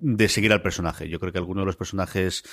de 0.00 0.28
seguir 0.28 0.52
al 0.52 0.60
personaje. 0.60 1.08
Yo 1.08 1.18
creo 1.18 1.32
que 1.32 1.38
alguno 1.38 1.60
de 1.62 1.66
los 1.66 1.76
personajes 1.76 2.44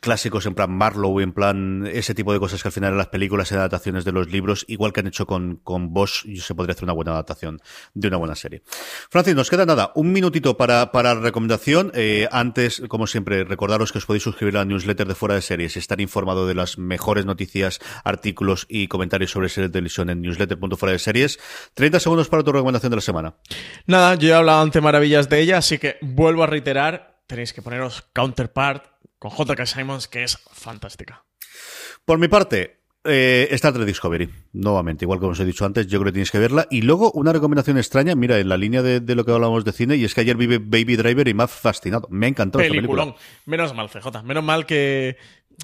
clásicos 0.00 0.46
en 0.46 0.54
plan 0.54 0.70
Marlowe, 0.70 1.20
en 1.22 1.32
plan 1.32 1.86
ese 1.86 2.14
tipo 2.14 2.32
de 2.32 2.38
cosas 2.38 2.62
que 2.62 2.68
al 2.68 2.72
final 2.72 2.92
en 2.92 2.98
las 2.98 3.08
películas 3.08 3.50
y 3.50 3.54
adaptaciones 3.54 4.04
de 4.04 4.12
los 4.12 4.30
libros, 4.30 4.64
igual 4.68 4.92
que 4.92 5.00
han 5.00 5.06
hecho 5.06 5.26
con, 5.26 5.56
con 5.56 5.92
Bosch, 5.92 6.26
se 6.36 6.54
podría 6.54 6.72
hacer 6.72 6.84
una 6.84 6.92
buena 6.92 7.12
adaptación 7.12 7.60
de 7.94 8.08
una 8.08 8.16
buena 8.16 8.34
serie. 8.34 8.62
Francis, 9.10 9.34
nos 9.34 9.50
queda 9.50 9.66
nada, 9.66 9.92
un 9.94 10.12
minutito 10.12 10.56
para, 10.56 10.92
para 10.92 11.14
recomendación. 11.14 11.92
Eh, 11.94 12.28
antes, 12.32 12.82
como 12.88 13.06
siempre, 13.06 13.44
recordaros 13.44 13.92
que 13.92 13.98
os 13.98 14.06
podéis 14.06 14.22
suscribir 14.22 14.56
a 14.56 14.60
la 14.60 14.64
newsletter 14.64 15.06
de 15.06 15.14
Fuera 15.14 15.34
de 15.34 15.42
Series, 15.42 15.76
estar 15.76 16.00
informado 16.00 16.46
de 16.46 16.54
las 16.54 16.78
mejores 16.78 17.26
noticias, 17.26 17.80
artículos 18.04 18.66
y 18.68 18.88
comentarios 18.88 19.30
sobre 19.30 19.48
series 19.48 19.70
de 19.70 19.72
televisión 19.72 20.10
en 20.10 20.22
newsletter.fuera 20.22 20.92
de 20.92 20.98
series. 20.98 21.38
30 21.74 22.00
segundos 22.00 22.28
para 22.28 22.42
tu 22.42 22.52
recomendación 22.52 22.90
de 22.90 22.96
la 22.96 23.02
semana. 23.02 23.34
Nada, 23.86 24.14
yo 24.14 24.30
he 24.30 24.34
hablado 24.34 24.60
ante 24.60 24.80
maravillas 24.80 25.28
de 25.28 25.40
ella, 25.40 25.58
así 25.58 25.78
que 25.78 25.96
vuelvo 26.00 26.42
a 26.42 26.46
reiterar, 26.46 27.20
tenéis 27.26 27.52
que 27.52 27.62
poneros 27.62 28.02
Counterpart 28.12 28.84
con 29.20 29.30
J.K. 29.30 29.66
Simons, 29.66 30.08
que 30.08 30.24
es 30.24 30.38
fantástica. 30.50 31.24
Por 32.06 32.18
mi 32.18 32.26
parte, 32.26 32.80
eh, 33.04 33.48
Star 33.52 33.74
Trek 33.74 33.86
Discovery, 33.86 34.30
nuevamente, 34.54 35.04
igual 35.04 35.20
como 35.20 35.32
os 35.32 35.40
he 35.40 35.44
dicho 35.44 35.66
antes, 35.66 35.86
yo 35.86 35.98
creo 36.00 36.06
que 36.06 36.14
tienes 36.14 36.30
que 36.30 36.38
verla. 36.38 36.66
Y 36.70 36.80
luego 36.82 37.12
una 37.12 37.32
recomendación 37.32 37.76
extraña, 37.76 38.14
mira, 38.14 38.38
en 38.38 38.48
la 38.48 38.56
línea 38.56 38.82
de, 38.82 39.00
de 39.00 39.14
lo 39.14 39.24
que 39.24 39.32
hablábamos 39.32 39.64
de 39.64 39.72
cine, 39.72 39.96
y 39.96 40.04
es 40.04 40.14
que 40.14 40.22
ayer 40.22 40.36
vi 40.38 40.46
Baby 40.46 40.96
Driver 40.96 41.28
y 41.28 41.34
me 41.34 41.42
ha 41.42 41.48
fascinado. 41.48 42.08
Me 42.10 42.26
ha 42.26 42.28
encantado 42.30 42.64
Peliculón. 42.64 43.10
esta 43.10 43.18
película. 43.18 43.46
Menos 43.46 43.74
mal, 43.74 43.90
CJ. 43.90 44.22
Menos 44.24 44.42
mal 44.42 44.66
que. 44.66 45.18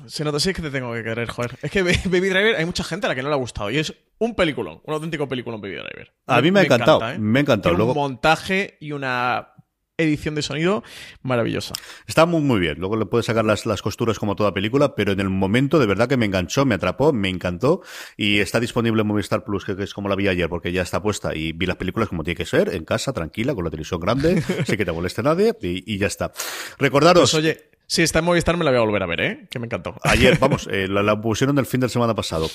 Se 0.05 0.23
nota, 0.23 0.39
sí 0.39 0.51
es 0.51 0.57
que 0.57 0.61
te 0.61 0.71
tengo 0.71 0.93
que 0.93 1.03
querer, 1.03 1.27
joder. 1.27 1.59
Es 1.63 1.71
que 1.71 1.83
Baby 1.83 2.29
Driver 2.29 2.57
hay 2.57 2.67
mucha 2.67 2.85
gente 2.85 3.07
a 3.07 3.09
la 3.09 3.15
que 3.15 3.23
no 3.23 3.31
le 3.31 3.35
ha 3.35 3.39
gustado. 3.39 3.71
Y 3.71 3.79
es 3.79 3.95
un 4.19 4.35
peliculón, 4.35 4.83
un 4.85 4.93
auténtico 4.93 5.27
peliculón 5.27 5.63
Baby 5.63 5.77
Driver. 5.77 6.13
A 6.27 6.43
mí 6.43 6.49
me, 6.49 6.53
me 6.53 6.61
ha 6.61 6.63
encantado, 6.65 6.99
encanta, 6.99 7.15
¿eh? 7.15 7.19
me 7.19 7.39
ha 7.39 7.43
encantado. 7.43 7.75
Tiene 7.75 7.85
Luego... 7.85 7.93
un 7.93 8.11
montaje 8.11 8.77
y 8.81 8.93
una 8.93 9.55
edición 9.99 10.35
de 10.35 10.43
sonido 10.43 10.85
maravillosa. 11.23 11.75
Está 12.07 12.27
muy, 12.27 12.43
muy 12.43 12.61
bien. 12.61 12.79
Luego 12.79 12.97
le 12.97 13.07
puedes 13.07 13.27
sacar 13.27 13.45
las, 13.45 13.65
las 13.65 13.81
costuras 13.81 14.19
como 14.19 14.37
toda 14.37 14.53
película, 14.53 14.95
pero 14.95 15.13
en 15.13 15.21
el 15.21 15.31
momento 15.31 15.79
de 15.79 15.87
verdad 15.87 16.09
que 16.09 16.17
me 16.17 16.27
enganchó, 16.27 16.67
me 16.67 16.75
atrapó, 16.75 17.13
me 17.13 17.29
encantó 17.29 17.83
y 18.17 18.41
está 18.41 18.61
disponible 18.61 19.03
en 19.03 19.09
Movistar 19.09 19.45
Plus, 19.45 19.65
que, 19.65 19.77
que 19.77 19.85
es 19.85 19.95
como 19.95 20.09
la 20.09 20.17
vi 20.17 20.29
ayer, 20.29 20.49
porque 20.49 20.73
ya 20.73 20.83
está 20.83 21.03
puesta 21.03 21.35
y 21.35 21.53
vi 21.53 21.67
las 21.67 21.77
películas 21.77 22.09
como 22.09 22.25
tiene 22.25 22.37
que 22.37 22.45
ser, 22.45 22.75
en 22.75 22.85
casa, 22.85 23.13
tranquila, 23.13 23.55
con 23.55 23.65
la 23.65 23.71
televisión 23.71 24.01
grande, 24.01 24.43
sin 24.67 24.77
que 24.77 24.85
te 24.85 24.93
moleste 24.93 25.23
nadie 25.23 25.57
y, 25.63 25.95
y 25.95 25.99
ya 25.99 26.07
está. 26.09 26.33
Recordaros. 26.79 27.31
Pues 27.31 27.35
oye, 27.43 27.71
si 27.87 28.03
está 28.03 28.19
en 28.19 28.27
Movistar 28.27 28.57
me 28.57 28.65
la 28.65 28.73
voy 28.73 28.79
a 28.79 28.83
volver 28.83 29.03
a 29.03 29.07
ver, 29.07 29.21
¿eh? 29.21 29.47
Que 29.51 29.59
me 29.59 29.67
encantó. 29.67 29.97
Ayer, 30.03 30.39
vamos, 30.41 30.69
eh, 30.71 30.89
la, 30.89 31.03
la 31.03 31.19
pusieron 31.19 31.59
el 31.59 31.67
fin 31.67 31.81
de 31.81 31.89
semana 31.89 32.15
pasado. 32.15 32.51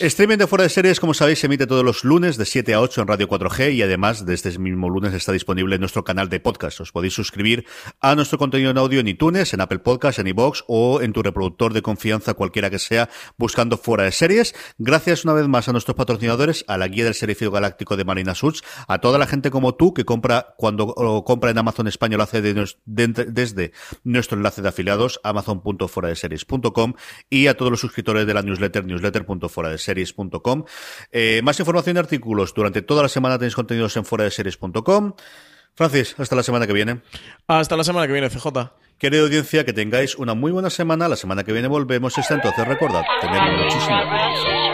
Streaming 0.00 0.38
de 0.38 0.48
Fuera 0.48 0.64
de 0.64 0.70
Series, 0.70 0.98
como 0.98 1.14
sabéis, 1.14 1.38
se 1.38 1.46
emite 1.46 1.68
todos 1.68 1.84
los 1.84 2.02
lunes 2.02 2.36
de 2.36 2.44
7 2.44 2.74
a 2.74 2.80
8 2.80 3.02
en 3.02 3.06
Radio 3.06 3.28
4G 3.28 3.74
y 3.74 3.82
además 3.82 4.26
desde 4.26 4.48
este 4.48 4.58
mismo 4.58 4.90
lunes 4.90 5.14
está 5.14 5.30
disponible 5.30 5.76
en 5.76 5.80
nuestro 5.80 6.02
canal 6.02 6.28
de 6.28 6.40
podcast. 6.40 6.80
Os 6.80 6.90
podéis 6.90 7.14
suscribir 7.14 7.64
a 8.00 8.16
nuestro 8.16 8.36
contenido 8.36 8.72
en 8.72 8.78
audio 8.78 8.98
en 8.98 9.06
iTunes, 9.06 9.54
en 9.54 9.60
Apple 9.60 9.78
Podcasts, 9.78 10.18
en 10.18 10.26
iVoox 10.26 10.64
o 10.66 11.00
en 11.00 11.12
tu 11.12 11.22
reproductor 11.22 11.72
de 11.72 11.82
confianza, 11.82 12.34
cualquiera 12.34 12.70
que 12.70 12.80
sea, 12.80 13.08
buscando 13.38 13.78
Fuera 13.78 14.02
de 14.02 14.10
Series. 14.10 14.56
Gracias 14.78 15.24
una 15.24 15.32
vez 15.32 15.46
más 15.46 15.68
a 15.68 15.72
nuestros 15.72 15.96
patrocinadores, 15.96 16.64
a 16.66 16.76
la 16.76 16.88
guía 16.88 17.04
del 17.04 17.14
Serifio 17.14 17.52
Galáctico 17.52 17.96
de 17.96 18.04
Marina 18.04 18.34
Suits, 18.34 18.64
a 18.88 18.98
toda 18.98 19.18
la 19.18 19.28
gente 19.28 19.52
como 19.52 19.76
tú 19.76 19.94
que 19.94 20.04
compra 20.04 20.54
cuando 20.58 20.88
compra 21.24 21.50
en 21.50 21.58
Amazon 21.58 21.86
Español 21.86 22.20
hace 22.20 22.42
desde 22.42 23.72
nuestro 24.02 24.36
enlace 24.36 24.60
de 24.60 24.70
afiliados, 24.70 25.20
amazon.fueradeseries.com 25.22 26.94
y 27.30 27.46
a 27.46 27.56
todos 27.56 27.70
los 27.70 27.80
suscriptores 27.80 28.26
de 28.26 28.34
la 28.34 28.42
newsletter, 28.42 28.84
newsletter.fueradeseries 28.84 29.83
series.com. 29.84 30.64
Eh, 31.12 31.40
más 31.44 31.58
información 31.60 31.96
y 31.96 31.98
artículos 31.98 32.54
durante 32.54 32.82
toda 32.82 33.02
la 33.02 33.08
semana 33.08 33.38
tenéis 33.38 33.54
contenidos 33.54 33.96
en 33.96 34.04
fuera 34.04 34.24
de 34.24 34.30
series.com. 34.30 35.14
Francis, 35.74 36.14
hasta 36.18 36.36
la 36.36 36.42
semana 36.42 36.66
que 36.66 36.72
viene. 36.72 37.00
Hasta 37.46 37.76
la 37.76 37.84
semana 37.84 38.06
que 38.06 38.12
viene, 38.12 38.30
CJ. 38.30 38.46
Querida 38.98 39.22
audiencia, 39.22 39.64
que 39.64 39.72
tengáis 39.72 40.16
una 40.16 40.34
muy 40.34 40.52
buena 40.52 40.70
semana. 40.70 41.08
La 41.08 41.16
semana 41.16 41.42
que 41.44 41.52
viene 41.52 41.68
volvemos. 41.68 42.16
Hasta 42.16 42.34
entonces, 42.34 42.66
recordad, 42.66 43.02
tener 43.20 43.42
muchísimo 43.58 43.98
This 44.34 44.73